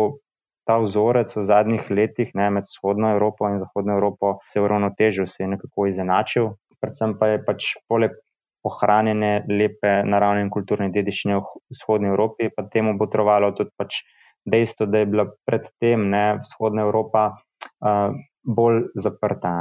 Ta 0.65 0.79
vzorec 0.81 1.29
v 1.29 1.43
zadnjih 1.45 1.91
letih 1.93 2.31
ne, 2.33 2.47
med 2.49 2.65
vzhodno 2.65 3.11
Evropo 3.13 3.45
in 3.53 3.59
zahodno 3.61 3.99
Evropo 3.99 4.39
se 4.49 4.57
je 4.57 4.63
uravnotežil, 4.65 5.27
se 5.29 5.43
je 5.43 5.49
nekako 5.53 5.91
izenačil. 5.93 6.55
Predvsem 6.81 7.13
pa 7.21 7.29
je 7.35 7.43
pač 7.45 7.67
poleg 7.85 8.17
ohranjene 8.65 9.45
lepe 9.49 9.93
naravne 10.09 10.45
in 10.45 10.51
kulturne 10.53 10.91
dediščine 10.93 11.37
v 11.39 11.63
vzhodni 11.75 12.09
Evropi, 12.13 12.49
pa 12.55 12.65
temu 12.73 12.97
bo 12.99 13.09
trovalo 13.13 13.53
tudi 13.57 13.75
pač 13.77 14.01
dejstvo, 14.45 14.87
da 14.87 15.03
je 15.03 15.11
bila 15.11 15.27
predtem 15.49 16.09
ne, 16.13 16.25
vzhodna 16.45 16.85
Evropa 16.85 17.27
uh, 17.33 18.17
bolj 18.45 18.89
zaprta. 18.95 19.55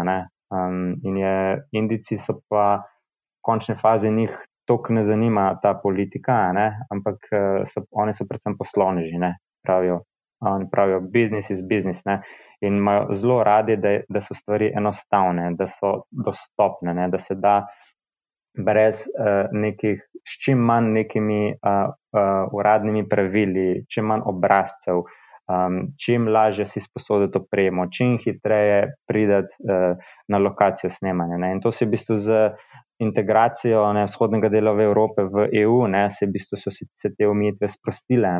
Um, 0.53 0.95
in 1.03 1.17
je 1.17 1.35
Indici 1.79 2.17
so 2.17 2.39
pa 2.49 2.65
v 2.77 3.43
končni 3.43 3.75
fazi 3.75 4.11
njih 4.11 4.33
toliko 4.67 4.93
ne 4.93 5.03
zanima 5.03 5.59
ta 5.61 5.73
politika, 5.73 6.51
ne, 6.53 6.67
ampak 6.91 7.27
so, 7.67 7.83
oni 7.91 8.13
so 8.13 8.27
predvsem 8.29 8.55
poslovneži, 8.57 9.19
ne, 9.19 9.35
pravijo. 9.65 10.03
Oni 10.43 10.67
pravijo, 10.71 10.99
business 10.99 11.49
is 11.49 11.61
business. 11.69 12.05
Ne? 12.05 12.21
In 12.61 12.77
imajo 12.77 13.15
zelo 13.15 13.43
radi, 13.43 13.77
da, 13.77 13.93
da 14.09 14.21
so 14.21 14.35
stvari 14.35 14.71
enostavne, 14.75 15.53
da 15.55 15.67
so 15.67 15.93
dostopne, 16.11 16.93
ne? 16.93 17.07
da 17.07 17.19
se 17.19 17.35
da 17.35 17.61
brez 18.57 19.07
uh, 19.07 19.49
nekih, 19.51 20.01
s 20.23 20.39
čim 20.39 20.61
manj 20.63 20.91
nekimi 20.93 21.53
uh, 21.53 21.89
uh, 21.89 22.53
uradnimi 22.53 23.07
pravili, 23.09 23.83
čim 23.89 24.11
manj 24.11 24.23
obrazcev, 24.29 25.03
um, 25.49 25.79
čim 25.99 26.27
lažje 26.27 26.65
si 26.65 26.81
sposoditi 26.81 27.37
opremo, 27.41 27.87
čim 27.91 28.17
hitreje 28.23 28.93
prideti 29.07 29.57
uh, 29.65 29.97
na 30.27 30.37
lokacijo 30.37 30.91
snemanja. 30.93 31.37
Ne. 31.37 31.51
In 31.51 31.61
to 31.61 31.71
se 31.71 31.85
je 31.85 31.89
v 31.89 31.95
bistvu 31.97 32.15
z 32.15 32.39
integracijo 33.03 33.83
ne, 33.93 34.05
vzhodnega 34.07 34.49
dela 34.53 34.71
v 34.77 34.87
Evrope 34.87 35.25
v 35.27 35.49
EU, 35.63 35.83
ne, 35.87 36.07
se, 36.11 36.27
v 36.27 36.37
bistvu 36.37 36.61
so 36.61 36.71
se 36.71 37.11
te 37.17 37.27
omejitve 37.27 37.67
sprostile, 37.67 38.37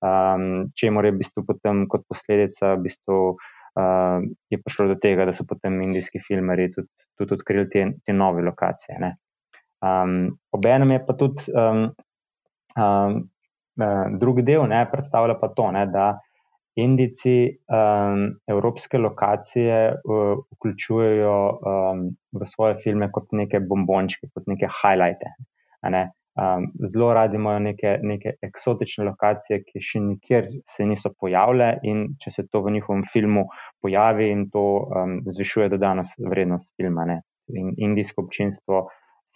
um, 0.00 0.50
če 0.74 0.90
mora 0.90 1.12
v 1.12 1.20
bistvu 1.20 1.44
potem 1.46 1.86
kot 1.88 2.06
posledica 2.08 2.74
v 2.76 2.86
bistvu. 2.88 3.22
Uh, 3.70 4.24
je 4.50 4.58
prišlo 4.58 4.88
do 4.90 4.94
tega, 4.98 5.22
da 5.28 5.32
so 5.32 5.44
potem 5.46 5.76
indijski 5.78 6.18
filmari 6.18 6.72
tudi, 6.74 6.88
tudi 7.14 7.36
odkrili 7.36 7.68
te, 7.70 7.84
te 8.02 8.12
nove 8.12 8.42
lokacije. 8.42 8.96
Ne. 8.98 9.12
Um, 9.80 10.38
Obenem 10.52 10.90
je 10.90 11.04
pa 11.06 11.16
tudi 11.16 11.52
um, 11.56 11.86
um, 12.76 13.20
drugi 14.20 14.44
del, 14.44 14.66
ne, 14.68 14.84
predstavlja 14.92 15.38
pa 15.40 15.48
to, 15.56 15.70
ne, 15.72 15.86
da 15.88 16.10
Indici 16.80 17.48
um, 17.48 18.26
evropske 18.46 18.98
lokacije 18.98 19.78
uh, 20.04 20.38
vključujejo 20.56 21.36
um, 21.50 22.04
v 22.32 22.46
svoje 22.46 22.76
filme 22.84 23.10
kot 23.12 23.32
neke 23.32 23.60
bombončke, 23.60 24.28
kot 24.34 24.46
neke 24.46 24.68
highlighte. 24.68 25.32
Ne. 25.90 26.10
Um, 26.40 26.68
zelo 26.86 27.10
radi 27.14 27.36
imajo 27.36 27.58
neke, 27.58 27.98
neke 28.02 28.36
eksotične 28.46 29.04
lokacije, 29.08 29.64
ki 29.66 29.82
še 29.82 30.00
nikjer 30.04 30.46
se 30.68 30.86
niso 30.86 31.10
pojavile, 31.12 31.72
in 31.82 32.06
če 32.22 32.30
se 32.36 32.46
to 32.46 32.62
v 32.64 32.76
njihovem 32.76 33.02
filmu 33.12 33.48
pojavi, 33.82 34.30
in 34.30 34.46
to 34.54 34.62
um, 34.86 35.18
zvišuje 35.26 35.68
dodano 35.74 36.06
vrednost 36.30 36.76
filma. 36.76 37.04
Ne. 37.10 37.20
In 37.50 37.74
indijsko 37.82 38.28
občinstvo 38.28 38.86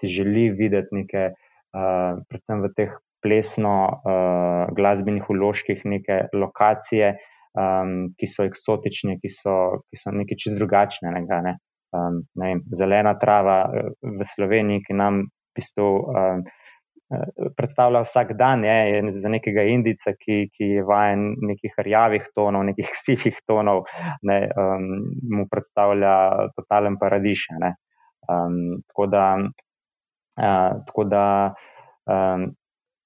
si 0.01 0.11
želi 0.11 0.49
videti 0.55 1.03
neke, 1.03 1.29
uh, 1.75 2.21
predvsem 2.29 2.65
v 2.65 2.73
teh 2.77 2.97
plesno-glasbenih 3.25 5.25
uh, 5.25 5.31
uložkih, 5.33 5.85
neke 5.89 6.27
lokacije, 6.37 7.15
um, 7.57 7.95
ki 8.19 8.29
so 8.29 8.45
eksotične, 8.49 9.17
ki 9.23 9.31
so, 9.33 9.55
ki 9.89 10.01
so 10.01 10.13
nekaj 10.15 10.41
čist 10.41 10.59
drugačne. 10.59 11.15
Ne, 11.15 11.57
um, 11.97 12.21
ne 12.41 12.51
vem, 12.51 12.61
zelena 12.77 13.15
trava 13.21 13.63
v 14.03 14.29
Sloveniji, 14.35 14.85
ki 14.89 15.01
nam 15.01 15.25
pisto. 15.57 15.97
Um, 16.13 16.45
Predstavlja 17.55 18.01
vsak 18.03 18.33
dan, 18.35 18.65
je, 18.65 18.75
je 18.91 19.11
za 19.23 19.31
nekega 19.31 19.63
Indica, 19.69 20.15
ki, 20.19 20.49
ki 20.51 20.71
je 20.79 20.85
vajen 20.89 21.35
nekih 21.47 21.77
rjavih 21.87 22.25
tonov, 22.35 22.65
nekih 22.67 22.91
sivih 23.05 23.37
tonov, 23.47 23.85
ne, 24.27 24.39
um, 24.59 24.89
mu 25.37 25.45
predstavlja 25.51 26.15
totalen 26.57 26.97
paradiž. 26.99 27.45
Um, 28.25 28.81
tako 28.89 29.07
da 29.13 29.27
tako 30.37 31.05
da 31.09 31.25
um, 32.11 32.49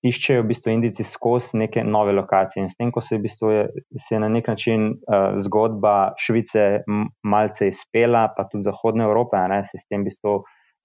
iščejo 0.07 0.45
v 0.45 0.49
bistvu 0.53 0.73
Indici 0.73 1.05
skozi 1.05 1.59
neke 1.59 1.83
nove 1.85 2.13
lokacije. 2.15 2.63
In 2.63 2.71
s 2.71 2.79
tem, 2.79 2.93
ko 2.95 3.03
se 3.03 3.17
v 3.19 3.25
bistvu 3.27 3.51
je, 3.51 3.65
se 3.99 4.15
je 4.15 4.21
na 4.23 4.29
nek 4.31 4.49
način 4.49 4.93
uh, 4.95 5.39
zgodba 5.43 6.15
Švice 6.21 6.85
malce 7.27 7.69
izpela, 7.73 8.29
pa 8.37 8.47
tudi 8.51 8.67
Zahodne 8.69 9.05
Evrope, 9.09 9.41
ne, 9.51 9.63
se 9.65 9.77
je 9.79 9.83
s 9.83 9.91
tem 9.91 10.05
v 10.05 10.11
bistvu 10.11 10.39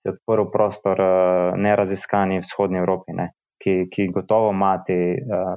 odprl 0.09 0.49
prostor 0.51 0.99
uh, 0.99 1.59
neraziskani 1.59 2.41
Vzhodni 2.43 2.81
Evropi, 2.81 3.15
ne, 3.15 3.29
ki, 3.61 3.83
ki 3.93 4.09
gotovo 4.11 4.51
ima 4.51 4.75
te 4.83 4.97
uh, 5.21 5.55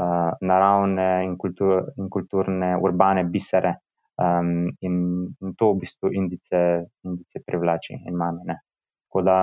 uh, 0.00 0.30
naravne 0.40 1.08
in, 1.28 1.36
kultur, 1.38 1.92
in 2.00 2.10
kulturne 2.10 2.74
urbane 2.80 3.26
bisere. 3.28 3.80
Um, 4.14 4.68
in, 4.86 4.96
in 5.42 5.54
to 5.58 5.72
v 5.72 5.80
bistvu 5.82 6.12
Indice, 6.14 6.58
Indice 7.02 7.40
privlači 7.42 7.96
in 7.98 8.14
mame. 8.14 8.60
Tako 9.08 9.22
da 9.26 9.38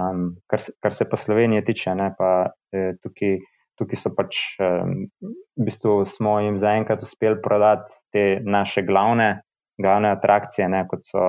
Um, 0.00 0.36
kar, 0.46 0.62
kar 0.82 0.94
se 0.94 1.06
pa 1.08 1.16
Slovenije 1.16 1.64
tiče, 1.64 1.94
ne, 1.98 2.10
pa 2.18 2.30
eh, 2.72 2.92
tukaj, 3.02 3.38
tukaj 3.80 4.00
so 4.00 4.12
pač, 4.16 4.38
um, 4.62 4.94
v 5.20 5.66
bistvu 5.66 6.04
smo 6.08 6.38
jim 6.44 6.60
zaenkrat 6.62 7.02
uspeli 7.04 7.40
prodati 7.42 7.92
te 8.14 8.24
naše 8.44 8.84
glavne, 8.86 9.42
glavne 9.80 10.12
atrakcije, 10.14 10.68
ne, 10.72 10.84
kot 10.88 11.04
so 11.08 11.24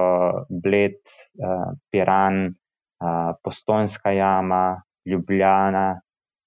Bled, 0.63 0.99
uh, 1.41 1.73
Piran, 1.91 2.43
uh, 2.47 3.33
Postojnska 3.43 4.13
jama, 4.15 4.81
Ljubljana, 5.09 5.87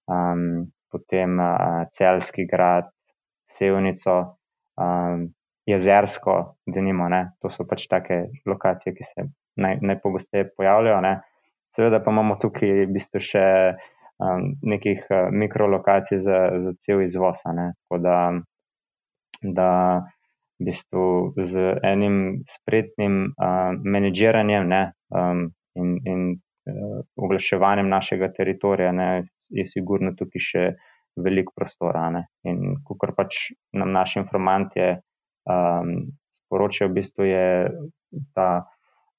um, 0.08 0.66
potem 0.92 1.38
uh, 1.40 1.84
Celski 1.92 2.46
grad, 2.46 2.92
Sevnico, 3.50 4.18
um, 4.80 5.28
Jezersko, 5.66 6.34
da 6.66 6.80
nimo, 6.84 7.08
to 7.40 7.50
so 7.50 7.64
pač 7.68 7.86
take 7.88 8.26
lokacije, 8.46 8.92
ki 8.94 9.06
se 9.06 9.24
naj, 9.56 9.78
najpogosteje 9.80 10.50
pojavljajo. 10.56 11.00
Ne. 11.00 11.14
Seveda 11.74 12.00
pa 12.04 12.12
imamo 12.14 12.36
tukaj 12.38 12.84
v 12.84 12.90
bistvu 12.94 13.20
še 13.24 13.44
um, 14.22 14.52
nekih 14.62 15.02
uh, 15.10 15.28
mikrolokacij 15.34 16.22
za, 16.22 16.40
za 16.66 16.72
cel 16.78 17.02
izvoz. 17.02 17.42
Tako 17.42 17.98
da, 18.02 18.18
da 19.42 19.70
v 20.60 20.68
bistvu 20.70 21.04
z 21.50 21.74
enim 21.82 22.44
spretnim 22.46 23.34
uh, 23.34 23.74
menedžiranjem 23.82 24.68
ne, 24.70 24.82
um, 25.10 25.48
in, 25.74 25.96
in 26.06 26.20
uh, 26.70 27.00
oglaševanjem 27.18 27.90
našega 27.90 28.30
teritorija 28.36 28.92
ne, 28.94 29.08
je 29.50 29.66
sigurno 29.66 30.14
tukaj 30.18 30.46
še 30.50 30.66
veliko 31.18 31.54
prostora. 31.56 32.06
Ne. 32.14 32.26
In 32.46 32.78
kar 33.00 33.14
pač 33.18 33.50
nam 33.74 33.90
naši 33.94 34.20
informanti 34.22 34.86
um, 34.94 35.90
sporočajo, 36.46 36.90
v 36.90 36.96
bistvu 37.00 37.28
je 37.28 37.46
ta 38.34 38.48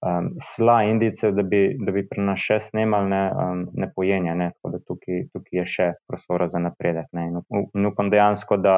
um, 0.06 0.30
sla 0.39 0.84
indice, 0.84 1.32
da 1.32 1.43
bi, 1.43 1.76
da 1.80 1.91
bi 1.91 2.06
pri 2.08 2.24
nas 2.30 2.43
še 2.45 2.60
snimali, 2.70 3.10
ne, 3.12 3.24
um, 3.32 3.66
ne 3.74 3.89
pojenja. 3.95 4.36
Ne, 4.38 4.51
tako 4.56 4.76
da 4.76 4.82
tukaj, 4.84 5.26
tukaj 5.34 5.60
je 5.62 5.66
še 5.76 5.89
prostora 6.08 6.47
za 6.51 6.62
napredek. 6.62 7.10
Ne, 7.18 7.28
in, 7.32 7.89
upam 7.89 8.12
dejansko, 8.14 8.60
da, 8.62 8.78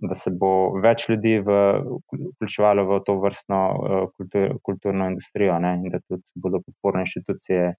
da 0.00 0.18
se 0.18 0.32
bo 0.34 0.72
več 0.82 1.06
ljudi 1.10 1.36
vključevalo 1.44 2.86
v 2.88 3.00
to 3.06 3.18
vrstno 3.22 3.60
uh, 3.70 4.02
kultur, 4.16 4.58
kulturno 4.66 5.10
industrijo 5.12 5.58
ne, 5.62 5.76
in 5.80 5.94
da 5.94 6.02
tudi 6.02 6.24
bodo 6.34 6.62
podporne 6.66 7.06
inštitucije 7.06 7.70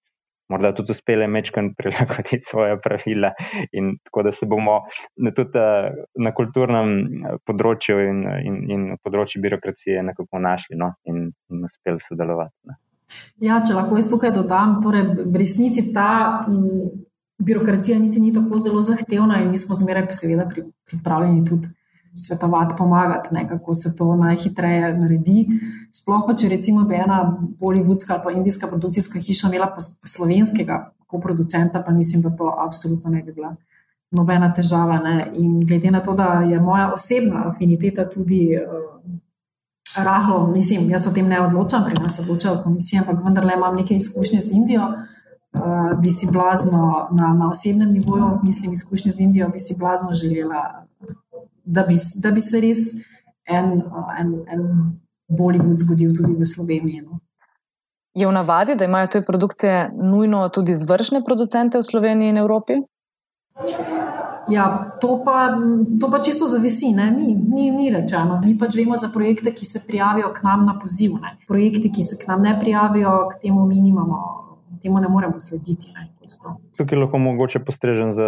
morda 0.52 0.74
tudi 0.76 0.92
uspele 0.96 1.28
mečkan 1.28 1.72
prilagoditi 1.78 2.42
svoje 2.52 2.78
pravila 2.84 3.32
in 3.72 3.96
tako 4.04 4.24
da 4.28 4.32
se 4.36 4.46
bomo 4.46 4.82
tudi 5.36 5.60
eh, 5.60 5.92
na 6.20 6.34
kulturnem 6.36 6.94
eh, 7.00 7.38
področju 7.48 8.00
in, 8.10 8.24
in, 8.46 8.62
in 8.70 8.88
področju 9.04 9.42
birokracije 9.44 10.04
nekako 10.12 10.44
našli 10.44 10.80
no, 10.80 10.94
in, 11.08 11.30
in 11.52 11.68
uspeli 11.68 12.04
sodelovati. 12.04 12.56
Ne. 12.70 12.80
Ja, 13.44 13.60
če 13.68 13.76
lahko 13.76 13.98
jaz 14.00 14.08
tukaj 14.12 14.32
dodam, 14.36 14.78
torej 14.84 15.04
v 15.26 15.40
resnici 15.40 15.90
ta 15.96 16.46
m, 16.48 16.92
birokracija 17.42 17.98
niti 18.00 18.22
ni 18.24 18.32
tako 18.36 18.60
zelo 18.62 18.82
zahtevna 18.86 19.42
in 19.42 19.52
mi 19.52 19.60
smo 19.60 19.76
zmeraj 19.76 20.12
seveda 20.16 20.48
pripravljeni 20.48 21.44
tudi 21.48 21.72
svetovati, 22.14 22.76
pomagati, 22.78 23.34
ne, 23.34 23.48
kako 23.48 23.74
se 23.74 23.96
to 23.96 24.16
najhitreje 24.16 24.94
naredi. 24.98 25.48
Sploh 25.92 26.24
pa, 26.28 26.36
če 26.36 26.50
recimo 26.50 26.84
bi 26.84 26.96
ena 26.96 27.38
bolivudska 27.60 28.14
ali 28.14 28.24
pa 28.24 28.32
indijska 28.32 28.68
produkcijska 28.68 29.20
hiša 29.20 29.48
imela 29.48 29.68
pa 29.76 29.82
slovenskega 30.08 30.92
koproducenta, 31.08 31.84
pa 31.86 31.92
mislim, 31.92 32.22
da 32.22 32.36
to 32.36 32.56
absolutno 32.68 33.12
ne 33.12 33.24
bi 33.24 33.34
bila 33.34 33.56
nobena 34.12 34.54
težava. 34.54 35.00
Ne. 35.00 35.32
In 35.34 35.60
glede 35.68 35.92
na 35.92 36.00
to, 36.00 36.14
da 36.14 36.42
je 36.48 36.60
moja 36.60 36.92
osebna 36.94 37.48
afiniteta 37.48 38.10
tudi 38.10 38.50
uh, 38.58 40.04
rahlo, 40.04 40.48
mislim, 40.48 40.90
jaz 40.90 41.08
o 41.08 41.14
tem 41.16 41.28
ne 41.28 41.42
odločam, 41.42 41.84
pri 41.86 42.00
nas 42.00 42.20
odločajo 42.20 42.62
komisije, 42.64 43.02
ampak 43.02 43.24
vendarle 43.24 43.56
imam 43.58 43.76
nekaj 43.76 43.98
izkušnje 43.98 44.40
z 44.40 44.52
Indijo. 44.54 44.92
Uh, 45.52 46.00
bi 46.00 46.10
si 46.10 46.28
blazno 46.32 47.08
na, 47.12 47.34
na 47.34 47.50
osebnem 47.50 47.92
nivoju, 47.92 48.40
mislim, 48.44 48.72
izkušnje 48.72 49.12
z 49.12 49.20
Indijo, 49.20 49.50
bi 49.50 49.60
si 49.60 49.76
blazno 49.80 50.12
želela 50.12 50.86
da 51.64 51.84
bi, 51.84 51.96
da 52.16 52.32
bi 52.32 52.42
se 52.42 52.60
res 52.60 52.94
en, 53.46 53.84
en, 54.20 54.34
en 54.48 54.64
Bollywood 55.28 55.80
zgodil 55.80 56.14
tudi 56.16 56.34
v 56.36 56.46
Sloveniji. 56.46 57.02
No. 57.02 57.20
Je 58.14 58.28
v 58.28 58.32
navadi, 58.32 58.76
da 58.76 58.86
imajo 58.86 59.08
te 59.08 59.22
produkcije 59.26 59.92
nujno 59.96 60.50
tudi 60.50 60.72
izvršne 60.72 61.24
producente 61.24 61.78
v 61.78 61.84
Sloveniji 61.84 62.30
in 62.30 62.38
Evropi? 62.38 62.74
Ja, 64.50 64.92
to 65.02 65.22
pa, 65.26 65.58
to 66.00 66.10
pa 66.12 66.20
čisto 66.20 66.46
zavisi, 66.46 66.92
ni, 66.94 67.36
ni, 67.36 67.72
ni 67.72 67.90
rečeno. 67.90 68.42
Mi 68.44 68.58
pač 68.58 68.76
vemo 68.76 68.98
za 68.98 69.08
projekte, 69.14 69.54
ki 69.54 69.66
se 69.66 69.84
prijavijo 69.88 70.34
k 70.34 70.44
nam 70.44 70.66
na 70.66 70.80
poziv. 70.80 71.14
Ne. 71.22 71.38
Projekti, 71.48 71.92
ki 71.92 72.04
se 72.04 72.18
k 72.18 72.28
nam 72.28 72.42
ne 72.42 72.58
prijavijo, 72.60 73.30
k 73.32 73.42
temu 73.42 73.66
mi 73.66 73.80
nimamo, 73.80 74.18
temu 74.82 75.00
ne 75.00 75.08
moremo 75.08 75.40
slediti. 75.40 75.94
Ne. 75.96 76.11
Tukaj 76.78 77.00
lahko 77.00 77.20
mogoče 77.22 77.62
postrežem 77.66 78.12
z, 78.16 78.28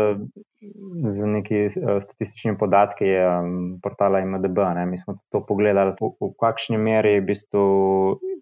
z 1.15 1.29
neki 1.29 1.59
uh, 1.67 1.99
statističnimi 2.03 2.57
podatki 2.57 3.09
um, 3.19 3.57
portala 3.83 4.21
IMDB. 4.23 4.59
Ne. 4.75 4.85
Mi 4.89 4.97
smo 4.97 5.17
to 5.31 5.43
pogledali, 5.45 5.95
v, 5.99 6.11
v 6.21 6.31
kakšni 6.41 6.79
meri 6.81 7.19
v 7.19 7.27
bistvu 7.31 7.63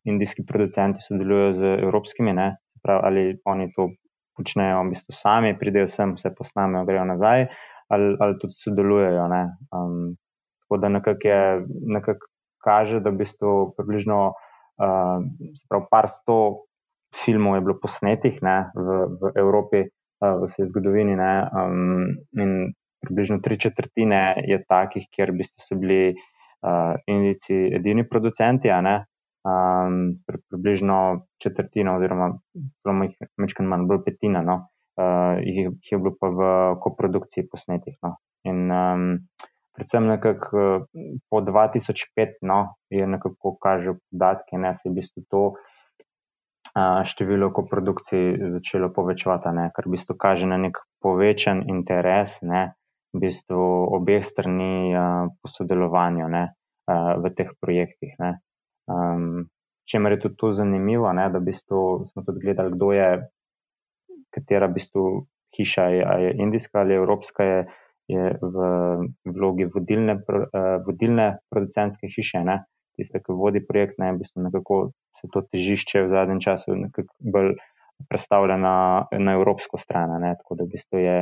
indijski 0.07 0.45
producenti 0.47 1.03
sodelujo 1.03 1.53
z 1.59 1.74
evropskimi, 1.86 2.34
prav, 2.82 3.03
ali 3.05 3.38
oni 3.45 3.70
to 3.76 3.91
počnejo 4.38 4.82
v 4.82 4.95
bistvu 4.95 5.14
sami, 5.14 5.53
pridejo 5.59 5.91
sem, 5.91 6.18
se 6.18 6.34
posnamejo, 6.34 6.88
grejo 6.89 7.05
nazaj, 7.05 7.47
ali, 7.93 8.16
ali 8.20 8.39
tudi 8.41 8.57
sodelujejo. 8.57 9.28
Um, 9.76 10.16
tako 10.64 10.82
da 10.82 10.89
nekako 10.89 11.38
nekak 11.97 12.26
kaže, 12.64 13.01
da 13.01 13.14
v 13.14 13.22
bistvu 13.22 13.74
približno 13.78 14.20
uh, 14.32 15.22
prav 15.70 15.88
par 15.91 16.09
sto 16.09 16.68
filmov 17.16 17.55
je 17.55 17.62
bilo 17.62 17.78
posnetih 17.82 18.39
ne, 18.41 18.72
v, 18.76 18.99
v 19.20 19.32
Evropi, 19.36 19.84
uh, 19.86 20.41
v 20.41 20.49
vsej 20.49 20.70
zgodovini. 20.72 21.16
Ne, 21.20 21.34
um, 21.51 22.07
in 22.39 22.74
približno 23.01 23.39
tri 23.41 23.59
četrtine 23.59 24.43
je 24.47 24.62
takih, 24.70 25.07
kjer 25.12 25.34
bi 25.36 25.47
so 25.47 25.76
bili 25.76 26.14
uh, 26.14 26.95
Indijci 27.07 27.72
edini 27.76 28.07
producenti. 28.07 28.70
Um, 28.72 30.22
pri, 30.28 30.38
približno 30.49 31.26
četrtina, 31.41 31.95
oziroma 31.97 32.28
zelo 32.86 32.93
majhen, 32.93 33.70
manj, 33.72 33.88
bolj 33.89 34.03
petina, 34.05 34.43
no, 34.45 34.68
uh, 35.01 35.39
jih, 35.41 35.72
jih 35.82 35.95
je 35.95 35.97
bilo 35.97 36.14
pa 36.20 36.30
v 36.30 36.51
koprodukciji 36.84 37.47
posnetih. 37.49 37.97
No. 38.05 38.20
In 38.45 38.70
um, 38.70 39.07
predvsem 39.74 40.05
nekako 40.05 40.86
po 41.30 41.41
2005, 41.41 42.38
no, 42.45 42.76
je 42.93 43.07
nekako 43.07 43.55
kaže 43.57 43.97
podatke, 44.12 44.62
da 44.62 44.76
se 44.78 44.89
je 44.89 44.91
v 44.91 44.99
bistvu 44.99 45.26
to 45.30 45.43
število 46.78 47.52
koprodukcij 47.52 48.52
začelo 48.52 48.92
povečevati, 48.96 49.52
ne, 49.56 49.70
kar 49.76 49.88
v 49.88 49.98
bistvu 49.98 50.16
kaže 50.16 50.48
na 50.48 50.58
nek 50.58 50.80
povečan 51.04 51.66
interes 51.68 52.40
ne, 52.48 52.72
v 53.12 53.28
bistvu 53.28 53.92
obeh 53.92 54.24
strani 54.24 54.96
a, 54.96 55.28
po 55.28 55.48
sodelovanju 55.52 56.30
ne, 56.32 56.44
a, 56.88 57.18
v 57.20 57.34
teh 57.36 57.52
projektih. 57.60 58.16
Um, 58.88 59.52
Čemer 59.92 60.16
je 60.16 60.20
tudi 60.24 60.38
to 60.40 60.52
zanimivo, 60.56 61.12
ne, 61.12 61.28
da 61.28 61.42
v 61.42 61.52
bistvu 61.52 62.08
smo 62.08 62.24
tudi 62.24 62.40
gledali, 62.40 62.72
kdo 62.72 62.92
je, 62.96 63.10
katera 64.32 64.70
v 64.72 64.78
bistvu 64.80 65.04
hiša 65.58 65.86
je, 65.92 66.04
je 66.24 66.32
indijska 66.40 66.80
ali 66.80 66.96
evropska, 66.96 67.44
je, 67.44 67.60
je 68.08 68.38
v 68.40 68.56
vlogi 69.28 69.68
vodilne, 69.68 70.22
vodilne 70.88 71.28
producentske 71.52 72.08
hiše, 72.08 72.46
ne, 72.48 72.62
tiste, 72.96 73.20
ki 73.20 73.36
vodi 73.36 73.60
projekt, 73.60 74.00
ne, 74.00 74.14
v 74.16 74.24
bistvu 74.24 74.48
nekako 74.48 74.80
se 75.22 75.30
to 75.34 75.44
težišče 75.46 76.06
v 76.06 76.10
zadnjem 76.10 76.42
času 76.42 76.78
bolj 77.20 77.54
predstavlja 78.10 78.58
na, 78.58 79.06
na 79.14 79.38
evropsko 79.38 79.78
stran. 79.78 80.18
Ne? 80.22 80.34
Tako 80.42 80.58
da 80.58 80.66
v 80.66 80.74
bistvu 80.74 81.02
je 81.02 81.18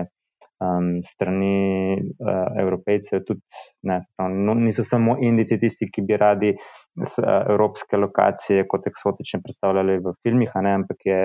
um, 0.59 1.03
strani 1.03 1.95
uh, 1.99 2.61
evropejcev 2.61 3.23
tudi, 3.27 3.41
ne, 3.83 4.01
no, 4.17 4.53
niso 4.53 4.83
samo 4.83 5.17
indici 5.21 5.59
tisti, 5.59 5.89
ki 5.91 6.03
bi 6.07 6.17
radi 6.19 6.53
s, 6.55 7.17
uh, 7.19 7.27
evropske 7.49 7.97
lokacije 7.97 8.67
kot 8.67 8.87
eksotične 8.87 9.41
predstavljali 9.43 9.99
v 10.03 10.15
filmih, 10.23 10.55
ne, 10.63 10.75
ampak 10.81 11.05
je 11.05 11.19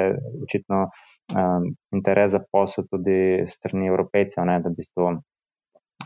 očitno 0.47 0.87
um, 0.87 1.71
interes 1.95 2.35
za 2.35 2.43
posel 2.53 2.89
tudi 2.91 3.47
strani 3.51 3.91
evropejcev, 3.93 4.47
ne, 4.51 4.61
da 4.63 4.71
v 4.71 4.83
bistvu 4.83 5.15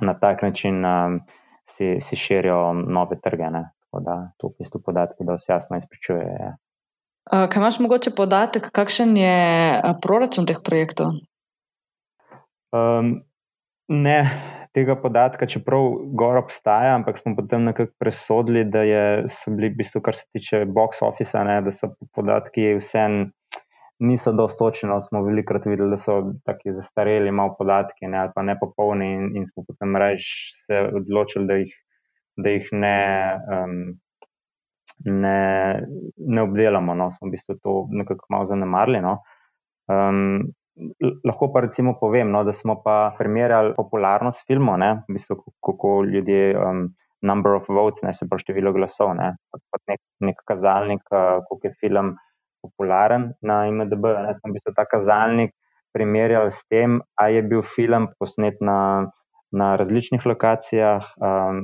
na 0.05 0.15
tak 0.21 0.43
način 0.43 0.85
um, 0.85 1.21
si, 1.69 1.99
si 2.01 2.17
širijo 2.17 2.73
nove 2.87 3.21
trge. 3.25 3.51
Ne. 3.53 3.69
Tako 3.89 4.05
da 4.05 4.17
to 4.37 4.53
v 4.53 4.61
bistvu 4.61 4.81
podatki, 4.85 5.25
da 5.25 5.39
vse 5.39 5.53
jasno 5.53 5.79
izpričuje. 5.81 6.25
Ja. 6.41 6.53
Kaj 7.29 7.61
imaš 7.61 7.79
mogoče 7.81 8.13
podatek, 8.17 8.69
kakšen 8.73 9.17
je 9.17 9.37
proračun 10.05 10.47
teh 10.49 10.61
projektov? 10.65 11.17
Um, 12.73 13.15
ne, 13.89 14.19
tega 14.77 14.97
podatka, 15.01 15.49
čeprav 15.49 15.89
gor 16.17 16.37
obstaja, 16.41 16.95
ampak 16.99 17.19
smo 17.21 17.33
potem 17.37 17.65
nekako 17.65 17.93
presodili, 18.01 18.65
da 18.69 18.85
je, 18.85 19.03
so 19.33 19.53
bili, 19.57 19.73
v 19.73 19.81
bistvu, 19.81 20.05
kar 20.05 20.17
se 20.17 20.29
tiče 20.37 20.65
box 20.69 21.03
office, 21.05 21.45
ne, 21.45 21.61
da 21.65 21.73
so 21.73 21.95
podatki 22.17 22.75
vsem 22.81 23.31
niso 24.05 24.33
dostočeni. 24.37 25.01
Smo 25.09 25.25
velikokrat 25.25 25.67
videli, 25.67 25.97
da 25.97 26.01
so 26.01 26.21
taki 26.45 26.77
zastareli, 26.77 27.33
malo 27.33 27.57
podatki 27.59 28.07
ne, 28.07 28.25
ali 28.25 28.33
pa 28.37 28.45
nepopolni, 28.45 29.13
in, 29.17 29.29
in 29.41 29.49
smo 29.49 29.65
potem 29.69 29.97
reč 29.97 30.29
se 30.67 30.85
odločili, 31.01 31.49
da 31.49 31.61
jih 31.61 31.77
da 32.39 32.55
jih 32.55 32.69
ne, 32.73 32.99
um, 33.55 33.75
ne, 35.05 35.41
ne 36.17 36.45
obdelamo. 36.47 36.95
No. 36.95 37.11
Smo 37.17 37.29
v 37.29 37.35
bistvu 37.35 37.59
to 37.63 37.75
nekako 37.91 38.31
malo 38.31 38.47
zanemarili. 38.47 39.03
No. 39.05 39.19
Um, 39.91 40.55
lahko 41.25 41.51
pa 41.53 41.65
recimo 41.67 41.97
povem, 42.01 42.31
no, 42.31 42.45
da 42.45 42.53
smo 42.53 42.79
pa 42.85 43.15
primerjali 43.19 43.75
popularnost 43.77 44.47
filmov, 44.47 44.79
ne, 44.79 44.91
v 45.09 45.17
bistvu, 45.17 45.39
kako 45.65 45.93
ljudje, 46.07 46.55
um, 46.59 46.85
number 47.23 47.57
of 47.59 47.69
votes, 47.69 48.03
ne 48.07 48.15
se 48.15 48.29
pravi 48.31 48.45
število 48.45 48.73
glasov, 48.77 49.15
ne, 49.19 49.33
kot 49.51 49.83
nek, 49.91 50.03
nek 50.23 50.43
kazalnik, 50.47 51.03
uh, 51.11 51.41
koliko 51.49 51.67
je 51.67 51.79
film 51.81 52.13
popularen 52.63 53.33
na 53.43 53.65
IMDB. 53.71 54.11
Ne, 54.27 54.35
smo 54.39 54.53
v 54.53 54.59
bistvu 54.59 54.75
ta 54.77 54.87
kazalnik 54.87 55.55
primerjali 55.97 56.53
s 56.55 56.63
tem, 56.71 57.01
ali 57.19 57.41
je 57.41 57.47
bil 57.55 57.65
film 57.67 58.11
posnet 58.19 58.61
na. 58.63 59.11
Na 59.49 59.71
različnih 59.81 60.27
lokacijah, 60.29 61.07
um, 61.17 61.63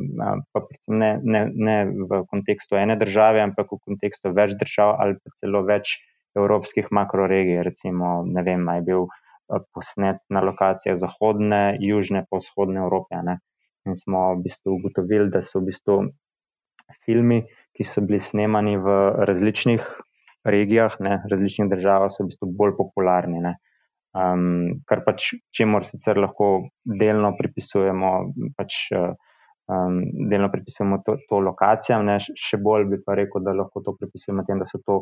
pa 0.57 0.63
ne, 0.89 1.11
ne, 1.21 1.43
ne 1.53 1.75
v 1.85 2.23
kontekstu 2.31 2.79
ene 2.81 2.97
države, 2.97 3.43
ampak 3.45 3.75
v 3.75 3.81
kontekstu 3.85 4.33
več 4.33 4.55
držav 4.57 4.95
ali 5.05 5.19
pa 5.21 5.35
celo 5.37 5.61
več 5.69 5.99
evropskih 6.35 6.89
makroregij. 6.91 7.61
Recimo, 7.67 8.23
ne 8.25 8.43
vem, 8.47 8.65
je 8.79 8.87
bil 8.89 9.05
eh, 9.05 9.61
posnet 9.77 10.23
na 10.33 10.41
lokacijah 10.49 10.97
zahodne, 10.97 11.77
južne, 11.81 12.25
pa 12.31 12.41
vzhodne 12.41 12.81
Evrope. 12.87 13.21
Ne? 13.27 13.39
In 13.85 13.99
smo 14.01 14.31
v 14.33 14.47
bistvu 14.49 14.79
ugotovili, 14.79 15.29
da 15.31 15.45
so 15.45 15.61
v 15.61 15.69
bistvu 15.69 16.01
filmi, 17.05 17.43
ki 17.77 17.85
so 17.85 18.01
bili 18.05 18.21
snemani 18.21 18.79
v 18.81 18.97
različnih 19.29 19.85
regijah, 20.45 20.97
ne, 21.01 21.19
različnih 21.31 21.71
državah, 21.73 22.13
so 22.13 22.25
v 22.25 22.33
bistvu 22.33 22.51
bolj 22.57 22.77
popularni. 22.81 23.41
Um, 24.15 24.83
kar 24.87 25.03
pač, 25.03 25.33
če 25.51 25.67
moramo 25.67 25.91
sicer 25.91 26.21
lahko 26.23 26.49
delno 26.87 27.33
pripisujemo, 27.35 28.11
pač, 28.55 28.77
um, 28.95 29.97
delno 30.31 30.51
pripisujemo 30.53 31.01
to, 31.07 31.17
to 31.27 31.41
lokacijam, 31.43 32.07
ne, 32.07 32.21
še 32.23 32.61
bolj 32.63 32.87
bi 32.93 33.01
pa 33.03 33.17
rekel, 33.19 33.43
da 33.43 33.57
lahko 33.59 33.83
to 33.83 33.97
pripisujemo 33.99 34.47
tem, 34.47 34.63
da 34.63 34.69
so 34.71 34.79
to 34.87 35.01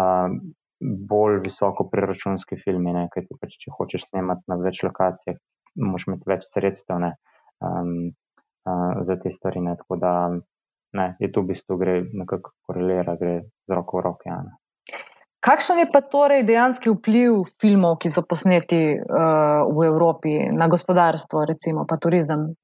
um, 0.00 0.38
bolj 0.80 1.42
visoko 1.44 1.90
preračunski 1.92 2.56
filmi, 2.64 2.96
ne, 2.96 3.04
kaj 3.12 3.28
ti 3.28 3.36
pač, 3.40 3.58
če 3.60 3.76
hočeš 3.76 4.08
snemati 4.08 4.48
na 4.48 4.58
več 4.62 4.80
lokacijah, 4.86 5.36
moraš 5.84 6.08
imeti 6.08 6.30
več 6.32 6.48
sredstev 6.48 7.04
ne, 7.04 7.12
um, 7.68 7.94
uh, 8.64 9.04
za 9.04 9.18
te 9.20 9.32
stvari. 9.34 9.60
Ne, 9.64 9.76
tako 9.80 10.00
da 10.00 10.14
ne, 10.32 11.06
je 11.20 11.30
to 11.32 11.44
v 11.44 11.52
bistvu 11.52 11.78
gre 11.80 12.00
nekako 12.12 12.54
korelira, 12.66 13.16
gre 13.20 13.40
z 13.68 13.76
roko 13.76 14.00
v 14.00 14.06
roke. 14.08 14.30
Ja, 14.30 14.40
Kakšen 15.44 15.82
je 15.82 15.88
pa 15.92 16.00
torej 16.00 16.40
dejanski 16.48 16.88
vpliv 16.88 17.42
filmov, 17.60 17.98
ki 18.00 18.08
so 18.08 18.24
posneti 18.24 18.96
uh, 18.96 19.68
v 19.68 19.84
Evropi 19.84 20.38
na 20.48 20.70
gospodarstvo, 20.72 21.44
recimo 21.44 21.84
pa 21.84 22.00
turizem? 22.00 22.54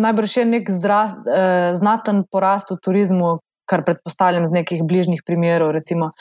Najbrž 0.00 0.36
je 0.40 0.44
nek 0.48 0.70
zdra, 0.72 1.02
uh, 1.12 1.76
znaten 1.76 2.24
porast 2.24 2.72
v 2.72 2.80
turizmu, 2.80 3.36
kar 3.68 3.84
predpostavljam 3.84 4.46
z 4.48 4.62
nekih 4.62 4.80
bližnjih 4.88 5.20
primerov, 5.26 5.74
recimo 5.76 6.14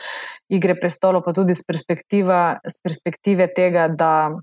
Igre 0.51 0.75
prestolov, 0.75 1.23
pa 1.23 1.31
tudi 1.31 1.55
z 1.55 1.63
perspektive 1.63 3.47
tega, 3.55 3.87
da 3.87 4.35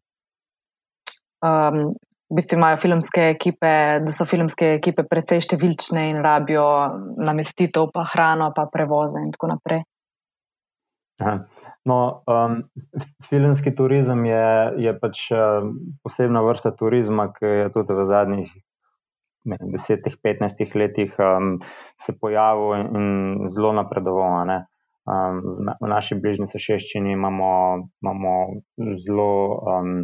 um, 1.42 1.92
v 2.32 2.40
bistvu 2.40 2.57
imajo 2.57 2.80
filmske 2.80 3.28
ekipe, 3.34 3.72
da 4.07 4.14
so 4.14 4.24
filmske 4.24 4.78
ekipe 4.78 5.05
precej 5.05 5.42
številčne 5.44 6.09
in 6.14 6.22
rabijo 6.24 6.64
namestitev, 7.20 7.90
pa 7.92 8.07
hrano, 8.09 8.55
pa 8.57 8.70
prevoze 8.72 9.20
in 9.20 9.34
tako 9.34 9.53
naprej. 9.53 9.84
No, 11.85 12.23
um, 12.27 12.63
filmski 13.29 13.75
turizem 13.75 14.25
je, 14.27 14.47
je 14.87 14.93
pač 14.99 15.25
um, 15.35 15.75
posebna 16.03 16.43
vrsta 16.47 16.73
turizma, 16.79 17.29
ki 17.35 17.47
je 17.47 17.71
tudi 17.75 17.97
v 17.99 18.07
zadnjih 18.09 18.53
desetih, 19.45 20.17
petnajstih 20.23 20.75
letih 20.79 21.17
um, 21.19 21.57
se 22.01 22.15
pojavil 22.19 22.77
in, 22.79 22.87
in 22.97 23.49
zelo 23.51 23.73
napredoval. 23.75 24.47
Um, 25.03 25.41
na, 25.67 25.75
v 25.83 25.91
naši 25.91 26.15
bližnji 26.23 26.47
sošeščini 26.53 27.17
imamo, 27.17 27.51
imamo 28.05 28.35
zelo 29.03 29.33
um, 29.59 29.97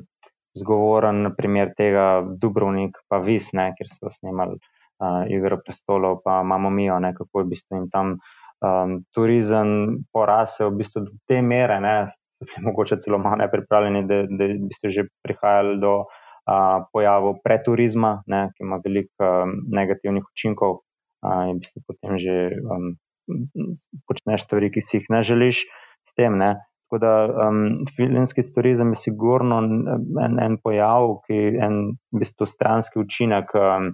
zgovoren 0.59 1.31
primer 1.39 1.71
tega, 1.79 2.25
Dubrovnik, 2.43 2.99
pa 3.09 3.23
Vis, 3.23 3.53
ne, 3.55 3.71
kjer 3.79 3.91
so 3.93 4.11
snimali 4.11 4.59
uh, 4.59 5.23
Igro 5.31 5.61
prestolov, 5.63 6.25
pa 6.25 6.41
imamo 6.43 6.71
ne, 6.75 7.15
kako 7.15 7.41
je 7.41 7.47
v 7.47 7.51
bistvu 7.55 7.83
in 7.83 7.89
tam 7.95 8.17
um, 8.65 9.03
turizem 9.15 10.01
porasel 10.13 10.73
v 10.73 10.83
bistvu 10.83 11.05
do 11.07 11.13
te 11.29 11.43
mere, 11.43 11.81
ne, 11.81 11.97
so 12.39 12.47
bili 12.47 12.65
mogoče 12.67 12.99
celo 13.03 13.19
malo 13.19 13.37
nepripravljeni, 13.43 14.07
da, 14.07 14.23
da 14.31 14.49
je 14.49 14.57
v 14.59 14.71
bistvu 14.71 14.95
že 14.95 15.09
prihajali 15.27 15.79
do 15.83 16.05
pojavu 16.93 17.35
preturizma, 17.45 18.23
ne, 18.27 18.49
ki 18.57 18.65
ima 18.65 18.79
veliko 18.85 19.27
um, 19.45 19.53
negativnih 19.69 20.25
učinkov 20.25 20.79
uh, 20.81 21.45
in 21.51 21.59
bi 21.61 21.69
se 21.69 21.83
potem 21.85 22.17
že 22.19 22.37
um, 22.65 22.95
počneš 24.09 24.47
stvari, 24.47 24.71
ki 24.73 24.81
si 24.81 24.97
jih 24.97 25.11
ne 25.13 25.23
želiš 25.23 25.67
s 26.09 26.17
tem. 26.17 26.39
Ne. 26.41 26.55
Tako 26.89 27.01
da 27.05 27.13
um, 27.49 27.85
filmski 27.97 28.41
turizem 28.55 28.95
je 28.97 29.03
sigurno 29.03 29.61
en, 29.61 30.39
en 30.41 30.57
pojav, 30.65 31.19
ki 31.27 31.37
je 31.37 31.65
en 31.67 31.81
v 32.17 32.23
bistvu 32.23 32.49
stranski 32.49 33.03
učinek 33.03 33.53
um, 33.53 33.93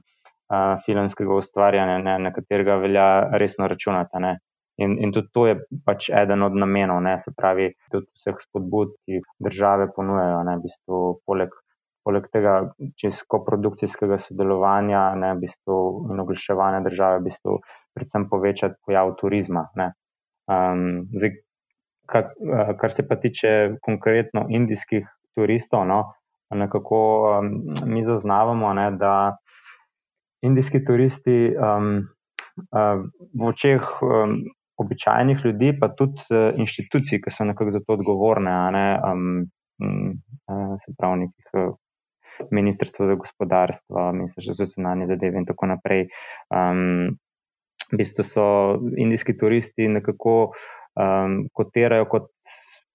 uh, 0.54 0.78
filmskega 0.86 1.34
ustvarjanja, 1.34 1.98
ne, 2.06 2.18
na 2.28 2.30
katerega 2.32 2.78
velja 2.78 3.08
resno 3.34 3.66
računati. 3.66 4.22
Ne. 4.22 4.36
In, 4.82 4.96
in 4.98 5.12
tudi 5.14 5.30
to 5.30 5.46
je 5.46 5.58
pač 5.86 6.08
eden 6.10 6.42
od 6.42 6.56
namenov, 6.58 6.98
ne, 7.04 7.18
se 7.22 7.30
pravi, 7.36 7.68
tudi 7.92 8.08
vseh 8.18 8.40
spodbud, 8.42 8.96
ki 9.06 9.20
države 9.38 9.86
ponujajo, 9.94 10.40
ne, 10.48 10.56
v 10.58 10.66
bistvu, 10.66 11.02
poleg 11.26 11.54
poleg 12.04 12.26
tega 12.32 12.54
čisto 13.00 13.40
produkcijskega 13.46 14.18
sodelovanja 14.20 15.04
ne, 15.20 15.32
v 15.34 15.44
bistvu, 15.46 15.78
in 16.12 16.20
oglaševanja 16.20 16.82
države, 16.84 17.20
v 17.22 17.28
bistvu, 17.30 17.54
predvsem 17.96 18.26
povečati 18.28 18.76
pojav 18.84 19.14
turizma. 19.20 19.64
Um, 19.74 21.06
zdaj, 21.14 21.38
kar, 22.10 22.34
kar 22.80 22.92
se 22.92 23.06
pa 23.08 23.16
tiče 23.20 23.54
konkretno 23.84 24.44
indijskih 24.52 25.08
turistov, 25.34 25.86
no, 25.88 26.02
nekako 26.54 27.00
um, 27.30 27.54
mi 27.88 28.04
zaznavamo, 28.04 28.74
ne, 28.76 28.90
da 29.00 29.14
indijski 30.44 30.84
turisti 30.84 31.38
um, 31.56 32.04
uh, 32.68 33.00
v 33.32 33.48
očeh. 33.48 33.88
Um, 34.04 34.36
Običajnih 34.80 35.44
ljudi, 35.44 35.72
pa 35.80 35.88
tudi 35.94 36.24
uh, 36.34 36.50
inštitucij, 36.58 37.20
ki 37.22 37.30
so 37.30 37.46
nekako 37.46 37.76
za 37.76 37.80
to 37.86 37.94
odgovorne, 37.98 38.54
ne, 38.74 38.86
um, 39.06 39.44
um, 39.82 40.78
se 40.82 40.94
pravi, 40.98 41.26
nekih 41.26 41.50
uh, 41.60 41.74
ministrstvo 42.50 43.06
za 43.06 43.14
gospodarstvo, 43.14 44.12
ministrstvo 44.12 44.54
za 44.54 44.66
zunanje 44.72 45.06
zadeve 45.06 45.38
in 45.38 45.46
tako 45.46 45.70
naprej. 45.70 46.08
Um, 46.50 47.14
v 47.92 48.00
bistvu 48.00 48.24
so 48.24 48.46
indijski 48.98 49.36
turisti 49.38 49.88
nekako 49.88 50.34
um, 50.98 51.36
kotirajo 51.52 52.08
kot 52.10 52.30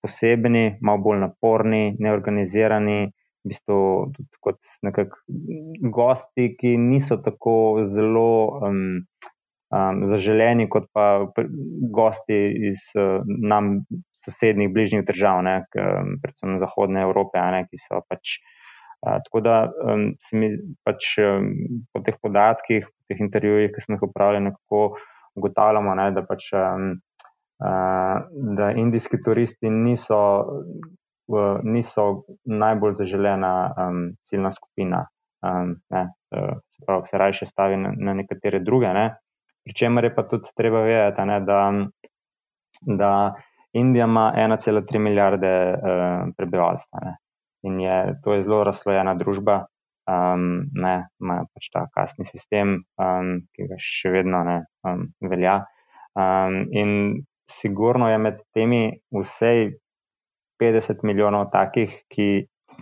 posebni, 0.01 0.79
malo 0.81 1.03
bolj 1.03 1.19
naporni, 1.23 1.95
neorganizirani, 1.99 2.99
v 3.43 3.51
bistvu 3.51 3.79
tudi 4.15 4.41
kot 4.43 4.59
nekakšni 4.83 5.91
gosti, 5.95 6.53
ki 6.59 6.75
niso 6.79 7.19
tako 7.23 7.85
zelo. 7.91 8.31
Um, 8.63 9.05
Um, 9.69 9.99
zaželeni, 10.09 10.65
kot 10.65 10.87
pa 10.89 11.27
gosti 11.93 12.37
iz 12.71 12.87
uh, 12.97 13.21
nam 13.25 13.83
sosednjih 14.17 14.71
bližnjih 14.73 15.03
držav, 15.05 15.43
ne, 15.45 15.59
k, 15.69 15.83
um, 15.83 16.15
predvsem 16.23 16.55
Zahodne 16.57 17.03
Evrope, 17.05 17.37
ne, 17.53 17.67
ki 17.69 17.77
so 17.77 17.99
pač 18.09 18.39
uh, 19.05 19.19
tako 19.27 19.43
da 19.45 19.59
um, 19.69 20.07
se 20.25 20.41
mi 20.41 20.49
pač 20.87 21.11
um, 21.21 21.51
po 21.93 22.01
teh 22.01 22.17
podatkih, 22.17 22.87
po 22.89 23.13
teh 23.13 23.21
intervjujih, 23.21 23.69
ki 23.75 23.85
smo 23.85 23.99
jih 23.99 24.07
upravljali, 24.09 24.47
nekako 24.49 24.81
ugotavljamo, 25.37 25.95
ne, 26.01 26.09
da 26.17 26.25
pač. 26.25 26.49
Um, 26.57 26.97
Uh, 27.59 28.21
da 28.55 28.69
indijski 28.71 29.17
turisti 29.19 29.67
niso, 29.67 30.17
uh, 31.27 31.57
niso 31.67 32.05
najbolj 32.47 32.93
zaželena 33.01 33.49
um, 33.67 33.97
ciljna 34.23 34.51
skupina, 34.55 35.01
um, 35.43 35.73
ne, 35.91 36.05
uh, 36.31 37.01
se 37.09 37.19
raje 37.19 37.49
stavi 37.49 37.75
na, 37.77 37.91
na 37.97 38.13
nekatere 38.15 38.61
druge. 38.63 38.93
Ne. 38.95 39.03
Pričemer 39.65 40.07
je 40.07 40.15
pa 40.15 40.23
tudi 40.27 40.51
treba 40.57 40.81
vedeti, 40.85 41.25
ne, 41.25 41.39
da, 41.45 41.59
da 42.85 43.11
Indija 43.73 44.05
ima 44.05 44.33
1,3 44.35 44.99
milijarde 44.99 45.51
uh, 45.73 46.29
prebivalstva. 46.37 46.99
Ne. 47.05 47.17
In 47.63 47.79
je, 47.79 48.21
to 48.23 48.33
je 48.33 48.43
zelo 48.43 48.63
razslojena 48.63 49.13
družba, 49.19 49.65
um, 50.09 50.45
ne, 50.73 50.95
ima 51.21 51.41
pač 51.53 51.69
ta 51.73 51.85
kasni 51.93 52.25
sistem, 52.25 52.79
um, 53.01 53.33
ki 53.53 53.67
ga 53.69 53.77
še 53.83 54.13
vedno 54.13 54.41
ne 54.47 54.57
um, 54.87 55.09
velja. 55.21 55.59
Um, 56.17 56.63
in 56.71 56.93
sigurno 57.51 58.09
je 58.09 58.17
med 58.17 58.39
temi 58.55 58.83
vsej 59.15 59.73
50 60.61 61.03
milijonov 61.07 61.49
takih, 61.53 61.93
ki, 62.09 62.29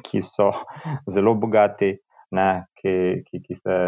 ki 0.06 0.22
so 0.26 0.52
zelo 1.14 1.36
bogati, 1.36 1.96
ne, 2.38 2.50
ki, 2.80 2.94
ki, 3.28 3.44
ki 3.44 3.60
se 3.60 3.80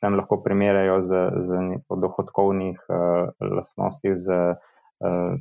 tam 0.00 0.16
lahko 0.18 0.40
primerjajo 0.44 1.02
z, 1.02 1.22
z 1.46 1.62
dohodkovnih 1.88 2.80
uh, 2.88 3.30
lastnostih. 3.56 4.16
Z, 4.16 4.42
uh, 4.56 4.76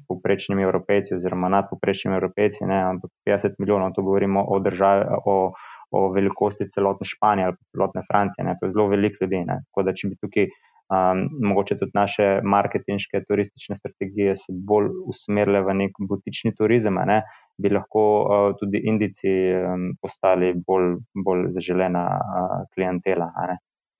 poprečnimi 0.07 0.63
evropejci 0.63 1.15
oziroma 1.15 1.49
nadpoprečnimi 1.49 2.15
evropejci, 2.15 2.65
ne, 2.65 2.81
ampak 2.91 3.11
50 3.25 3.57
milijonov, 3.59 3.91
to 3.95 4.03
govorimo 4.03 4.45
o 4.47 4.59
državi, 4.59 5.05
o, 5.25 5.51
o 5.91 6.09
velikosti 6.13 6.69
celotne 6.69 7.05
Španije 7.05 7.45
ali 7.45 7.55
celotne 7.71 8.01
Francije, 8.11 8.45
ne, 8.45 8.55
to 8.59 8.65
je 8.65 8.71
zelo 8.71 8.87
veliko 8.87 9.25
ljudi. 9.25 9.43
Ne, 9.47 9.61
tako 9.65 9.87
da, 9.87 9.93
če 9.93 10.11
bi 10.11 10.19
tukaj 10.21 10.47
um, 10.93 11.23
mogoče 11.49 11.79
tudi 11.79 11.91
naše 11.95 12.27
marketinške 12.43 13.23
turistične 13.27 13.75
strategije 13.75 14.35
se 14.35 14.53
bolj 14.53 14.91
usmerile 15.09 15.63
v 15.65 15.77
nek 15.81 16.01
butični 16.09 16.53
turizem, 16.55 16.99
ne, 17.09 17.21
bi 17.57 17.73
lahko 17.73 18.03
uh, 18.21 18.51
tudi 18.59 18.83
indici 18.85 19.33
um, 19.57 19.89
postali 20.01 20.53
bolj, 20.67 20.99
bolj 21.25 21.49
zaželena 21.57 22.05
uh, 22.17 22.59
klientela. 22.75 23.31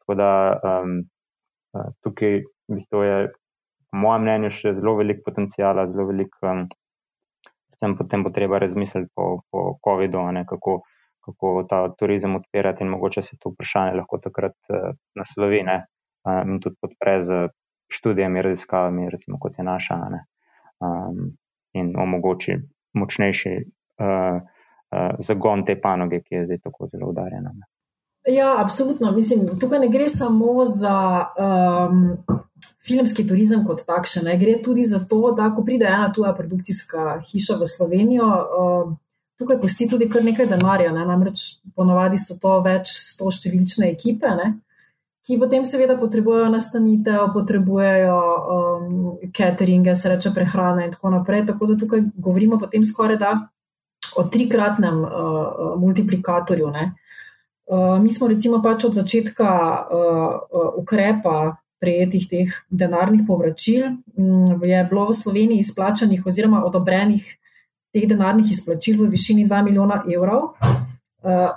Tako 0.07 0.15
da 0.15 0.55
um, 0.63 1.01
tukaj 1.99 2.37
v 2.71 2.75
bistvu 2.77 3.01
je, 3.03 3.15
po 3.91 3.99
mojem 3.99 4.23
mnenju, 4.23 4.51
še 4.55 4.71
zelo 4.77 4.93
velik 4.95 5.19
potencijal, 5.25 5.81
zelo 5.91 6.07
velik. 6.07 6.31
Um, 6.47 6.69
Predvsem 7.67 7.97
potem 7.99 8.23
bo 8.23 8.31
treba 8.31 8.57
razmisliti 8.57 9.11
po, 9.13 9.43
po 9.51 9.75
COVID-u, 9.83 10.21
kako, 10.47 10.77
kako 11.27 11.51
ta 11.69 11.81
turizem 11.99 12.39
odpirati 12.39 12.87
in 12.87 12.89
mogoče 12.89 13.21
se 13.21 13.35
to 13.37 13.51
vprašanje 13.51 13.99
lahko 13.99 14.17
takrat 14.23 14.55
uh, 14.71 14.95
naslovi 15.19 15.59
ne, 15.67 15.75
uh, 16.23 16.39
in 16.47 16.63
tudi 16.63 16.79
podpre 16.81 17.19
z 17.27 17.43
študijami, 17.91 18.41
raziskavami, 18.47 19.09
recimo 19.11 19.37
kot 19.43 19.59
je 19.59 19.67
naša, 19.67 19.99
ne, 20.15 20.23
um, 20.79 21.35
in 21.75 21.91
omogoči 21.99 22.55
močnejši 22.95 23.55
uh, 23.59 24.39
uh, 24.39 25.11
zagon 25.19 25.67
te 25.67 25.75
panoge, 25.75 26.23
ki 26.23 26.39
je 26.39 26.45
zdaj 26.47 26.63
tako 26.63 26.87
zelo 26.95 27.11
udarjena. 27.11 27.51
Ja, 28.27 28.55
absolutno. 28.59 29.11
Mislim, 29.11 29.59
tukaj 29.59 29.79
ne 29.79 29.87
gre 29.89 30.07
samo 30.07 30.65
za 30.65 31.25
um, 31.39 32.17
filmski 32.87 33.27
turizem 33.27 33.65
kot 33.65 33.85
takšen, 33.87 34.25
ne. 34.27 34.37
gre 34.37 34.57
tudi 34.63 34.83
za 34.83 34.99
to, 34.99 35.31
da 35.37 35.47
ko 35.55 35.63
pride 35.63 35.87
ena 35.87 36.11
tuja 36.13 36.33
produkcijska 36.35 37.21
hiša 37.31 37.55
v 37.61 37.65
Slovenijo, 37.65 38.27
um, 38.59 38.95
tukaj 39.39 39.61
pusti 39.61 39.87
tudi 39.87 40.09
kar 40.09 40.23
nekaj 40.23 40.49
denarja. 40.51 40.91
Ne. 40.91 41.05
Namreč 41.05 41.61
ponavadi 41.75 42.19
so 42.19 42.35
to 42.41 42.59
več 42.65 42.91
sto 43.13 43.31
številčne 43.31 43.91
ekipe. 43.95 44.35
Ne 44.35 44.55
ki 45.27 45.35
potem 45.35 45.65
seveda 45.67 45.97
potrebujejo 45.99 46.47
nastanitev, 46.53 47.25
potrebujejo 47.35 48.19
um, 48.55 48.91
cateringe, 49.35 49.91
sreče 49.95 50.31
prehrane 50.31 50.85
in 50.87 50.93
tako 50.93 51.11
naprej. 51.17 51.43
Tako 51.49 51.67
da 51.67 51.75
tukaj 51.81 52.05
govorimo 52.15 52.59
potem 52.61 52.85
skoraj 52.87 53.19
da 53.19 53.33
o 54.15 54.23
trikratnem 54.31 55.01
uh, 55.03 55.73
multiplikatorju. 55.81 56.69
Uh, 56.71 57.06
mi 58.01 58.09
smo 58.09 58.27
recimo 58.27 58.61
pač 58.63 58.85
od 58.85 58.93
začetka 58.95 59.47
uh, 59.51 59.97
uh, 60.51 60.69
ukrepa 60.79 61.57
prejetih 61.79 62.27
teh 62.29 62.53
denarnih 62.69 63.21
povračil, 63.27 63.99
um, 64.15 64.63
je 64.63 64.79
bilo 64.89 65.07
v 65.07 65.13
Sloveniji 65.13 65.59
izplačanih 65.59 66.25
oziroma 66.25 66.63
odobrenih 66.65 67.25
teh 67.93 68.07
denarnih 68.07 68.49
izplačil 68.49 69.03
v 69.03 69.11
višini 69.11 69.45
2 69.47 69.63
milijona 69.63 70.03
evrov. 70.07 70.55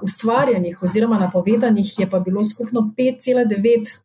Ustvarjenih 0.03 0.83
oziroma 0.83 1.19
napovedanih 1.21 1.87
je 2.01 2.07
pa 2.11 2.19
bilo 2.19 2.43
skupno 2.45 2.91
5,9 2.97 3.55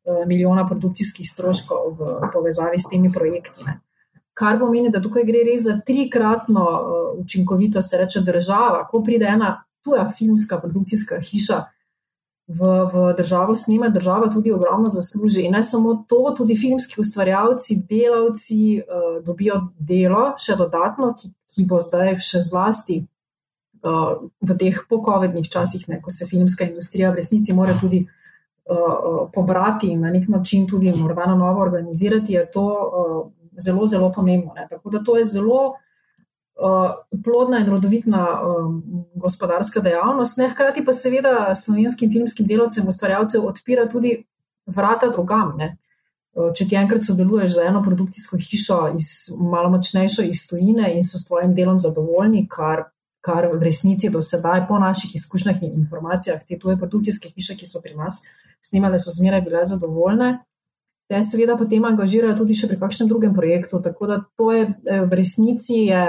uh, 0.06 0.28
milijona 0.28 0.68
produkcijskih 0.68 1.26
stroškov 1.26 1.96
v 1.98 2.30
povezavi 2.34 2.78
s 2.78 2.90
temi 2.92 3.10
projekti. 3.10 3.66
Ne. 3.66 3.80
Kar 4.36 4.60
pomeni, 4.60 4.92
da 4.92 5.02
tukaj 5.02 5.24
gre 5.26 5.42
res 5.48 5.64
za 5.66 5.80
trikratno 5.80 6.66
učinkovitost, 7.24 7.90
se 7.90 7.98
reče 7.98 8.22
država. 8.22 8.84
Ko 8.86 9.02
pride 9.02 9.26
ena 9.32 9.64
tuja 9.82 10.10
filmska 10.12 10.60
produkcijska 10.60 11.22
hiša 11.24 11.64
v, 12.48 12.60
v 12.94 13.14
državo, 13.18 13.56
snima 13.56 13.90
država 13.90 14.30
tudi 14.30 14.52
ogromno 14.52 14.90
zasluži. 14.90 15.46
In 15.46 15.52
ne 15.58 15.64
samo 15.64 16.06
to, 16.10 16.34
tudi 16.38 16.56
filmski 16.56 17.02
ustvarjalci, 17.02 17.82
delavci 17.90 18.82
uh, 18.82 19.24
dobijo 19.26 19.62
delo 19.80 20.36
še 20.38 20.56
dodatno, 20.56 21.14
ki, 21.18 21.32
ki 21.56 21.66
bo 21.66 21.82
zdaj 21.82 22.20
še 22.22 22.44
zlasti 22.46 23.04
v 24.42 24.56
teh 24.58 24.78
pokovednih 24.90 25.46
časih, 25.46 25.84
ne, 25.92 26.00
ko 26.02 26.10
se 26.10 26.26
filmska 26.26 26.66
industrija 26.66 27.12
v 27.12 27.20
resnici 27.20 27.54
mora 27.54 27.76
tudi 27.78 28.00
uh, 28.02 29.28
pobrati 29.34 29.92
in 29.94 30.02
na 30.02 30.10
nek 30.10 30.26
način 30.28 30.66
tudi 30.66 30.90
morda 30.90 31.28
na 31.30 31.36
novo 31.38 31.62
organizirati, 31.62 32.34
je 32.34 32.48
to 32.52 32.66
uh, 32.66 33.20
zelo, 33.62 33.86
zelo 33.86 34.10
pomembno. 34.12 34.56
Ne. 34.58 34.66
Tako 34.70 34.90
da 34.90 35.04
to 35.06 35.18
je 35.18 35.28
zelo 35.38 35.60
uh, 35.68 35.85
plodna 37.24 37.60
in 37.60 37.70
rodovitna 37.70 38.26
um, 38.42 38.78
gospodarska 39.20 39.82
dejavnost, 39.84 40.38
ne, 40.38 40.50
hkrati 40.50 40.86
pa 40.86 40.94
seveda 40.94 41.56
slovenskim 41.56 42.12
filmskim 42.12 42.48
delovcem, 42.48 42.88
ustvarjalcem 42.88 43.44
odpira 43.44 43.90
tudi 43.92 44.18
vrata 44.66 45.10
drugam. 45.12 45.56
Ne. 45.60 45.76
Če 46.36 46.68
ti 46.68 46.76
enkrat 46.76 47.04
sodeluješ 47.08 47.58
z 47.58 47.68
eno 47.70 47.84
produkcijsko 47.84 48.38
hišo, 48.40 48.80
iz, 48.96 49.10
malo 49.40 49.70
močnejšo 49.72 50.24
iz 50.28 50.46
tujine 50.50 50.90
in 50.96 51.04
so 51.04 51.20
s 51.20 51.28
tvojim 51.28 51.54
delom 51.56 51.80
zadovoljni, 51.80 52.48
kar 52.52 52.90
kar 53.26 53.48
v 53.50 53.62
resnici 53.64 54.12
do 54.14 54.22
sedaj, 54.22 54.68
po 54.70 54.78
naših 54.80 55.16
izkušnjah 55.18 55.64
in 55.66 55.80
informacijah, 55.82 56.44
te 56.46 56.60
tuje 56.62 56.78
produkcijske 56.78 57.32
hiše, 57.34 57.56
ki 57.58 57.66
so 57.66 57.82
pri 57.82 57.96
nas 57.98 58.22
snimale, 58.62 59.00
so 59.02 59.14
zmeraj 59.14 59.42
bile 59.46 59.64
zadovoljne. 59.66 60.30
Te 61.10 61.22
seveda 61.26 61.58
potem 61.58 61.86
angažirajo 61.86 62.38
tudi 62.38 62.58
še 62.58 62.70
pri 62.70 62.80
kakšnem 62.82 63.10
drugem 63.10 63.34
projektu. 63.34 63.82
Tako 63.82 64.10
da 64.10 64.20
to 64.38 64.52
je 64.54 64.64
eh, 64.66 65.02
v 65.06 65.20
resnici 65.22 65.86
je 65.90 66.06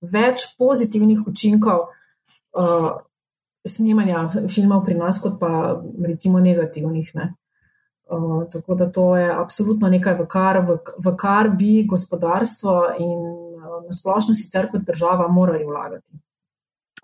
več 0.00 0.44
pozitivnih 0.58 1.26
učinkov 1.26 1.88
uh, 1.88 2.90
snemanja 3.68 4.28
filmov 4.48 4.84
pri 4.86 4.96
nas, 4.98 5.20
kot 5.22 5.38
pa 5.40 5.80
recimo 6.04 6.40
negativnih. 6.40 7.10
Ne. 7.14 7.32
Uh, 8.08 8.46
tako 8.52 8.74
da 8.74 8.86
to 8.92 9.10
je 9.16 9.28
absolutno 9.32 9.88
nekaj, 9.92 10.16
v 10.20 10.28
kar, 10.30 10.62
v, 10.64 10.78
v 11.04 11.16
kar 11.18 11.50
bi 11.52 11.82
gospodarstvo 11.88 12.78
in 12.98 13.18
na 13.88 13.92
splošno 13.92 14.34
sicer 14.34 14.70
kot 14.72 14.86
država 14.86 15.28
morali 15.28 15.64
vlagati. 15.64 16.20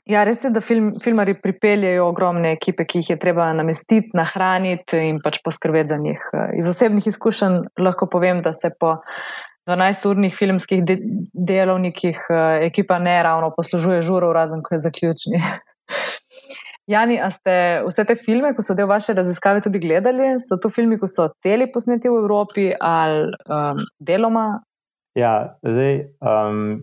Ja, 0.04 0.24
res 0.28 0.42
je, 0.44 0.50
da 0.52 0.60
film, 0.60 0.90
filmari 1.00 1.32
pripeljajo 1.40 2.10
ogromne 2.10 2.50
ekipe, 2.52 2.84
ki 2.84 3.00
jih 3.00 3.14
je 3.14 3.16
treba 3.20 3.46
namestiti, 3.56 4.12
nahraniti 4.12 5.00
in 5.00 5.20
pač 5.24 5.38
poskrbeti 5.44 5.94
za 5.94 5.96
njih. 5.96 6.26
Iz 6.58 6.68
osebnih 6.68 7.06
izkušenj 7.08 7.56
lahko 7.80 8.08
povem, 8.12 8.42
da 8.44 8.52
se 8.52 8.68
po 8.80 8.98
12-urnih 9.68 10.34
filmskih 10.36 10.84
de 10.84 10.98
delovnikih 11.32 12.26
ekipa 12.62 12.98
ne 12.98 13.22
ravno 13.22 13.52
poslužuje 13.56 14.02
žurov, 14.04 14.34
razen 14.36 14.62
ko 14.62 14.74
je 14.74 14.82
zaključni. 14.84 15.40
Jani, 16.92 17.16
a 17.16 17.30
ste 17.32 17.80
vse 17.86 18.04
te 18.04 18.16
filme, 18.20 18.50
ko 18.52 18.62
so 18.62 18.76
del 18.76 18.90
vaše 18.90 19.14
raziskave, 19.16 19.62
tudi 19.64 19.80
gledali? 19.80 20.34
So 20.36 20.60
to 20.60 20.68
filmi, 20.68 20.98
ko 21.00 21.08
so 21.08 21.30
celi 21.40 21.70
posneti 21.72 22.12
v 22.12 22.20
Evropi 22.20 22.66
ali 22.76 23.32
um, 23.48 23.80
deloma 24.00 24.60
Ja, 25.14 25.58
zdaj, 25.62 26.00
um, 26.20 26.82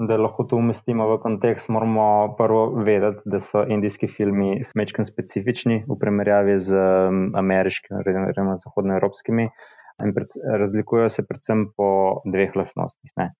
da 0.00 0.16
lahko 0.16 0.46
to 0.48 0.56
umestimo 0.56 1.04
v 1.10 1.18
kontekst, 1.20 1.68
moramo 1.68 2.34
prvo 2.38 2.62
vedeti, 2.80 3.22
da 3.28 3.40
so 3.44 3.64
indijski 3.68 4.08
filmi 4.08 4.64
smečkim 4.64 5.04
specifični 5.04 5.82
v 5.88 5.98
primerjavi 6.00 6.56
z 6.58 6.72
um, 6.80 7.18
ameriškimi, 7.36 8.00
oziroma 8.00 8.56
zahodnoevropskimi, 8.64 9.50
in 10.00 10.14
pred, 10.16 10.32
razlikujejo 10.62 11.12
se 11.12 11.26
predvsem 11.28 11.68
po 11.76 11.88
dveh 12.24 12.56
lastnostih. 12.56 13.12
Ne. 13.20 13.32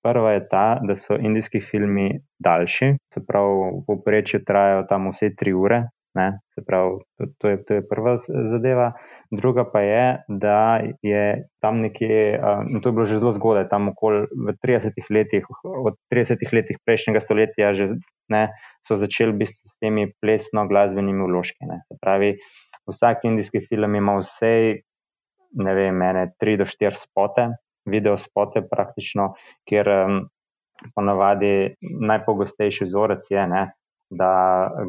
Prva 0.00 0.32
je 0.32 0.44
ta, 0.48 0.66
da 0.80 0.96
so 0.96 1.18
indijski 1.20 1.60
filmi 1.60 2.08
daljši, 2.40 2.94
se 3.14 3.20
pravi, 3.26 3.56
v 3.76 3.82
povprečju 3.88 4.40
trajajo 4.48 4.86
tam 4.88 5.10
vse 5.12 5.34
tri 5.36 5.52
ure, 5.52 5.82
Ne, 6.14 6.40
pravi, 6.66 6.98
to, 7.18 7.26
to, 7.38 7.48
je, 7.48 7.64
to 7.64 7.74
je 7.74 7.82
prva 7.88 8.16
zadeva. 8.50 8.92
Druga 9.30 9.64
pa 9.72 9.80
je, 9.80 10.06
da 10.28 10.82
je 11.02 11.46
tam 11.62 11.80
nekje, 11.80 12.34
in 12.66 12.80
to 12.82 12.90
je 12.90 12.92
bilo 12.92 13.06
že 13.06 13.20
zelo 13.22 13.30
zgodaj, 13.32 13.68
tam 13.70 13.94
okoli 13.94 14.26
v 14.26 14.54
30 14.58 14.98
letih, 15.10 15.46
od 15.62 15.94
30 16.10 16.42
letih 16.50 16.82
prejšnjega 16.82 17.22
stoletja, 17.22 17.70
že, 17.78 17.94
ne, 18.26 18.50
so 18.82 18.98
začeli 18.98 19.38
biti 19.38 19.54
s 19.54 19.78
temi 19.78 20.10
plesno-glasbenimi 20.18 21.30
vložki. 21.30 21.70
Se 21.86 21.98
pravi, 22.02 22.34
vsak 22.90 23.30
indijski 23.30 23.62
film 23.70 23.94
ima 23.94 24.18
vse, 24.18 24.82
ne 25.52 25.74
vem, 25.74 25.96
mene, 25.96 26.30
3 26.40 26.56
do 26.60 26.66
4 26.68 26.98
spote, 26.98 27.48
video 27.90 28.16
spote 28.18 28.62
praktično, 28.70 29.32
kjer 29.68 29.90
um, 29.94 30.22
ponavadi 30.94 31.74
najpogostejši 31.80 32.88
vzorec 32.88 33.30
je. 33.30 33.46
Ne, 33.50 33.66
da 34.10 34.30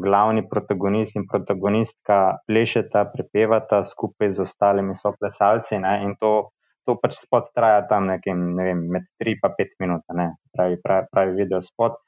glavni 0.02 0.42
protagonist 0.50 1.16
in 1.16 1.28
protagonistka 1.30 2.38
plešeta, 2.46 3.04
prepevata 3.12 3.84
skupaj 3.86 4.32
z 4.32 4.42
ostalimi 4.42 4.96
soplesalci. 4.98 5.78
Ne, 5.78 6.00
in 6.06 6.16
to, 6.20 6.50
to 6.86 6.96
pač 6.98 7.20
spot 7.22 7.52
traja 7.54 7.84
tam 7.90 8.10
nekaj, 8.10 8.34
ne 8.34 8.66
vem, 8.70 8.86
med 8.96 9.06
3 9.22 9.36
in 9.36 9.44
5 9.44 9.76
minut, 9.84 10.02
ne, 10.18 10.32
pravi, 10.56 10.80
pravi, 10.82 11.10
pravi 11.12 11.38
video 11.38 11.62
spot. 11.62 12.00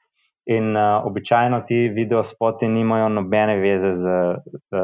In 0.45 0.75
uh, 0.77 1.05
običajno 1.05 1.63
ti 1.67 1.87
video 1.89 2.23
spoti 2.23 2.67
nimajo 2.69 3.09
nobene 3.09 3.55
veze 3.57 3.95
z, 3.97 4.17
z 4.69 4.83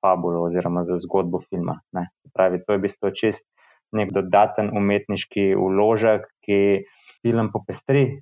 fabulo 0.00 0.44
oziroma 0.46 0.84
z 0.86 1.00
zgodbo 1.02 1.40
filma. 1.42 1.80
Ne. 1.92 2.08
Pravi, 2.34 2.62
to 2.62 2.72
je 2.72 2.78
v 2.78 2.84
bistvu 2.84 3.10
čist 3.10 3.46
nek 3.96 4.12
dodaten 4.14 4.70
umetniški 4.76 5.50
uložek, 5.58 6.28
ki 6.46 6.58
film 7.20 7.50
popestri, 7.52 8.20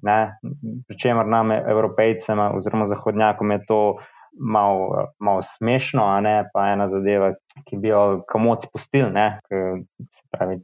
pričemer 0.89 1.29
nam, 1.29 1.53
evropejcem 1.53 2.41
oziroma 2.57 2.89
zahodnjakom, 2.91 3.53
je 3.55 3.61
to 3.69 3.81
malo 4.39 5.09
mal 5.21 5.43
smešno, 5.43 6.03
a 6.05 6.21
ne 6.21 6.35
pa 6.53 6.69
ena 6.73 6.89
zadeva, 6.89 7.33
ki 7.67 7.79
bi 7.81 7.93
jo 7.93 8.23
kamoc 8.29 8.67
spustili, 8.67 9.11
pravi, 10.35 10.61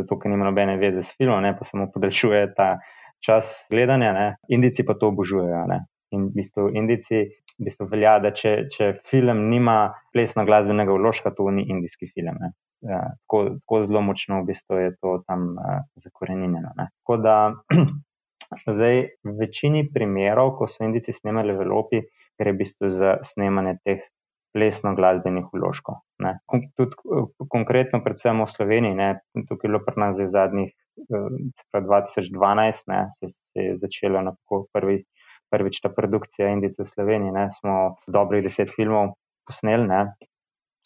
zato, 0.00 0.18
ker 0.18 0.30
nima 0.32 0.48
nobene 0.48 0.76
veze 0.80 1.02
s 1.02 1.16
filmom, 1.16 1.42
ne, 1.42 1.54
pa 1.56 1.64
samo 1.64 1.88
podaljšuje 1.94 2.42
ta 2.56 2.76
čas 3.24 3.66
gledanja. 3.70 4.12
Ne. 4.12 4.26
Indici 4.48 4.86
pa 4.86 4.94
to 4.94 5.12
obožujejo. 5.12 5.66
In 6.14 6.30
v 6.30 6.38
bistvu 6.38 6.70
Indici 6.76 7.26
v 7.56 7.64
bistvu 7.64 7.88
velja, 7.88 8.18
da 8.20 8.32
če, 8.36 8.68
če 8.72 8.90
film 9.08 9.46
nima 9.50 9.94
plesno 10.12 10.44
glasbenega 10.44 10.92
vložka, 10.92 11.32
to 11.32 11.48
ni 11.50 11.64
indijski 11.72 12.10
film. 12.12 12.36
Ne. 12.40 12.52
Ja, 12.84 13.00
tako, 13.24 13.56
tako 13.62 13.78
zelo 13.88 14.02
močno 14.04 14.42
v 14.42 14.50
bistvu 14.50 14.82
je 14.82 14.90
to 15.00 15.14
tam 15.26 15.54
uh, 15.56 15.78
zakorenjeno. 15.96 16.74
Tako 16.76 17.16
da 17.24 17.36
Zdaj, 18.46 18.96
v 19.26 19.32
večini 19.40 19.86
primerov, 19.90 20.54
ko 20.58 20.68
so 20.70 20.84
Indici 20.86 21.10
snemali 21.10 21.50
v 21.50 21.66
Evropi, 21.66 22.02
gre 22.38 22.52
v 22.54 22.60
bistvu 22.62 22.90
za 22.94 23.18
snemanje 23.26 23.80
teh 23.82 24.04
plesno-glasbenih 24.54 25.50
vložkov. 25.50 25.98
Tudi 26.78 26.94
konkretno, 27.50 28.00
predvsem 28.04 28.38
v 28.38 28.46
Sloveniji, 28.46 28.94
ne, 28.94 29.08
tukaj 29.34 29.66
je 29.66 29.72
bilo 29.72 29.82
pri 29.82 29.96
nas 29.98 30.14
v 30.20 30.30
zadnjih 30.30 30.70
2012, 31.04 32.82
ne, 32.86 33.00
se, 33.18 33.28
se 33.28 33.62
je 33.62 33.76
začela 33.78 34.34
prvi, 34.72 35.04
prvič 35.50 35.80
ta 35.80 35.88
produkcija 35.88 36.48
Indice 36.48 36.82
v 36.82 36.90
Sloveniji. 36.90 37.32
Ne, 37.32 37.48
smo 37.60 37.96
dobrih 38.06 38.44
deset 38.44 38.72
filmov 38.74 39.14
posneli 39.46 39.86
ne, 39.86 40.00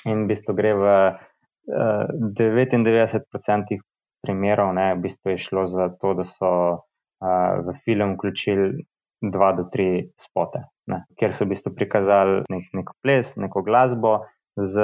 in 0.07 0.25
v 0.25 0.33
bistvu 0.33 0.55
gre 0.57 0.75
v 0.77 0.85
uh, 0.85 2.07
99% 2.37 3.79
primerov, 4.21 4.75
ne, 4.77 4.95
v 4.95 5.07
bistvu 5.07 5.37
je 5.37 5.45
šlo 5.47 5.65
za 5.67 5.89
to, 6.01 6.15
da 6.19 6.27
so 6.29 6.51
uh, 6.77 7.55
v 7.65 7.77
film 7.85 8.17
vključili 8.17 8.85
dva 9.21 9.53
do 9.53 9.69
tri 9.73 10.11
spote, 10.21 10.65
ne, 10.93 11.05
kjer 11.17 11.37
so 11.37 11.47
v 11.47 11.55
bistvu 11.55 11.73
prikazali 11.77 12.45
nek, 12.53 12.69
neko 12.77 12.97
ples, 13.03 13.35
neko 13.37 13.65
glasbo. 13.65 14.21
Z 14.61 14.83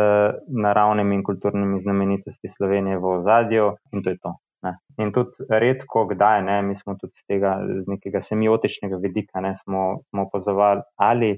naravnimi 0.62 1.16
in 1.18 1.22
kulturnimi 1.27 1.81
znamenitostmi 1.83 2.49
Slovenije 2.49 3.01
v 3.03 3.09
ozadju, 3.18 3.64
in 3.93 4.05
to 4.07 4.14
je 4.14 4.18
to. 4.22 4.31
Ne. 4.67 4.75
In 5.03 5.12
tudi 5.14 5.47
redko, 5.49 6.07
kdaj, 6.12 6.43
ne, 6.47 6.61
mi 6.67 6.77
smo 6.79 6.97
tudi 7.01 7.17
z 7.19 7.27
tega 7.31 7.57
z 7.67 7.85
nekega 7.91 8.23
semiotičnega 8.25 9.01
vidika, 9.03 9.43
ne, 9.45 9.55
smo, 9.59 9.87
smo 10.11 10.27
opazovali, 10.29 10.85
ali, 11.09 11.33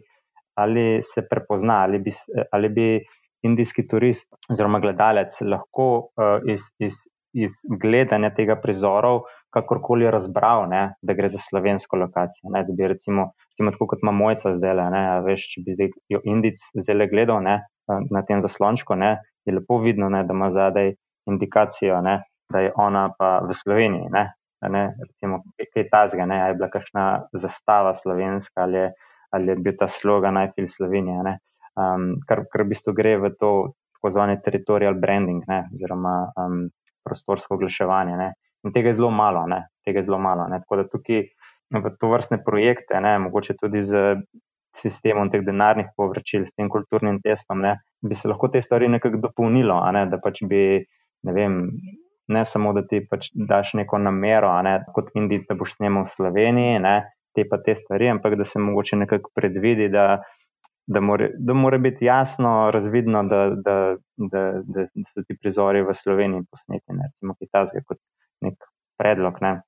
ali 0.59 0.87
se 1.07 1.27
prepozna, 1.31 1.83
ali 1.87 2.03
bi, 2.03 2.15
ali 2.55 2.69
bi 2.69 2.89
indijski 3.47 3.87
turist 3.89 4.33
oziroma 4.51 4.81
gledalec 4.83 5.37
lahko 5.47 5.89
uh, 5.99 6.39
iz, 6.51 6.71
iz, 6.83 6.99
iz 7.33 7.59
gledanja 7.83 8.31
tega 8.35 8.57
prizorov 8.61 9.23
kakorkoli 9.55 10.11
razbral, 10.11 10.67
ne, 10.69 10.83
da 11.03 11.15
gre 11.15 11.31
za 11.33 11.41
slovensko 11.43 11.97
lokacijo. 11.97 12.51
Ne, 12.55 12.65
da 12.65 12.75
bi 12.77 12.89
recimo, 12.89 13.31
recimo 13.53 13.73
tako 13.75 13.91
kot 13.93 14.03
ima 14.03 14.13
mojca 14.13 14.55
zdaj, 14.57 14.83
ne, 14.95 15.03
veš, 15.27 15.47
če 15.55 15.65
bi 15.67 15.77
zdaj 15.77 15.93
jo 16.15 16.23
indic 16.25 16.61
zdaj 16.75 17.09
gledal 17.13 17.43
ne, 17.45 17.61
na 18.13 18.25
tem 18.29 18.43
zaslončku, 18.45 18.97
ne, 18.99 19.17
je 19.49 19.55
lepo 19.57 19.79
vidno, 19.81 20.11
ne, 20.13 20.25
da 20.29 20.37
ima 20.37 20.51
zadaj 20.53 20.93
indikacijo. 21.31 22.03
Ne, 22.05 22.19
da 22.53 22.61
je 22.65 22.73
ona 22.77 23.09
pa 23.19 23.39
v 23.45 23.55
Sloveniji. 23.55 24.09
Ne? 24.11 24.25
Ne? 24.69 24.85
Recimo, 25.01 25.43
kaj 25.57 25.83
je 25.83 25.89
ta 25.91 26.07
zga, 26.09 26.27
ali 26.27 26.51
je 26.51 26.55
bila 26.55 26.71
kakšna 26.71 27.05
zastava 27.33 27.95
slovenska, 27.95 28.63
ali 28.63 28.79
je, 28.79 28.89
ali 29.31 29.53
je 29.53 29.57
bil 29.57 29.77
ta 29.79 29.89
slogan 29.89 30.35
najfil 30.35 30.69
Slovenije. 30.69 31.39
Um, 31.79 32.17
kar, 32.27 32.43
kar 32.51 32.65
v 32.65 32.75
bistvu 32.75 32.95
gre 32.97 33.17
v 33.23 33.31
to 33.39 33.53
tako 33.99 34.11
zvane 34.15 34.41
territorial 34.43 34.95
branding, 34.95 35.45
ne? 35.47 35.65
oziroma 35.75 36.33
um, 36.39 36.69
prostorsko 37.05 37.55
oglaševanje. 37.55 38.17
Ne? 38.17 38.33
In 38.65 38.75
tega 38.75 38.91
je 38.91 38.99
zelo 38.99 39.11
malo, 39.11 39.47
ne? 39.47 39.67
tega 39.87 40.03
je 40.03 40.09
zelo 40.11 40.19
malo. 40.19 40.49
Ne? 40.51 40.59
Tako 40.65 40.83
da 40.83 40.89
tukaj 40.91 41.25
v 41.71 41.95
to 42.01 42.11
vrstne 42.11 42.43
projekte, 42.45 43.01
ne? 43.01 43.19
mogoče 43.27 43.55
tudi 43.59 43.85
z 43.87 44.19
sistemom 44.75 45.31
teh 45.31 45.43
denarnih 45.43 45.91
povračil, 45.97 46.47
s 46.47 46.55
tem 46.55 46.69
kulturnim 46.71 47.21
testom, 47.23 47.63
ne? 47.63 47.79
bi 48.03 48.15
se 48.15 48.31
lahko 48.31 48.51
te 48.51 48.63
stvari 48.63 48.89
nekako 48.89 49.23
dopolnilo, 49.23 49.79
ne? 49.95 50.07
da 50.11 50.19
pač 50.23 50.43
bi, 50.47 50.83
vem, 51.27 51.61
ne 52.29 52.45
samo, 52.45 52.73
da 52.77 52.83
ti 52.87 53.01
pač 53.11 53.31
daš 53.35 53.75
neko 53.81 53.99
namero, 53.99 54.51
ne, 54.63 54.79
kot 54.95 55.13
Indijc, 55.17 55.47
da 55.49 55.57
boš 55.59 55.77
snimal 55.79 56.07
v 56.07 56.13
Sloveniji, 56.15 56.83
ne, 56.85 56.97
te 57.37 57.47
pa 57.49 57.61
te 57.63 57.75
stvari, 57.79 58.11
ampak 58.13 58.37
da 58.41 58.45
se 58.49 58.61
mogoče 58.63 58.99
nekako 59.05 59.33
predvidi, 59.35 59.89
da, 59.93 60.07
da, 60.87 61.01
more, 61.01 61.31
da 61.39 61.55
more 61.55 61.79
biti 61.79 62.05
jasno 62.05 62.71
razvidno, 62.75 63.25
da, 63.31 63.43
da, 63.65 63.79
da, 64.17 64.45
da 64.65 64.87
so 65.13 65.25
ti 65.25 65.37
prizori 65.41 65.83
v 65.87 65.97
Sloveniji 65.97 66.47
posneti, 66.51 66.97
ne, 66.97 67.11
recimo 67.13 67.37
kitajske 67.39 67.85
kot 67.87 68.01
nek 68.45 68.71
predlog. 68.99 69.43
Ne. 69.45 69.59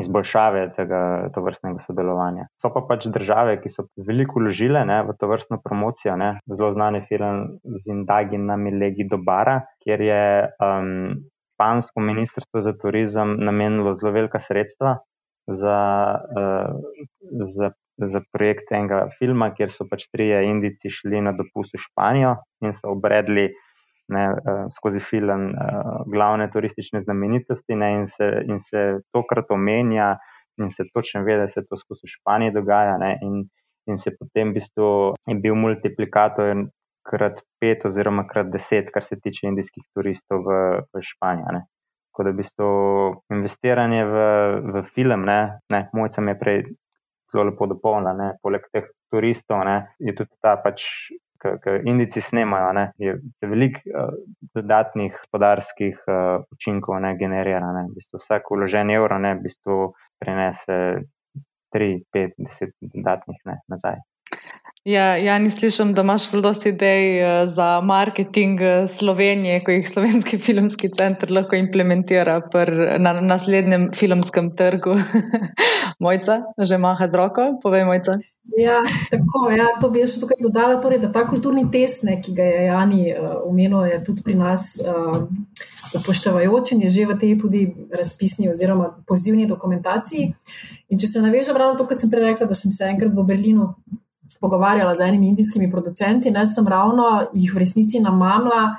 Izboljšave 0.00 0.60
tega 0.72 0.98
vrstnega 1.36 1.82
sodelovanja. 1.84 2.46
So 2.62 2.70
pa 2.72 2.80
pač 2.88 3.04
države, 3.12 3.58
ki 3.60 3.68
so 3.68 3.84
veliko 4.00 4.40
vložile 4.40 4.86
ne, 4.88 5.02
v 5.04 5.12
to 5.20 5.28
vrstno 5.28 5.58
promocijo. 5.60 6.14
Ne. 6.16 6.30
Zelo 6.48 6.70
znani 6.72 7.02
film 7.10 7.58
Zindagi 7.84 8.40
na 8.40 8.56
Milegi 8.56 9.04
Dobara, 9.10 9.58
kjer 9.84 10.04
je 10.06 10.22
um, 10.64 10.94
špansko 11.62 12.00
ministrstvo 12.00 12.60
za 12.60 12.72
turizem 12.72 13.36
namenilo 13.38 13.94
zelo 13.94 14.12
velika 14.12 14.38
sredstva 14.38 14.98
za, 15.46 15.78
uh, 16.36 16.74
za, 17.54 17.70
za 17.96 18.20
projekt 18.32 18.72
enega 18.72 19.08
filma, 19.18 19.52
kjer 19.54 19.70
so 19.70 19.86
pač 19.90 20.08
trije 20.10 20.44
Indijci 20.46 20.90
šli 20.90 21.20
na 21.20 21.32
dopust 21.32 21.74
v 21.74 21.82
Španijo 21.82 22.36
in 22.62 22.74
so 22.74 22.90
obredli 22.90 23.48
ne, 24.08 24.26
uh, 24.34 24.66
skozi 24.74 25.00
film 25.00 25.50
uh, 25.54 26.02
glavne 26.10 26.50
turistične 26.50 27.02
znamenitosti 27.02 27.74
ne, 27.74 27.92
in, 28.00 28.06
se, 28.06 28.30
in 28.48 28.60
se 28.60 29.00
tokrat 29.14 29.50
omenja 29.50 30.16
in 30.58 30.70
se 30.70 30.84
točno 30.94 31.22
ve, 31.24 31.36
da 31.36 31.48
se 31.48 31.62
to 31.68 31.76
skozi 31.76 32.10
Španijo 32.10 32.58
dogaja. 32.58 32.98
Ne, 32.98 33.18
in, 33.22 33.44
In 33.90 33.98
se 33.98 34.12
potem 34.14 34.52
v 34.52 34.60
bistvu 34.60 34.88
je 35.26 35.34
bil 35.42 35.56
multiplikator 35.58 36.52
krat 37.02 37.42
pet 37.60 37.84
oziroma 37.86 38.26
krat 38.28 38.50
deset, 38.52 38.90
kar 38.94 39.04
se 39.04 39.18
tiče 39.20 39.46
indijskih 39.48 39.84
turistov 39.94 40.46
v, 40.46 40.58
v 40.94 41.02
Španiji. 41.02 41.62
Tako 42.12 42.26
da 42.26 42.30
v 42.30 42.38
bistvu 42.42 42.70
investiranje 43.32 44.04
v, 44.04 44.24
v 44.74 44.84
film, 44.94 45.24
ne, 45.24 45.40
ne 45.72 45.86
mojca 45.96 46.20
mi 46.20 46.34
je 46.34 46.38
prej 46.38 46.62
zelo 47.32 47.48
lepo 47.48 47.66
dopolnila, 47.66 48.34
poleg 48.44 48.66
teh 48.72 48.90
turistov 49.10 49.64
ne, 49.68 49.76
je 49.98 50.14
tudi 50.16 50.32
ta 50.40 50.56
pač. 50.60 50.86
Ker 51.42 51.80
Indijci 51.90 52.20
snemajo, 52.22 52.68
ne, 52.76 52.82
je 53.02 53.16
veliko 53.50 53.80
uh, 53.90 54.12
dodatnih 54.54 55.16
gospodarskih 55.16 56.04
uh, 56.06 56.44
učinkov, 56.54 57.00
ne, 57.02 57.16
generira. 57.18 57.72
Ne, 57.74 57.88
v 57.88 57.98
bistvu 57.98 58.20
vsak 58.22 58.52
uložen 58.54 58.92
evro, 58.94 59.18
ne, 59.18 59.32
v 59.40 59.48
bistvu 59.48 59.78
prinese 60.22 60.76
3, 61.74 61.90
5, 62.14 62.38
10 62.46 62.76
dodatnih 62.94 63.42
ne, 63.50 63.58
nazaj. 63.66 63.98
Ja, 64.84 65.16
ja, 65.16 65.38
ni 65.38 65.50
slišim, 65.50 65.92
da 65.94 66.02
imaš 66.02 66.24
veliko 66.32 66.68
idej 66.68 67.04
eh, 67.18 67.46
za 67.46 67.80
marketing 67.80 68.60
eh, 68.60 68.86
Slovenije, 68.86 69.60
ko 69.64 69.70
jih 69.70 69.88
Slovenski 69.88 70.38
filmski 70.46 70.88
center 70.90 71.30
lahko 71.30 71.56
implementira 71.56 72.40
na 72.98 73.12
naslednjem 73.20 73.90
filmskem 73.94 74.50
trgu. 74.56 74.96
Mojca, 76.02 76.40
že 76.58 76.78
maha 76.78 77.06
z 77.06 77.14
roko, 77.14 77.46
povej 77.62 77.84
Mojca. 77.84 78.18
Ja, 78.58 78.82
tako, 79.10 79.52
ja, 79.54 79.68
to 79.80 79.86
bi 79.94 80.02
še 80.02 80.18
tukaj 80.24 80.42
dodala, 80.42 80.80
torej, 80.82 80.98
da 80.98 81.12
ta 81.14 81.22
kulturni 81.30 81.68
test, 81.70 82.02
ne, 82.02 82.18
ki 82.18 82.34
ga 82.34 82.42
je 82.42 82.64
Jani 82.66 83.04
uh, 83.14 83.36
omenil, 83.46 83.86
je 83.86 84.00
tudi 84.02 84.26
pri 84.26 84.34
nas 84.34 84.80
uh, 84.82 85.14
upoštevajoč 85.94 86.74
in 86.74 86.82
je 86.82 86.90
že 86.90 87.06
v 87.06 87.18
tej 87.22 87.38
tudi 87.38 87.62
razpisni 87.94 88.50
oziroma 88.50 88.90
pozivni 89.06 89.46
dokumentaciji. 89.46 90.32
In 90.90 90.98
če 90.98 91.06
se 91.06 91.22
navežem 91.22 91.56
ravno 91.56 91.78
to, 91.78 91.86
kar 91.86 91.96
sem 91.96 92.10
prej 92.10 92.32
rekla, 92.32 92.50
da 92.50 92.58
sem 92.58 92.74
se 92.74 92.90
enkrat 92.90 93.14
v 93.14 93.30
Berlinu 93.30 93.70
pogovarjala 94.42 94.94
z 94.98 95.06
enimi 95.06 95.30
indijskimi 95.30 95.70
producenti, 95.70 96.30
ne 96.30 96.44
sem 96.46 96.66
ravno 96.68 97.28
jih 97.32 97.54
v 97.54 97.62
resnici 97.62 98.00
namamla. 98.02 98.76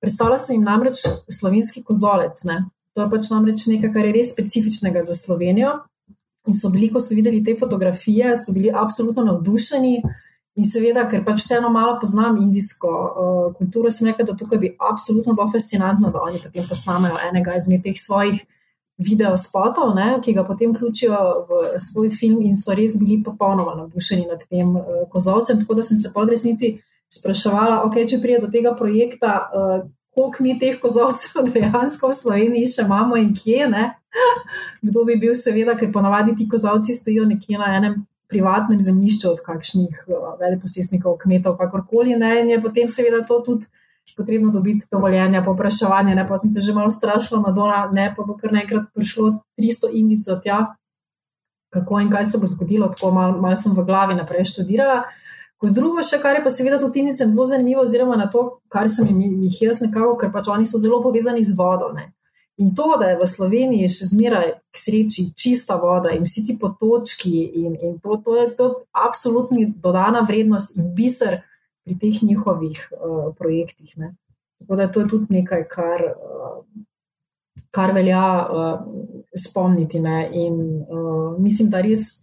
Predstavljala 0.00 0.38
sem 0.38 0.58
jim 0.58 0.64
namreč 0.68 1.06
slovenski 1.32 1.82
kozolec. 1.84 2.44
Ne. 2.44 2.60
To 2.94 3.02
je 3.04 3.10
pač 3.10 3.30
namreč 3.32 3.64
nekaj, 3.72 3.92
kar 3.94 4.04
je 4.06 4.12
res 4.14 4.32
specifičnega 4.34 5.02
za 5.02 5.16
Slovenijo. 5.16 5.72
In 6.46 6.54
so 6.54 6.70
bili, 6.70 6.92
ko 6.92 7.00
so 7.02 7.16
videli 7.16 7.42
te 7.44 7.56
fotografije, 7.58 8.36
so 8.38 8.54
bili 8.54 8.70
absolutno 8.70 9.24
navdušeni. 9.26 9.96
In 10.56 10.64
seveda, 10.64 11.02
ker 11.10 11.24
pač 11.24 11.42
vseeno 11.42 11.68
malo 11.72 11.98
poznam 12.00 12.38
indijsko 12.40 12.92
uh, 12.92 13.56
kulturo, 13.58 13.90
sem 13.92 14.08
rekla, 14.08 14.24
da 14.30 14.36
tukaj 14.36 14.60
bi 14.62 14.70
absolutno 14.90 15.34
bilo 15.36 15.50
fascinantno, 15.52 16.12
da 16.12 16.22
oni 16.24 16.40
potem 16.44 16.64
posnamejo 16.68 17.18
enega 17.28 17.56
izmed 17.58 17.82
teh 17.84 17.98
svojih 18.00 18.44
video 18.98 19.36
spotov, 19.36 19.94
ne, 19.94 20.16
ki 20.24 20.32
ga 20.32 20.44
potem 20.44 20.72
vključijo 20.72 21.16
v 21.48 21.78
svoj 21.78 22.10
film, 22.10 22.40
in 22.46 22.56
so 22.56 22.74
res 22.74 22.96
bili 23.00 23.20
popolnoma 23.24 23.74
navdušeni 23.76 24.26
nad 24.30 24.46
tem 24.48 24.76
uh, 24.76 25.04
kozovcem. 25.12 25.60
Tako 25.60 25.74
da 25.74 25.82
sem 25.82 26.00
se 26.00 26.12
po 26.14 26.24
resnici 26.24 26.78
spraševala, 27.12 27.82
okay, 27.86 28.08
če 28.08 28.20
pride 28.22 28.46
do 28.46 28.50
tega 28.52 28.72
projekta, 28.74 29.36
uh, 29.52 29.86
koliko 30.16 30.42
mi 30.42 30.56
teh 30.58 30.80
kozovcev 30.80 31.44
dejansko 31.54 32.08
v 32.08 32.18
Sloveniji 32.22 32.72
še 32.72 32.88
imamo 32.88 33.20
in 33.20 33.34
kje. 33.36 33.70
Ne? 33.72 33.86
Kdo 34.86 35.04
bi 35.04 35.20
bil, 35.20 35.36
seveda, 35.36 35.76
ker 35.76 35.92
ponavadi 35.92 36.36
ti 36.36 36.48
kozovci 36.48 36.96
stojijo 36.96 37.28
nekje 37.28 37.60
na 37.60 37.74
enem. 37.76 38.04
Privatnem 38.26 38.80
zemljišču 38.82 39.28
od 39.30 39.42
kakšnih 39.44 40.06
uh, 40.08 40.32
veleposestnikov, 40.40 41.20
kmetov, 41.20 41.60
kakorkoli. 41.60 42.16
Ne, 42.18 42.40
in 42.40 42.48
je 42.50 42.62
potem, 42.64 42.88
seveda, 42.90 43.20
to 43.28 43.38
tudi 43.44 43.68
uh, 43.68 43.85
potrebno 44.16 44.50
dobiti 44.50 44.88
dovoljenja, 44.90 45.44
popraševanje. 45.44 46.14
Ne, 46.14 46.26
pa 46.28 46.36
sem 46.36 46.50
se 46.50 46.60
že 46.60 46.72
malo 46.72 46.90
strašila, 46.90 47.40
Madonna, 47.40 47.86
ne 47.92 48.12
pa 48.16 48.24
bo 48.24 48.36
kar 48.36 48.52
naenkrat 48.52 48.88
prišlo 48.94 49.38
300 49.60 49.92
indicov 49.92 50.40
tja, 50.42 50.58
kako 51.72 52.00
in 52.00 52.10
kaj 52.10 52.26
se 52.26 52.38
bo 52.38 52.46
zgodilo. 52.46 52.88
Tako 52.88 53.10
malo 53.10 53.40
mal 53.40 53.56
sem 53.56 53.72
v 53.76 53.84
glavi 53.84 54.14
naprej 54.14 54.48
študirala. 54.52 55.04
Kot 55.56 55.72
drugo, 55.72 56.02
še 56.04 56.20
kar 56.20 56.36
je 56.36 56.44
pa 56.44 56.50
seveda 56.52 56.76
tudi 56.80 57.00
indicem 57.00 57.30
zelo 57.32 57.44
zanimivo, 57.48 57.84
oziroma 57.86 58.16
na 58.16 58.28
to, 58.32 58.58
kar 58.68 58.90
sem 58.92 59.08
jih 59.08 59.62
jaz 59.68 59.80
nekako, 59.80 60.16
ker 60.20 60.32
pač 60.32 60.50
oni 60.52 60.68
so 60.68 60.80
zelo 60.80 61.00
povezani 61.04 61.44
z 61.44 61.56
vodo. 61.56 61.92
Ne. 61.96 62.10
In 62.60 62.74
to, 62.74 62.96
da 63.00 63.10
je 63.10 63.18
v 63.20 63.28
Sloveniji 63.28 63.88
še 63.92 64.08
zmeraj 64.12 64.54
k 64.72 64.80
sreči 64.80 65.26
čista 65.36 65.76
voda 65.80 66.12
in 66.16 66.24
vsi 66.24 66.44
ti 66.44 66.54
potočki, 66.60 67.32
in, 67.64 67.76
in 67.76 67.98
to, 68.00 68.16
to 68.24 68.36
je 68.36 68.46
to 68.56 68.68
absolutni 68.96 69.66
dodana 69.68 70.24
vrednost 70.24 70.76
in 70.76 70.88
biser 70.96 71.42
pri 71.86 71.94
teh 71.98 72.22
njihovih 72.22 72.88
uh, 72.92 73.34
projektih. 73.38 73.98
Ne. 73.98 74.14
Tako 74.58 74.76
da 74.76 74.90
to 74.92 75.00
je 75.00 75.08
tudi 75.08 75.26
nekaj, 75.38 75.64
kar, 75.70 76.02
uh, 76.02 76.64
kar 77.70 77.92
velja 77.94 78.48
uh, 78.50 78.80
spomniti. 79.38 80.02
In, 80.32 80.58
uh, 80.82 81.38
mislim, 81.38 81.70
da, 81.70 81.80
res, 81.80 82.18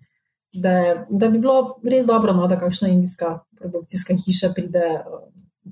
da, 0.54 1.06
da 1.10 1.30
bi 1.30 1.40
bilo 1.40 1.80
res 1.84 2.06
dobro, 2.06 2.36
no, 2.36 2.48
da 2.48 2.60
kakšna 2.60 2.92
indijska 2.92 3.40
produkcijska 3.60 4.18
hiša 4.26 4.52
pride 4.56 4.88
uh, 5.00 5.24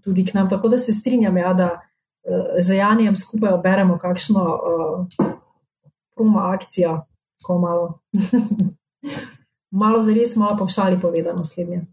tudi 0.04 0.26
k 0.26 0.39
nam. 0.39 0.50
Tako 0.50 0.72
da 0.72 0.80
se 0.80 0.96
strinjam, 0.96 1.38
ja, 1.38 1.54
da 1.54 1.70
uh, 1.76 2.56
z 2.60 2.80
Janjem 2.80 3.16
skupaj 3.16 3.58
oberemo 3.60 3.98
kakšno 4.00 4.46
uh, 4.56 5.26
promo 6.16 6.39
akcijo, 6.39 7.02
ko 7.44 7.60
malo. 7.60 8.00
malo 9.84 10.00
za 10.00 10.16
res, 10.16 10.36
malo 10.36 10.56
pa 10.58 10.64
v 10.64 10.80
šali 10.80 11.00
povedano 11.02 11.44
naslednje. 11.44 11.84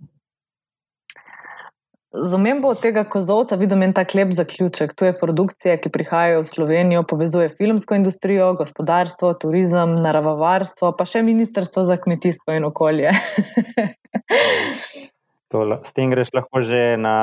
Z 2.19 2.35
omembo 2.35 2.73
tega 2.75 3.05
kozovca 3.05 3.57
vidim 3.57 3.83
en 3.87 3.93
tak 3.95 4.15
lep 4.15 4.33
zaključek. 4.35 4.95
Tu 4.99 5.09
je 5.09 5.19
produkcija, 5.19 5.77
ki 5.83 5.93
prihaja 5.95 6.41
v 6.41 6.49
Slovenijo, 6.49 7.03
povezuje 7.07 7.49
filmsko 7.49 7.95
industrijo, 7.99 8.53
gospodarstvo, 8.59 9.35
turizem, 9.43 9.99
naravovarstvo, 10.03 10.93
pa 10.99 11.07
še 11.07 11.23
ministrstvo 11.27 11.85
za 11.87 11.97
kmetijstvo 12.01 12.59
in 12.59 12.67
okolje. 12.71 13.15
To, 15.49 15.65
s 15.81 15.97
tem 15.97 16.13
greš 16.13 16.29
lahko 16.37 16.61
že 16.61 17.01
na 17.01 17.17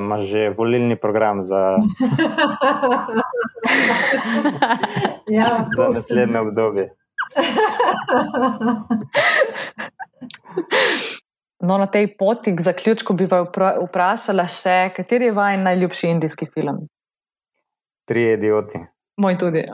uh, 0.00 0.24
že 0.24 0.56
volilni 0.56 0.96
program 0.96 1.44
za, 1.44 1.76
ja, 5.28 5.68
za 5.76 5.84
naslednje 5.92 6.40
obdobje. 6.48 6.96
No, 11.60 11.78
na 11.78 11.86
tej 11.86 12.16
poti 12.16 12.56
k 12.56 12.60
zaključku 12.60 13.14
bi 13.18 13.26
vas 13.26 13.48
vprašala 13.88 14.46
še, 14.46 14.76
kateri 14.96 15.30
je 15.30 15.34
vaš 15.34 15.58
najljubši 15.64 16.12
indijski 16.14 16.46
film? 16.46 16.84
Tri 18.06 18.32
idioti. 18.32 18.78
Moj 19.18 19.38
tudi. 19.38 19.62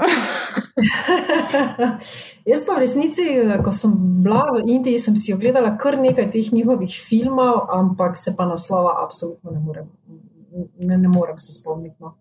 Jaz 2.50 2.62
pa 2.66 2.74
v 2.74 2.80
resnici, 2.80 3.24
ko 3.64 3.72
sem 3.76 3.92
bila 4.24 4.46
v 4.56 4.64
Indiji, 4.72 4.98
sem 4.98 5.16
si 5.20 5.34
ogledala 5.36 5.74
kar 5.76 5.98
nekaj 6.00 6.30
teh 6.32 6.48
njihovih 6.52 6.96
filmov, 7.08 7.68
ampak 7.76 8.16
se 8.16 8.32
pa 8.36 8.48
naslova 8.48 9.04
absolutno 9.04 9.52
ne 9.52 9.60
morem, 9.60 9.90
ne, 10.78 10.96
ne 10.96 11.08
morem 11.12 11.36
se 11.36 11.52
spomniti. 11.52 11.96
No. 12.00 12.14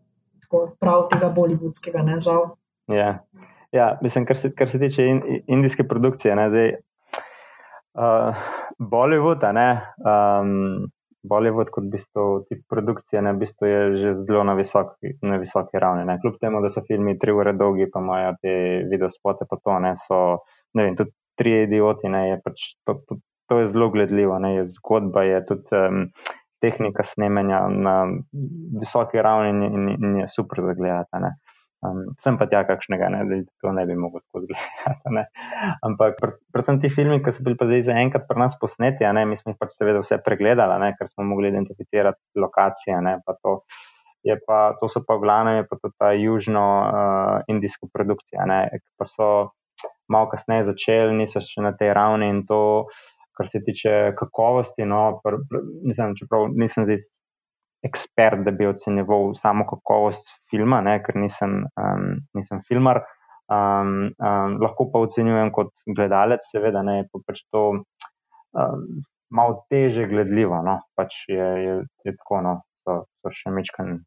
Tako 0.43 0.75
prav 0.79 1.07
tega 1.13 1.31
bolivudskega, 1.31 2.03
ne 2.03 2.19
žal. 2.19 2.49
Ja, 2.91 3.23
ja 3.71 3.97
mislim, 4.03 4.27
kar 4.27 4.37
se, 4.37 4.51
kar 4.51 4.69
se 4.69 4.79
tiče 4.79 5.07
in, 5.07 5.23
indijske 5.47 5.87
produkcije, 5.87 6.35
ne, 6.35 6.49
zdaj, 6.51 6.75
uh, 7.95 8.35
Bollywood, 8.79 9.43
ne, 9.53 9.69
um, 10.05 10.87
Bollywood 11.23 11.69
kot 11.71 11.85
bistvo 11.91 12.43
tip 12.49 12.65
produkcije, 12.69 13.21
ne, 13.21 13.33
bistvo 13.33 13.67
je 13.67 13.81
že 13.97 14.13
zelo 14.27 14.43
na 14.43 14.53
visoki, 14.53 15.15
na 15.21 15.37
visoki 15.39 15.79
ravni. 15.79 16.05
Ne. 16.05 16.17
Kljub 16.21 16.39
temu, 16.41 16.61
da 16.61 16.69
so 16.69 16.83
filmi 16.87 17.17
tri 17.19 17.31
ure 17.31 17.53
dolgi, 17.53 17.87
pa 17.93 18.01
imajo 18.03 18.33
te 18.41 18.55
video 18.91 19.09
spote, 19.09 19.47
pa 19.49 19.59
to 19.63 19.79
ne 19.79 19.93
so, 19.99 20.19
ne 20.73 20.87
vem, 20.87 20.97
tudi 20.99 21.15
tri 21.39 21.63
idioti, 21.63 22.11
ne, 22.11 22.27
je 22.29 22.41
pač 22.43 22.65
to, 22.85 22.99
to, 23.07 23.19
to 23.49 23.59
je 23.61 23.69
zelo 23.71 23.89
gledljivo, 23.93 24.39
ne, 24.39 24.55
je 24.55 24.67
zgodba 24.75 25.23
je 25.23 25.45
tudi 25.47 25.79
um, 25.79 26.05
tehnika 26.63 27.03
snemanja 27.03 27.65
na 27.67 27.95
visoki 28.79 29.21
ravni 29.21 29.49
in, 29.49 29.63
in, 29.63 29.89
in 29.97 30.19
je 30.21 30.27
super 30.31 30.63
za 30.65 30.75
gledati. 30.79 31.23
Um, 31.83 32.03
sem 32.19 32.37
pa 32.39 32.47
tja 32.47 32.61
kakšnega, 32.67 33.09
ne, 33.11 33.21
da 33.27 33.37
to 33.59 33.71
ne 33.75 33.83
bi 33.89 33.95
mogel 33.99 34.21
skozi 34.23 34.47
gledati. 34.51 35.23
Ampak 35.87 36.15
pr 36.19 36.35
predvsem 36.55 36.79
ti 36.79 36.91
filmi, 36.93 37.19
ki 37.23 37.33
so 37.35 37.43
bili 37.43 37.57
pa 37.59 37.67
zdaj 37.67 37.83
zaenkrat 37.89 38.27
pri 38.29 38.39
nas 38.39 38.55
posneti, 38.59 39.03
ne, 39.17 39.25
mi 39.27 39.35
smo 39.39 39.51
jih 39.51 39.59
pač 39.59 39.75
seveda 39.75 40.03
vse 40.03 40.21
pregledali, 40.23 40.77
ne, 40.79 40.93
ker 40.99 41.09
smo 41.11 41.27
mogli 41.27 41.51
identificirati 41.51 42.39
lokacije. 42.39 43.01
Ne, 43.03 43.17
pa 43.25 43.35
to, 43.35 43.57
pa, 44.47 44.61
to 44.79 44.87
so 44.91 45.03
pa 45.03 45.17
v 45.19 45.25
glavnem 45.25 45.67
pa 45.67 45.91
ta 45.91 46.13
južno-indijska 46.15 47.89
uh, 47.89 47.91
produkcija, 47.91 48.47
ne, 48.47 48.61
pa 48.95 49.09
so 49.09 49.33
malo 50.07 50.29
kasneje 50.31 50.69
začeli, 50.71 51.17
niso 51.17 51.43
še 51.43 51.65
na 51.65 51.73
tej 51.75 51.91
ravni 51.97 52.31
in 52.31 52.45
to, 52.47 52.87
kar 53.35 53.49
se 53.49 53.59
tiče 53.65 54.13
kakovosti. 54.15 54.87
No, 54.87 55.19
pr, 55.23 55.41
pr, 55.49 55.67
mislim, 55.83 56.15
čeprav 56.19 56.47
nisem 56.53 56.87
zdaj 56.87 57.01
ekspert, 57.83 58.45
da 58.45 58.51
bi 58.55 58.67
ocenjeval 58.67 59.33
samo 59.35 59.65
kakovost 59.69 60.29
filma, 60.51 60.81
ne, 60.85 60.97
ker 61.03 61.17
nisem, 61.19 61.63
um, 61.79 62.07
nisem 62.37 62.63
filmar. 62.67 63.03
Um, 63.51 64.13
um, 64.23 64.55
lahko 64.63 64.87
pa 64.91 65.01
ocenjujem 65.03 65.51
kot 65.53 65.73
gledalec, 65.97 66.45
seveda, 66.47 66.81
ne, 66.85 67.03
pa 67.11 67.19
pač 67.27 67.43
to 67.51 67.63
um, 67.75 68.85
malo 69.33 69.59
teže 69.69 70.07
gledljivo. 70.07 70.61
No, 70.65 70.79
pač 70.95 71.25
je, 71.27 71.49
je, 71.65 71.75
je 72.07 72.15
tako, 72.21 72.41
no, 72.45 72.55
so, 72.85 72.97
so 73.21 73.33
še 73.35 73.51
mečken, 73.53 73.97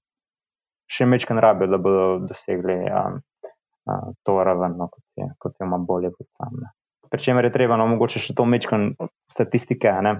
še 0.91 1.09
mečken 1.11 1.41
rabijo, 1.43 1.74
da 1.74 1.83
bodo 1.83 2.07
dosegli 2.31 2.79
um, 2.89 3.20
uh, 3.91 4.09
to 4.24 4.39
raven, 4.41 4.79
no, 4.81 4.89
kot, 4.93 5.05
je, 5.20 5.29
kot 5.43 5.61
je 5.61 5.68
ima 5.68 5.81
bolje 5.83 6.14
kot 6.16 6.31
sam. 6.33 6.57
Ne. 6.62 6.72
Pričemer 7.12 7.47
je 7.47 7.55
treba, 7.55 7.77
no, 7.79 7.87
mogoče 7.93 8.22
še 8.22 8.35
to 8.39 8.49
mečken 8.49 8.95
statistike, 9.33 9.93
ne, 10.03 10.16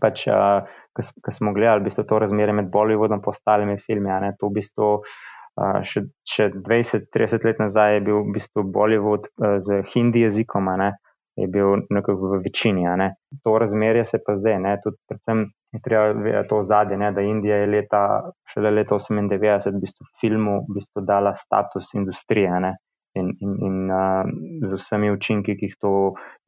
pač, 0.00 0.24
uh, 0.32 0.64
ki 0.98 1.34
smo 1.34 1.52
gledali, 1.56 1.82
v 1.82 1.88
bistvu 1.88 2.04
to 2.08 2.20
razmerje 2.22 2.54
med 2.60 2.70
Bollywoodom 2.72 3.22
in 3.22 3.32
ostalimi 3.32 3.76
filmi. 3.82 4.10
Ne, 4.22 4.32
to 4.38 4.50
v 4.50 4.58
bistvu, 4.60 4.88
uh, 5.02 5.80
še, 5.86 6.06
še 6.26 6.48
20-30 6.56 7.46
let 7.48 7.60
nazaj 7.62 7.98
je 7.98 8.06
bil 8.08 8.22
v 8.24 8.38
bistvu 8.38 8.64
Bollywood 8.74 9.28
uh, 9.30 9.58
z 9.64 9.82
hindi 9.94 10.24
jezikom, 10.26 10.72
ne, 10.80 10.94
je 11.38 11.46
bil 11.54 11.84
nekako 11.94 12.34
v 12.34 12.42
večini. 12.46 12.88
Ne. 12.98 13.12
To 13.44 13.58
razmerje 13.62 14.08
se 14.10 14.22
pa 14.24 14.36
zdaj, 14.40 14.58
ne, 14.64 14.74
tudi 14.82 14.98
predvsem 15.08 15.46
je 15.76 15.80
treba 15.84 16.12
vedeti 16.16 16.48
to 16.48 16.62
zadnje, 16.64 17.12
da 17.12 17.22
Indija 17.22 17.60
je 17.60 17.68
leta, 17.68 18.02
šele 18.48 18.70
leta 18.72 18.96
98 18.96 19.74
v 19.74 19.80
bistvu 19.82 20.06
filmu 20.20 20.62
v 20.64 20.78
bistvu 20.80 21.04
dala 21.04 21.34
status 21.36 21.92
industrije. 21.94 22.60
Ne 22.64 22.76
in, 23.14 23.32
in, 23.40 23.52
in 23.66 23.90
uh, 23.90 24.24
z 24.68 24.78
vsemi 24.78 25.10
učinki, 25.10 25.56
ki 25.56 25.70
jih 25.70 25.76
to, 25.80 25.92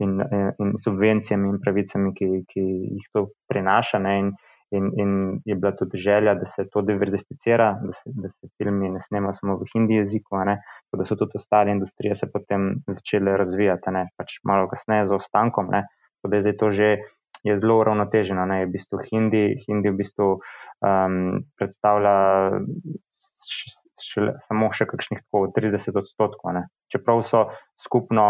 in, 0.05 0.21
in 0.61 0.77
subvencijami 0.79 1.49
in 1.49 1.61
pravicami, 1.63 2.13
ki, 2.15 2.31
ki 2.51 2.65
jih 2.97 3.11
to 3.15 3.27
prinaša. 3.51 4.01
Ne, 4.03 4.17
in, 4.21 4.33
in, 4.71 4.91
in 5.03 5.13
je 5.45 5.55
bila 5.55 5.73
tudi 5.77 5.99
želja, 5.99 6.35
da 6.35 6.47
se 6.47 6.67
to 6.73 6.83
diverzificira, 6.83 7.73
da 7.83 7.93
se, 7.93 8.13
da 8.15 8.29
se 8.29 8.49
filmi 8.57 8.91
ne 8.91 9.01
snemajo 9.01 9.33
samo 9.39 9.57
v 9.59 9.71
hindi 9.75 9.99
jeziku, 9.99 10.39
ne, 10.47 10.61
da 10.93 11.07
so 11.07 11.17
tudi 11.17 11.41
ostale 11.41 11.73
industrije 11.73 12.15
se 12.15 12.31
potem 12.33 12.75
začele 12.87 13.37
razvijati, 13.37 13.91
ne, 13.91 14.07
pač 14.17 14.39
malo 14.45 14.69
kasneje 14.69 15.09
z 15.11 15.19
ostankom. 15.19 15.73
Ne, 15.75 15.87
da 16.25 16.37
je 16.37 16.57
to 16.57 16.71
že. 16.73 16.99
Je 17.41 17.55
zelo 17.57 17.79
uravnoteženo, 17.81 18.45
je 18.53 18.67
v 18.67 18.73
bistvu 18.75 18.99
hindi, 19.07 19.45
hindi 19.65 19.89
v 19.89 19.97
bistvu 19.97 20.27
um, 20.85 21.15
predstavlja 21.57 22.17
šele, 24.11 24.37
samo 24.49 24.71
še 24.77 24.87
kakšnih 24.91 25.23
30 25.33 25.99
odstotkov. 26.01 26.55
Ne. 26.57 26.67
Čeprav 26.93 27.23
so 27.29 27.45
skupno, 27.81 28.27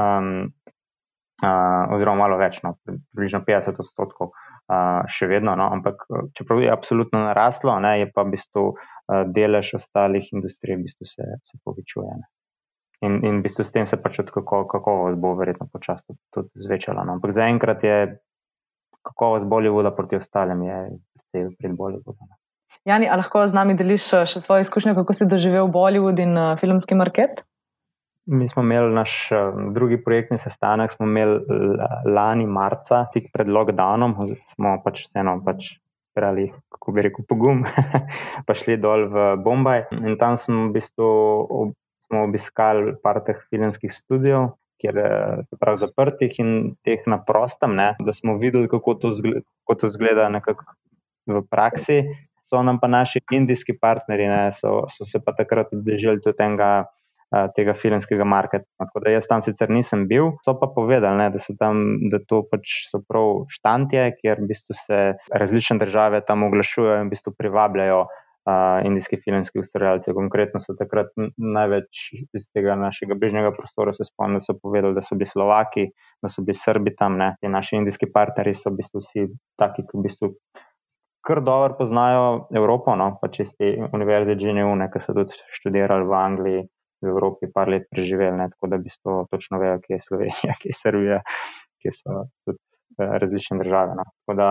um, 0.00 0.30
uh, 1.42 1.94
oziroma 1.96 2.24
malo 2.24 2.38
več, 2.40 2.60
no, 2.66 2.76
približno 2.86 3.42
50 3.46 3.80
odstotkov 3.84 4.32
uh, 4.32 5.02
še 5.10 5.28
vedno, 5.30 5.56
no, 5.58 5.70
ampak 5.76 6.06
čeprav 6.38 6.62
je 6.62 6.72
absolutno 6.72 7.24
naraslo, 7.26 7.76
ne, 7.84 7.98
je 8.04 8.10
pa 8.12 8.26
v 8.26 8.36
bistvu 8.36 8.66
uh, 8.72 9.24
delež 9.26 9.74
ostalih 9.80 10.30
industrij 10.32 10.78
v 10.78 10.86
bistvu 10.86 11.10
se, 11.10 11.28
se 11.42 11.60
povečuje. 11.64 12.20
Ne. 12.20 12.30
In, 13.04 13.18
in 13.26 13.40
v 13.40 13.44
bistvu 13.44 13.66
s 13.66 13.74
tem 13.74 13.84
se 13.88 13.98
pač 14.00 14.22
kako, 14.22 14.64
kakovost 14.70 15.18
bo 15.20 15.34
verjetno 15.36 15.66
počasi 15.68 16.16
tudi 16.32 16.62
zvečala. 16.62 17.04
No. 17.04 17.18
Ampak 17.18 17.34
zaenkrat 17.36 17.84
je 17.84 17.98
kakovost 19.04 19.44
Bollywooda 19.44 19.92
proti 19.92 20.16
ostalim, 20.16 20.62
je 20.64 20.78
precej 21.12 21.52
pred 21.58 21.76
Bollywoodom. 21.76 22.30
Jani, 22.84 23.08
ali 23.08 23.22
lahko 23.22 23.46
z 23.48 23.56
nami 23.56 23.74
deliš 23.80 24.06
eh, 24.12 24.26
še 24.28 24.42
svoje 24.44 24.66
izkušnje, 24.66 24.92
kako 24.98 25.16
si 25.16 25.24
doživel 25.28 25.70
Bollywood 25.72 26.20
in 26.20 26.36
uh, 26.36 26.50
filmski 26.60 26.96
market? 27.00 27.40
Mi 28.28 28.44
smo 28.48 28.60
imeli 28.60 28.92
naš 28.92 29.14
uh, 29.32 29.56
drugi 29.72 29.96
projektni 30.04 30.36
sestanek, 30.40 30.92
smo 30.92 31.08
imeli 31.08 31.38
lani 32.04 32.44
marca, 32.44 33.06
tik 33.12 33.30
pred 33.32 33.48
lockdownom, 33.48 34.12
smo 34.52 34.74
pač 34.84 35.06
vseeno 35.06 35.38
pač 35.46 35.70
sprejeli, 36.12 36.50
kako 36.76 36.94
bi 36.96 37.06
rekel, 37.06 37.24
pogum, 37.28 37.64
pa 38.46 38.56
šli 38.56 38.76
dol 38.80 39.06
v 39.14 39.24
Bombaj. 39.40 39.86
In 40.04 40.20
tam 40.20 40.36
smo 40.40 40.66
v 40.66 40.76
bistvu 40.76 41.08
ob, 41.48 41.72
smo 42.04 42.26
obiskali 42.28 42.98
par 43.00 43.22
teh 43.24 43.40
filmskih 43.48 43.96
studijev, 43.96 44.50
kjer 44.84 45.00
so 45.48 45.56
prav 45.56 45.80
zaprtih 45.80 46.36
in 46.44 46.52
teh 46.84 47.08
na 47.08 47.16
prostem, 47.16 47.80
ne, 47.80 47.94
da 47.96 48.12
smo 48.12 48.36
videli, 48.36 48.68
kako 48.68 48.98
to 49.00 49.16
zgleda, 49.16 49.40
kako 49.64 49.80
to 49.80 49.92
zgleda 49.96 50.28
nekako 50.36 50.68
v 51.32 51.40
praksi 51.48 52.02
so 52.44 52.62
nam 52.62 52.80
pa 52.80 52.88
naši 52.88 53.22
indijski 53.32 53.78
partnerji, 53.80 54.28
ne, 54.28 54.42
so, 54.52 54.84
so 54.92 55.06
se 55.08 55.20
pa 55.24 55.32
takrat 55.36 55.72
odeležili 55.72 56.20
tudi 56.24 56.36
tega, 56.38 56.70
tega 57.56 57.74
filmskega 57.74 58.26
marketa. 58.28 58.68
Tako 58.80 59.04
da 59.04 59.14
jaz 59.14 59.28
tam 59.30 59.42
sicer 59.46 59.72
nisem 59.72 60.04
bil, 60.10 60.34
so 60.44 60.56
pa 60.60 60.68
povedali, 60.74 61.16
ne, 61.18 61.30
da 61.34 61.40
so 61.42 61.56
tam, 61.58 61.80
da 62.12 62.20
to 62.20 62.42
pač 62.50 62.84
so 62.90 63.00
prav 63.08 63.46
štantje, 63.54 64.10
kjer 64.20 64.44
v 64.44 64.50
bistvu 64.52 64.76
se 64.84 65.00
različne 65.32 65.80
države 65.82 66.20
tam 66.28 66.44
oglašujejo 66.50 67.00
in 67.00 67.08
v 67.08 67.16
bistvu 67.16 67.34
privabljajo. 67.38 68.04
Uh, 68.44 68.84
indijski 68.84 69.16
filmski 69.24 69.62
ustvarjalci, 69.62 70.12
konkretno 70.12 70.60
so 70.60 70.74
takrat 70.76 71.14
največ 71.40 72.00
iz 72.36 72.50
tega 72.52 72.74
našega 72.76 73.16
bližnjega 73.16 73.54
prostora, 73.56 73.94
se 73.96 74.04
spomnim, 74.04 74.42
so 74.44 74.52
povedali, 74.60 74.92
da 74.92 75.00
so 75.00 75.16
bili 75.16 75.30
Slovaki, 75.30 75.86
da 76.20 76.28
so 76.28 76.44
bili 76.44 76.58
Srbi 76.60 76.92
tam, 76.98 77.16
ne, 77.16 77.30
in 77.40 77.56
naši 77.56 77.78
indijski 77.80 78.10
partnerji 78.12 78.58
so 78.60 78.68
v 78.68 78.82
bistvu 78.82 79.00
vsi 79.00 79.24
taki, 79.56 79.86
ki 79.88 79.96
v 79.96 80.04
bistvu 80.04 80.30
kar 81.24 81.40
dobro 81.40 81.74
poznajo 81.78 82.24
Evropo, 82.52 82.94
no, 82.96 83.14
pa 83.20 83.30
če 83.32 83.46
ste 83.48 83.72
univerze 83.96 84.36
GNU, 84.36 84.74
ki 84.92 85.02
so 85.04 85.16
tudi 85.16 85.38
študirali 85.56 86.06
v 86.08 86.16
Angliji, 86.20 86.64
v 87.04 87.12
Evropi 87.12 87.48
par 87.52 87.70
let 87.72 87.88
preživeli, 87.92 88.36
ne, 88.36 88.50
tako 88.52 88.72
da 88.72 88.78
bi 88.80 88.92
to 89.02 89.24
točno 89.30 89.60
vejo, 89.62 89.80
kje 89.84 89.96
je 89.96 90.04
Slovenija, 90.04 90.56
kje 90.60 90.72
je 90.72 90.78
Srbija, 90.80 91.18
kje 91.82 91.92
so 91.96 92.24
tudi 92.44 92.60
eh, 92.98 93.14
različne 93.24 93.58
države. 93.62 93.96
No. 93.98 94.04
Tako 94.24 94.36
da 94.40 94.48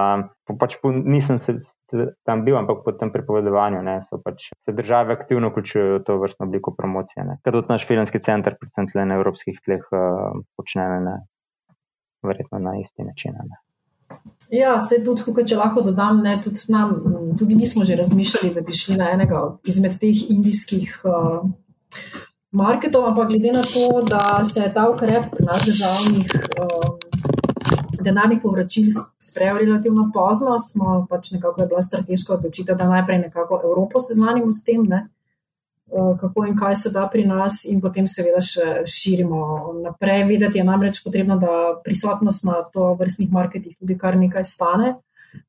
pa 0.49 0.55
pač 0.61 0.77
po, 0.81 0.91
nisem 0.93 1.39
se, 1.41 1.57
se 1.59 2.07
tam 2.27 2.45
bil, 2.45 2.57
ampak 2.57 2.83
po 2.85 2.93
tem 2.97 3.13
pripovedovanju 3.13 3.81
ne, 3.85 3.99
so 4.09 4.21
pač 4.21 4.49
se 4.65 4.73
države 4.73 5.17
aktivno 5.17 5.53
vključujejo 5.53 5.99
v 5.99 6.05
to 6.07 6.17
vrstno 6.21 6.49
obliko 6.49 6.73
promocije. 6.77 7.27
Kaj 7.41 7.57
tudi 7.57 7.73
naš 7.73 7.85
filmski 7.89 8.21
center, 8.21 8.57
predvsem 8.59 8.89
tle 8.89 9.05
na 9.09 9.21
evropskih 9.21 9.61
tleh, 9.65 9.85
uh, 9.93 10.41
počne 10.57 10.89
ne, 11.05 11.19
verjetno 12.25 12.61
na 12.65 12.77
isti 12.81 13.05
način. 13.05 13.37
Ne. 13.37 13.61
Ja, 14.53 14.75
se 14.79 14.99
tudi 15.05 15.23
tukaj, 15.25 15.47
če 15.49 15.57
lahko 15.57 15.81
dodam, 15.81 16.19
ne, 16.21 16.35
tudi, 16.43 16.61
nam, 16.69 16.93
tudi 17.39 17.55
mi 17.57 17.65
smo 17.65 17.85
že 17.87 17.95
razmišljali, 17.97 18.53
da 18.53 18.61
bi 18.61 18.75
šli 18.75 18.97
na 18.99 19.09
enega 19.15 19.41
izmed 19.65 19.95
teh 20.01 20.19
indijskih 20.29 20.99
uh, 21.09 21.47
marketov, 22.51 23.07
ampak 23.09 23.31
glede 23.31 23.55
na 23.55 23.63
to, 23.65 24.03
da 24.09 24.43
se 24.45 24.61
je 24.61 24.73
ta 24.73 24.85
ukrep 24.91 25.39
na 25.41 25.57
državnih 25.65 26.35
uh, 26.61 26.93
denarnih 28.03 28.39
povračil 28.43 28.91
sprejel 29.23 29.57
relativno 29.63 30.09
pozno, 30.13 30.57
smo 30.59 31.05
pač 31.09 31.31
nekako 31.31 31.63
je 31.63 31.67
bila 31.67 31.81
strateška 31.81 32.33
odločitev, 32.33 32.77
da 32.77 32.89
najprej 32.91 33.19
nekako 33.27 33.61
Evropo 33.63 33.99
seznanimo 33.99 34.51
s 34.51 34.63
tem. 34.63 34.83
Ne, 34.83 35.07
kako 36.19 36.45
in 36.45 36.57
kaj 36.57 36.75
se 36.75 36.89
da 36.89 37.07
pri 37.11 37.25
nas, 37.25 37.65
in 37.69 37.81
potem 37.81 38.07
seveda 38.09 38.41
še 38.41 38.83
širimo 38.89 39.73
naprej. 39.83 40.23
Videti 40.29 40.59
je 40.59 40.65
namreč 40.67 41.03
potrebno, 41.05 41.37
da 41.37 41.79
prisotnost 41.83 42.45
na 42.47 42.61
to 42.73 42.93
vrstnih 42.99 43.31
marketih 43.31 43.75
tudi 43.79 43.97
kar 43.97 44.17
nekaj 44.17 44.45
stane, 44.47 44.95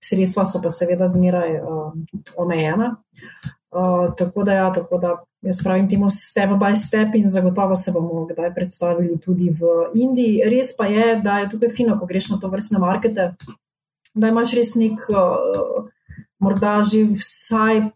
sredstva 0.03 0.45
so 0.49 0.61
pa 0.63 0.73
seveda 0.73 1.09
zmeraj 1.09 1.61
uh, 1.61 1.93
omejena. 2.41 2.97
Uh, 3.75 4.13
tako 4.19 4.45
da, 4.47 4.53
ja, 4.61 4.67
tako 4.73 5.01
da 5.03 5.17
jaz 5.43 5.59
pravim 5.65 5.89
temu 5.91 6.09
step 6.11 6.53
by 6.61 6.77
step 6.79 7.17
in 7.19 7.27
zagotovo 7.31 7.75
se 7.77 7.93
bomo 7.93 8.27
kdaj 8.29 8.53
predstavili 8.55 9.19
tudi 9.21 9.51
v 9.51 9.73
Indiji. 9.95 10.45
Res 10.51 10.77
pa 10.77 10.87
je, 10.87 11.17
da 11.25 11.41
je 11.43 11.51
tukaj 11.57 11.73
fino, 11.75 11.99
ko 11.99 12.07
greš 12.07 12.31
na 12.31 12.39
to 12.39 12.49
vrstne 12.53 12.79
markete, 12.79 13.33
da 14.15 14.31
imaš 14.31 14.55
res 14.55 14.77
nek, 14.79 15.09
uh, 15.11 15.89
morda 16.39 16.83
že 16.85 17.07
vsaj 17.17 17.89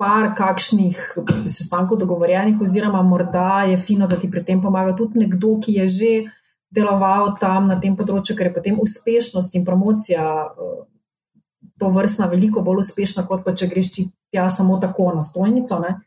par 0.00 0.30
kakšnih 0.32 0.96
sestankov 1.44 1.98
dogovorjenih, 2.00 2.60
oziroma 2.60 3.02
morda 3.04 3.66
je 3.68 3.76
fino, 3.76 4.06
da 4.08 4.16
ti 4.16 4.30
pri 4.32 4.40
tem 4.44 4.62
pomaga 4.62 4.94
tudi 4.96 5.20
nekdo, 5.20 5.58
ki 5.60 5.74
je 5.82 5.88
že 5.88 6.12
deloval 6.72 7.34
tam 7.40 7.66
na 7.68 7.76
tem 7.76 7.96
področju, 7.98 8.36
ker 8.38 8.48
je 8.48 8.54
potem 8.54 8.78
uspešnost 8.80 9.58
in 9.58 9.66
promocija 9.66 10.24
eh, 10.24 10.78
to 11.80 11.90
vrstna 11.92 12.30
veliko 12.30 12.62
bolj 12.64 12.84
uspešna, 12.84 13.26
kot 13.28 13.44
pa 13.44 13.52
če 13.52 13.68
greš 13.68 13.92
ti 13.92 14.06
tja 14.32 14.48
samo 14.48 14.78
tako 14.80 15.10
na 15.16 15.24
stojnico 15.26 15.80
ne? 15.84 15.98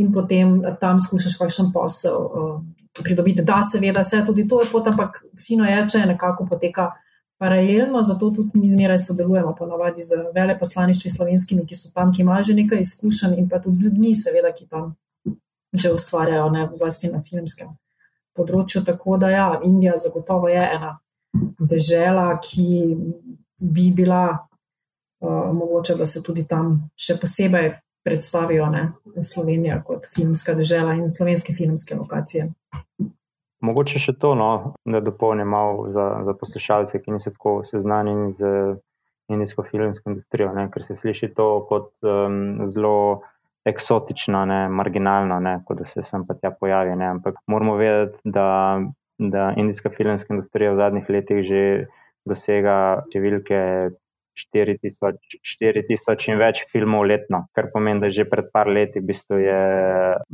in 0.00 0.12
potem 0.12 0.60
tam 0.80 0.98
skušaš 1.02 1.34
kakšen 1.36 1.66
posel 1.74 2.14
uh, 2.16 2.60
pridobiti. 3.02 3.44
Da, 3.44 3.58
seveda, 3.66 4.00
vse 4.00 4.22
tudi 4.24 4.46
to 4.48 4.62
je 4.62 4.70
pot, 4.72 4.86
ampak 4.88 5.18
fino 5.36 5.66
je, 5.68 5.82
če 5.92 5.98
je 5.98 6.06
nekako 6.14 6.46
poteka 6.48 6.86
paralelno, 7.40 8.02
zato 8.02 8.30
tudi 8.30 8.58
mi 8.58 8.68
zmeraj 8.68 8.98
sodelujemo, 8.98 9.54
ponavadi 9.58 10.02
z 10.02 10.18
veleposlaništvi 10.34 11.10
slovenskimi, 11.10 11.66
ki 11.66 11.74
so 11.74 11.88
tam, 11.94 12.12
ki 12.12 12.22
imajo 12.22 12.50
že 12.50 12.54
nekaj 12.54 12.80
izkušenj, 12.84 13.38
in 13.38 13.48
pa 13.48 13.62
tudi 13.64 13.80
z 13.80 13.86
ljudmi, 13.88 14.14
seveda, 14.14 14.52
ki 14.52 14.68
tam 14.68 14.94
že 15.72 15.92
ustvarjajo, 15.94 16.50
ne 16.50 16.68
zlasti 16.72 17.08
na 17.08 17.22
filmskem 17.22 17.70
področju. 18.36 18.82
Tako 18.84 19.16
da, 19.22 19.30
ja, 19.30 19.46
Indija 19.64 19.96
zagotovo 19.96 20.48
je 20.50 20.60
ena 20.60 20.98
država, 21.58 22.26
ki 22.42 22.96
bi 23.56 23.90
bila 23.96 24.24
uh, 24.34 25.52
mogoče, 25.56 25.94
da 25.94 26.06
se 26.06 26.22
tudi 26.26 26.44
tam 26.48 26.90
še 26.98 27.16
posebej 27.22 27.70
predstavijo, 28.04 28.66
ne 28.72 29.22
Slovenija 29.22 29.78
kot 29.86 30.08
filmska 30.14 30.54
država 30.58 30.96
in 30.98 31.10
slovenske 31.10 31.54
filmske 31.54 31.94
lokacije. 31.94 32.50
Mogoče 33.60 34.00
še 34.00 34.14
to, 34.16 34.32
no, 34.38 34.74
da 34.88 35.02
dopolnim 35.04 35.48
malo 35.52 35.90
za, 35.92 36.06
za 36.24 36.34
poslušalce, 36.40 37.00
ki 37.02 37.12
niso 37.12 37.32
tako 37.34 37.60
seznanjeni 37.68 38.32
z 38.32 38.52
indijsko 39.30 39.62
filmsko 39.68 40.10
industrijo, 40.10 40.52
ne, 40.56 40.66
ker 40.72 40.84
se 40.84 40.96
sliši 40.96 41.28
to 41.36 41.48
kot 41.68 41.92
um, 42.02 42.64
zelo 42.66 43.20
eksotično, 43.68 44.44
ne, 44.48 44.62
marginalno, 44.72 45.38
ne, 45.44 45.58
kot 45.68 45.82
da 45.82 45.86
se 45.86 46.02
sem 46.06 46.24
pa 46.26 46.34
tja 46.34 46.50
pojavi. 46.56 46.96
Ne, 46.96 47.10
ampak 47.16 47.42
moramo 47.46 47.76
vedeti, 47.76 48.18
da, 48.24 48.80
da 49.18 49.50
indijska 49.60 49.92
filmska 49.92 50.34
industrija 50.34 50.72
v 50.72 50.80
zadnjih 50.80 51.12
letih 51.12 51.44
že 51.46 51.64
dosega 52.28 52.76
številke 53.08 53.60
4000 54.52 56.28
in 56.32 56.38
več 56.40 56.64
filmov 56.72 57.06
letno, 57.10 57.44
kar 57.56 57.70
pomeni, 57.72 58.00
da 58.04 58.10
že 58.10 58.24
pred 58.28 58.50
par 58.52 58.68
leti 58.68 59.00
je 59.00 59.60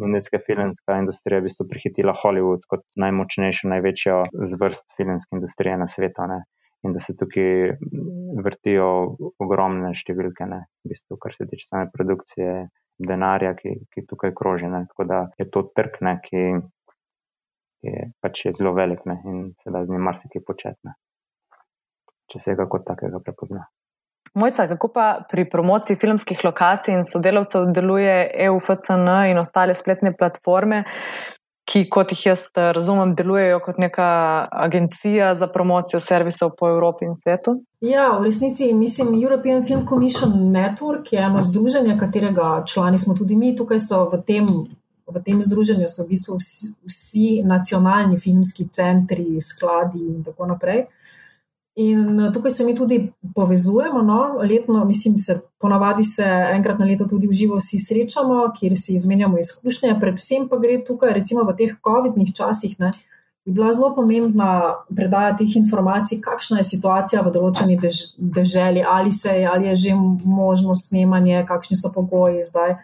indijska 0.02 0.38
filmska 0.46 0.98
industrija 1.02 1.40
v 1.40 1.46
bistvu 1.48 1.68
prehitela 1.70 2.14
Hollywood 2.14 2.62
kot 2.68 2.82
najmočnejšo, 2.96 3.68
največjo 3.72 4.16
zvrst 4.54 4.86
filmske 4.96 5.36
industrije 5.36 5.76
na 5.76 5.86
svetu. 5.86 6.26
Ne? 6.30 6.42
In 6.84 6.92
da 6.92 7.00
se 7.00 7.16
tukaj 7.16 7.76
vrtijo 8.44 9.16
ogromne 9.42 9.94
številke, 9.96 10.46
ne? 10.46 10.66
v 10.84 10.92
bistvu, 10.92 11.16
kar 11.18 11.34
se 11.34 11.48
tiče 11.48 11.66
same 11.66 11.90
produkcije, 11.92 12.68
denarja, 12.98 13.54
ki, 13.58 13.74
ki 13.92 14.06
tukaj 14.08 14.32
kroži. 14.36 14.68
Ne? 14.72 14.86
Tako 14.92 15.08
da 15.08 15.22
je 15.40 15.48
to 15.50 15.66
trg, 15.76 15.98
ne? 16.06 16.18
ki 16.24 16.42
je 17.86 18.10
pač 18.20 18.46
je 18.46 18.52
zelo 18.56 18.72
velik 18.74 19.04
ne? 19.06 19.18
in 19.24 19.42
se 19.62 19.70
da 19.70 19.84
z 19.84 19.92
njim 19.92 20.06
marsikaj 20.08 20.44
početne. 20.46 20.96
Če 22.32 22.42
se 22.42 22.54
ga 22.58 22.66
kot 22.70 22.86
takega 22.86 23.20
prepozna. 23.22 23.66
Mojca, 24.36 24.66
kako 24.68 24.88
pa 24.92 25.24
pri 25.30 25.46
promociji 25.48 25.96
filmskih 25.96 26.44
lokacij 26.44 26.94
in 26.94 27.04
sodelavcev 27.08 27.70
deluje 27.72 28.16
EUFCN 28.46 29.08
in 29.30 29.38
ostale 29.40 29.74
spletne 29.74 30.12
platforme, 30.12 30.82
ki, 31.64 31.86
kot 31.90 32.12
jih 32.12 32.26
jaz 32.26 32.42
razumem, 32.54 33.14
delujejo 33.16 33.62
kot 33.64 33.78
neka 33.80 34.08
agencija 34.52 35.32
za 35.34 35.48
promocijo 35.48 36.00
servisov 36.00 36.52
po 36.58 36.68
Evropi 36.68 37.08
in 37.08 37.16
svetu? 37.16 37.56
Ja, 37.80 38.10
v 38.18 38.28
resnici 38.28 38.68
mislim, 38.74 39.16
European 39.22 39.64
Film 39.64 39.86
Commission 39.88 40.36
Network 40.52 41.12
je 41.12 41.24
eno 41.24 41.42
združenje, 41.42 41.96
katerega 41.98 42.62
člani 42.68 42.98
smo 42.98 43.16
tudi 43.16 43.36
mi. 43.36 43.56
Tukaj 43.56 43.80
so 43.80 44.04
v 44.12 44.20
tem. 44.26 44.50
V 45.06 45.20
tem 45.22 45.38
združenju 45.40 45.86
so 45.86 46.02
v 46.02 46.10
bistvu 46.10 46.34
vsi, 46.90 47.42
nacionalni 47.46 48.16
filmski 48.18 48.64
centri, 48.68 49.38
skladi 49.40 50.00
in 50.02 50.24
tako 50.26 50.48
naprej. 50.50 50.88
In 51.76 52.20
eh, 52.20 52.32
tukaj 52.32 52.50
se 52.50 52.64
mi 52.64 52.74
tudi 52.74 53.12
povezujemo, 53.34 54.02
no? 54.02 54.38
letno, 54.50 54.84
mislim, 54.84 55.18
se 55.18 55.40
ponavadi 55.60 56.04
se 56.04 56.24
enkrat 56.52 56.78
na 56.78 56.86
leto 56.86 57.04
tudi 57.04 57.28
v 57.28 57.32
živo 57.32 57.58
vsi 57.60 57.78
srečamo, 57.78 58.46
kjer 58.58 58.76
si 58.76 58.94
izmenjamo 58.94 59.38
izkušnje. 59.38 59.98
Predvsem 60.00 60.48
pa 60.48 60.56
gre 60.56 60.78
tukaj, 60.84 61.12
recimo 61.12 61.44
v 61.44 61.56
teh 61.58 61.74
COVID-nih 61.84 62.32
časih, 62.32 62.78
ne, 62.80 62.90
bi 63.44 63.52
bila 63.52 63.74
zelo 63.76 63.92
pomembna 63.94 64.48
predaja 64.96 65.36
teh 65.36 65.52
informacij, 65.60 66.22
kakšna 66.24 66.64
je 66.64 66.70
situacija 66.72 67.20
v 67.22 67.34
določeni 67.36 67.76
dež, 67.76 68.16
deželi, 68.16 68.80
ali, 68.80 69.12
se, 69.12 69.36
ali 69.44 69.68
je 69.68 69.76
že 69.84 70.00
možno 70.24 70.74
snemanje, 70.74 71.44
kakšni 71.44 71.76
so 71.76 71.92
pogoji 71.92 72.40
zdaj. 72.40 72.78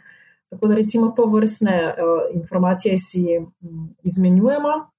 Tako 0.53 0.69
da 0.69 0.77
recimo 0.77 1.15
to 1.17 1.25
vrstne 1.33 1.77
uh, 1.89 2.25
informacije 2.37 2.99
si 3.01 3.25
um, 3.41 3.89
izmenjujemo 4.05 4.92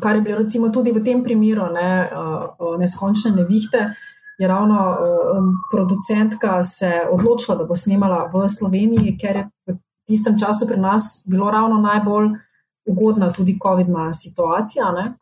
kar 0.00 0.16
je 0.16 0.22
bilo 0.22 0.38
recimo 0.38 0.68
tudi 0.68 0.92
v 0.92 1.02
tem 1.04 1.22
primeru 1.24 1.68
ne, 1.72 2.08
uh, 2.08 2.78
neskončne 2.78 3.34
nevihte. 3.36 3.92
Je 4.38 4.48
ravno 4.48 4.74
um, 4.74 5.52
producentka 5.70 6.62
se 6.62 7.02
odločila, 7.10 7.56
da 7.56 7.64
bo 7.64 7.74
snemala 7.76 8.24
v 8.32 8.48
Sloveniji, 8.48 9.16
ker 9.18 9.36
je 9.36 9.44
v 9.68 9.76
tistem 10.08 10.38
času 10.38 10.66
pri 10.66 10.80
nas 10.80 11.22
bilo 11.28 11.50
ravno 11.50 11.78
najbolj 11.78 12.32
ugodna 12.88 13.32
tudi 13.32 13.58
COVID-na 13.62 14.12
situacija. 14.12 14.90
Ne? 14.92 15.12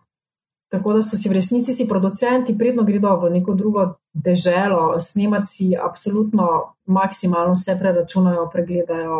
Tako 0.70 0.92
da 0.92 1.02
so 1.02 1.16
si 1.16 1.28
v 1.28 1.32
resnici 1.32 1.72
si 1.72 1.88
producenti, 1.88 2.58
predno 2.58 2.84
gredo 2.86 3.16
v 3.18 3.30
neko 3.30 3.54
drugo 3.54 3.94
deželo, 4.14 4.94
snemati 5.00 5.46
si 5.46 5.66
absolutno 5.76 6.74
maksimalno 6.86 7.52
vse 7.52 7.76
preračunajo, 7.78 8.48
pregledajo. 8.52 9.18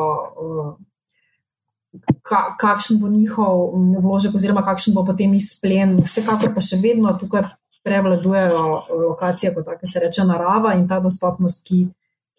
Ka, 2.23 2.55
kakšen 2.59 3.01
bo 3.03 3.09
njihov 3.11 3.73
vložek, 3.99 4.35
oziroma 4.39 4.63
kakšen 4.63 4.95
bo 4.95 5.03
potem 5.07 5.33
izplen. 5.35 5.97
Vsekakor 6.05 6.53
pa 6.55 6.63
še 6.63 6.79
vedno 6.79 7.11
tukaj 7.19 7.49
prevladujejo 7.87 8.63
eh, 8.77 8.95
lokacije, 9.09 9.55
kot 9.55 9.67
se 9.85 10.03
reče, 10.05 10.25
narava 10.29 10.75
in 10.79 10.87
ta 10.89 11.01
dostopnost, 11.01 11.65
ki, 11.67 11.89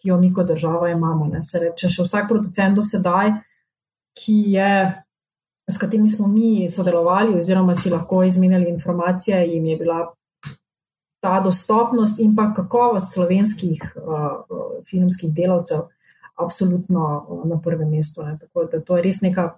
ki 0.00 0.08
jo 0.08 0.18
mi 0.20 0.32
kot 0.32 0.48
država 0.48 0.88
imamo. 0.90 1.28
Ne. 1.34 1.42
Se 1.44 1.60
reče, 1.66 1.90
še 1.92 2.06
vsak 2.06 2.30
producent 2.32 2.80
do 2.80 2.84
sedaj, 2.86 3.36
ki 4.18 4.38
je. 4.56 4.74
S 5.70 5.78
katerimi 5.78 6.10
smo 6.10 6.26
mi 6.26 6.66
sodelovali, 6.68 7.36
oziroma 7.38 7.72
si 7.74 7.90
lahko 7.90 8.24
izmenjali 8.26 8.66
informacije, 8.72 9.36
jim 9.46 9.68
je 9.70 9.76
bila 9.78 10.00
ta 11.22 11.36
dostopnost 11.40 12.18
in 12.18 12.32
pa 12.34 12.48
kakovost 12.56 13.12
slovenskih 13.14 13.84
uh, 13.94 14.40
filmskih 14.90 15.30
delavcev 15.30 15.84
uh, 15.84 16.01
absolutno 16.44 17.10
eh, 17.18 17.48
na 17.48 17.60
prvem 17.64 17.90
mestu. 17.90 18.22
Ne. 18.22 18.38
Tako 18.40 18.64
da 18.72 18.80
to 18.80 18.96
je 18.96 19.02
res 19.02 19.20
neka 19.20 19.50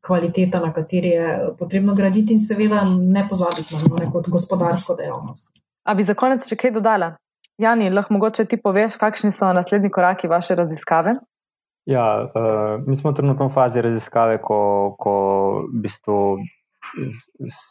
kvaliteta, 0.00 0.60
na 0.60 0.72
kateri 0.72 1.08
je 1.08 1.54
potrebno 1.58 1.94
graditi 1.94 2.32
in 2.32 2.40
seveda 2.40 2.84
ne 2.84 3.26
pozabiti 3.28 3.74
na 3.74 4.04
neko 4.04 4.22
gospodarsko 4.28 4.94
dejavnost. 4.94 5.50
A 5.84 5.94
bi 5.94 6.04
za 6.06 6.14
konec 6.14 6.44
še 6.48 6.56
kaj 6.56 6.76
dodala? 6.76 7.16
Jani, 7.58 7.90
lahko 7.90 8.14
mogoče 8.14 8.44
ti 8.46 8.56
poveš, 8.62 8.96
kakšni 9.00 9.32
so 9.34 9.50
naslednji 9.52 9.90
koraki 9.90 10.28
vaše 10.30 10.54
raziskave? 10.54 11.16
Ja, 11.88 12.04
uh, 12.22 12.84
mi 12.86 12.96
smo 12.96 13.12
trenutno 13.12 13.48
v 13.48 13.54
fazi 13.54 13.82
raziskave, 13.82 14.38
ko, 14.44 14.94
ko 15.00 15.14
v 15.66 15.80
bistvu 15.82 16.18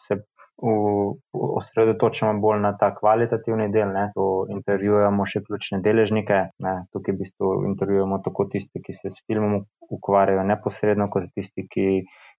se 0.07 0.17
osredotočamo 0.57 2.39
bolj 2.41 2.61
na 2.61 2.71
ta 2.77 2.89
kvalitativni 2.95 3.69
del. 3.71 3.91
Ne, 3.93 4.07
tu 4.15 4.45
intervjujemo 4.49 5.25
še 5.29 5.43
ključne 5.45 5.81
deležnike. 5.85 6.39
Ne, 6.65 6.75
tukaj 6.93 7.13
v 7.13 7.21
bistvu 7.21 7.51
intervjujemo 7.69 8.19
tako 8.25 8.47
tiste, 8.51 8.81
ki 8.81 8.95
se 8.97 9.13
s 9.13 9.21
filmom 9.27 9.61
ukvarjajo 9.93 10.45
neposredno, 10.49 11.09
kot 11.13 11.29
tisti, 11.35 11.67
ki, 11.69 11.87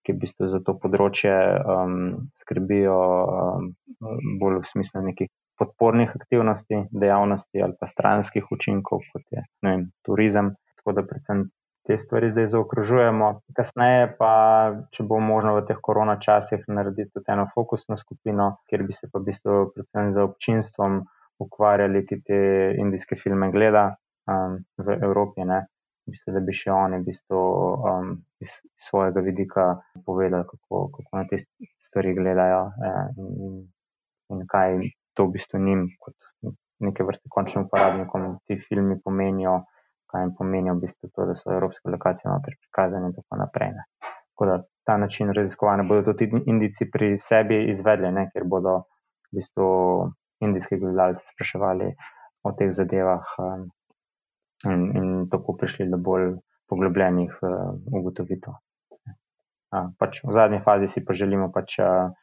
ki 0.02 0.16
v 0.16 0.22
bistvu 0.24 0.50
za 0.50 0.62
to 0.64 0.74
področje 0.82 1.34
um, 1.34 2.00
skrbijo 2.38 2.98
um, 2.98 3.68
bolj 4.40 4.62
v 4.64 4.72
smislu 4.74 5.04
nekih. 5.10 5.30
Podpornih 5.58 6.12
aktivnosti, 6.14 6.84
dejavnosti 6.94 7.58
ali 7.58 7.74
pa 7.80 7.88
stranskih 7.90 8.44
učinkov, 8.54 9.00
kot 9.10 9.24
je 9.34 9.40
vem, 9.66 9.88
turizem. 10.06 10.52
Tako 10.78 10.94
da, 10.94 11.02
predvsem 11.02 11.48
te 11.88 11.96
stvari 11.98 12.28
zdaj 12.30 12.50
zaokrožujemo. 12.52 13.28
Kasneje 13.56 14.10
pa, 14.18 14.32
če 14.92 15.06
bo 15.08 15.16
možno 15.24 15.54
v 15.56 15.62
teh 15.70 15.78
korona 15.80 16.18
časih, 16.20 16.66
narediti 16.68 17.14
tudi 17.14 17.32
eno 17.32 17.46
fokusno 17.48 17.96
skupino, 17.96 18.50
kjer 18.68 18.84
bi 18.84 18.92
se 18.92 19.08
pa 19.08 19.22
v 19.22 19.30
bistvu 19.30 19.54
predvsem 19.72 20.12
za 20.12 20.26
občinstvom 20.28 21.00
ukvarjali, 21.40 22.04
ki 22.04 22.20
te 22.28 22.40
indijske 22.76 23.16
filme 23.16 23.48
gleda 23.54 23.86
um, 24.28 24.58
v 24.76 24.98
Evropi. 25.00 25.46
Ne. 25.48 25.62
Mislim, 26.12 26.36
da 26.36 26.44
bi 26.44 26.56
še 26.60 26.74
oni 26.76 27.00
v 27.00 27.08
bistvu, 27.08 27.40
um, 27.40 28.12
iz 28.44 28.52
svojega 28.84 29.24
vidika 29.24 29.66
povedali, 30.04 30.44
kako, 30.44 30.84
kako 30.92 31.16
na 31.16 31.24
te 31.32 31.40
stvari 31.88 32.12
gledajo 32.16 32.62
eh, 32.68 33.08
in, 33.16 33.58
in 34.36 34.44
kaj 34.48 34.78
to 35.16 35.28
v 35.28 35.38
bistvu 35.38 35.60
njim, 35.64 35.88
kot 36.04 36.16
neke 36.84 37.04
vrste 37.04 37.32
končnim 37.32 37.64
uporabnikom, 37.64 38.38
ti 38.44 38.60
filmi 38.60 39.00
pomenijo 39.00 39.62
kaj 40.10 40.24
jim 40.24 40.34
pomeni 40.38 40.72
v 40.72 40.80
bistvu 40.82 41.10
to, 41.14 41.26
da 41.28 41.36
so 41.36 41.52
evropske 41.52 41.90
lokacije 41.92 42.30
noter 42.30 42.56
prikazane 42.62 43.10
in 43.10 43.16
tako 43.16 43.40
naprej. 43.42 43.72
Ne. 43.76 43.84
Tako 44.32 44.46
da 44.50 44.58
ta 44.88 44.96
način 44.96 45.32
raziskovanja 45.36 45.84
bodo 45.88 46.12
tudi 46.12 46.30
indici 46.46 46.90
pri 46.90 47.16
sebi 47.18 47.58
izvedli, 47.72 48.12
ne, 48.12 48.28
ker 48.32 48.46
bodo 48.46 48.76
v 49.32 49.40
bistvu 49.40 49.66
indijski 50.46 50.78
gledalci 50.80 51.26
spraševali 51.34 51.90
o 52.48 52.52
teh 52.58 52.70
zadevah 52.72 53.34
um, 53.42 53.66
in, 54.64 54.86
in 55.00 55.10
tako 55.32 55.56
prišli 55.60 55.88
do 55.90 55.98
bolj 55.98 56.30
poglobljenih 56.70 57.34
uh, 57.42 57.74
ugotovitev. 58.00 58.56
Uh, 59.74 59.90
pač 60.00 60.22
v 60.24 60.32
zadnji 60.32 60.62
fazi 60.64 60.88
si 60.88 61.04
pa 61.04 61.14
želimo 61.14 61.52
pač. 61.52 61.78
Uh, 61.82 62.16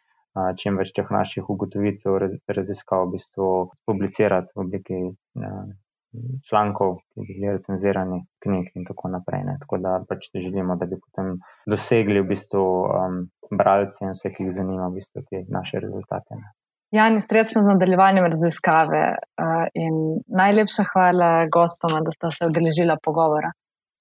Čim 0.59 0.75
več 0.75 0.89
teh 0.91 1.07
naših 1.15 1.47
ugotovitev, 1.47 2.17
raziskav, 2.57 3.05
v 3.05 3.13
bistvu 3.13 3.45
publicirati 3.87 4.51
v 4.51 4.63
obliki 4.65 4.97
člankov, 6.49 6.97
ki 7.13 7.21
bi 7.21 7.33
bili 7.33 7.53
recenzirani, 7.55 8.21
knjig 8.43 8.71
in 8.75 8.85
tako 8.87 9.11
naprej. 9.13 9.43
Ne. 9.47 9.57
Tako 9.61 9.79
da 9.83 9.95
pač 10.09 10.29
želimo, 10.33 10.75
da 10.79 10.87
bi 10.89 10.99
potem 10.99 11.35
dosegli 11.69 12.21
v 12.21 12.29
bistvu 12.33 12.65
um, 12.85 13.17
bralce 13.51 14.05
in 14.05 14.13
vse, 14.15 14.31
ki 14.35 14.47
jih 14.47 14.55
zanima, 14.59 14.89
v 14.89 15.01
bistvu 15.01 15.25
te 15.29 15.43
naše 15.49 15.81
rezultate. 15.83 16.39
Ne. 16.41 16.53
Jan, 16.95 17.19
srečno 17.21 17.61
z 17.65 17.71
nadaljevanjem 17.73 18.25
raziskave 18.29 19.03
uh, 19.17 19.65
in 19.73 19.95
najlepša 20.41 20.85
hvala 20.93 21.31
gostoma, 21.51 22.01
da 22.05 22.13
sta 22.15 22.31
se 22.31 22.47
udeležila 22.47 22.97
pogovora. 23.03 23.51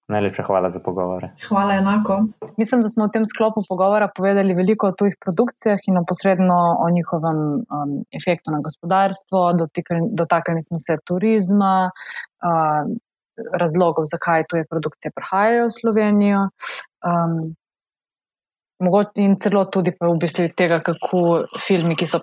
Najlepša 0.09 0.43
hvala 0.45 0.69
za 0.71 0.81
pogovore. 0.85 1.31
Hvala 1.49 1.79
enako. 1.81 2.19
Mislim, 2.61 2.83
da 2.85 2.89
smo 2.93 3.07
v 3.07 3.15
tem 3.15 3.25
sklopu 3.27 3.63
pogovora 3.69 4.09
povedali 4.17 4.55
veliko 4.55 4.91
o 4.91 4.97
tujih 4.99 5.17
produkcijah 5.25 5.81
in 5.89 5.97
posredno 6.09 6.59
o 6.85 6.91
njihovem 6.93 7.41
um, 7.65 7.95
efektu 8.13 8.53
na 8.53 8.61
gospodarstvo, 8.61 9.53
dotaknili 10.21 10.63
smo 10.63 10.79
se 10.79 10.99
turizma, 11.09 11.89
uh, 11.89 12.85
razlogov, 13.61 14.05
zakaj 14.05 14.45
tuje 14.49 14.65
produkcije 14.71 15.13
prihajajo 15.17 15.67
v 15.67 15.77
Slovenijo. 15.81 16.49
Um, 17.09 17.55
Mogoče 18.85 19.23
in 19.23 19.37
celo 19.39 19.65
tudi 19.71 19.93
v 20.01 20.17
bistvu 20.21 20.49
tega, 20.59 20.81
kako 20.83 21.47
filmi, 21.63 21.95
ki 21.97 22.09
so 22.11 22.19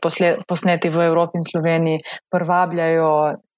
posneti 0.47 0.89
v 0.91 1.05
Evropi 1.07 1.39
in 1.39 1.45
Sloveniji, 1.47 2.01
privabljajo 2.29 3.07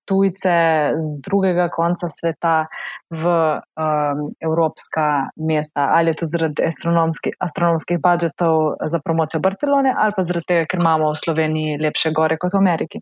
tujce 0.05 0.53
z 0.97 1.21
drugega 1.25 1.69
konca 1.69 2.09
sveta 2.09 2.65
v 3.09 3.25
um, 3.25 4.29
evropska 4.39 5.29
mesta. 5.35 5.89
Ali 5.95 6.11
je 6.11 6.15
to 6.21 6.25
zaradi 6.25 6.63
astronomskih, 6.67 7.33
astronomskih 7.39 7.97
budžetov 8.03 8.77
za 8.85 8.99
promocijo 8.99 9.39
Barcelone, 9.39 9.95
ali 9.97 10.11
pa 10.15 10.23
zaradi 10.23 10.45
tega, 10.47 10.65
ker 10.69 10.79
imamo 10.81 11.11
v 11.11 11.21
Sloveniji 11.23 11.81
lepše 11.81 12.11
gore 12.11 12.37
kot 12.37 12.53
v 12.53 12.61
Ameriki. 12.61 12.99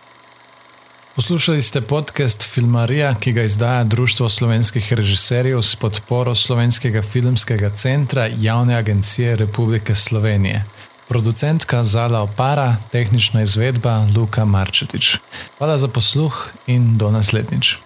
Poslušali 1.16 1.62
ste 1.62 1.82
podcast 1.82 2.44
Filmarija, 2.44 3.16
ki 3.20 3.32
ga 3.32 3.44
izdaja 3.44 3.84
Društvo 3.84 4.30
slovenskih 4.30 4.94
režiserjev 4.94 5.62
s 5.62 5.76
podporo 5.76 6.36
Slovenskega 6.36 7.02
filmskega 7.02 7.70
centra 7.70 8.28
Javne 8.40 8.76
agencije 8.76 9.36
Republike 9.36 9.96
Slovenije. 9.96 10.66
Producentka 11.08 11.84
Zala 11.84 12.22
Opara, 12.22 12.76
tehnična 12.92 13.42
izvedba 13.42 14.08
Luka 14.16 14.46
Marčetič. 14.46 15.16
Hvala 15.58 15.78
za 15.78 15.88
posluh 15.88 16.50
in 16.68 16.98
do 16.98 17.12
naslednjič. 17.12 17.78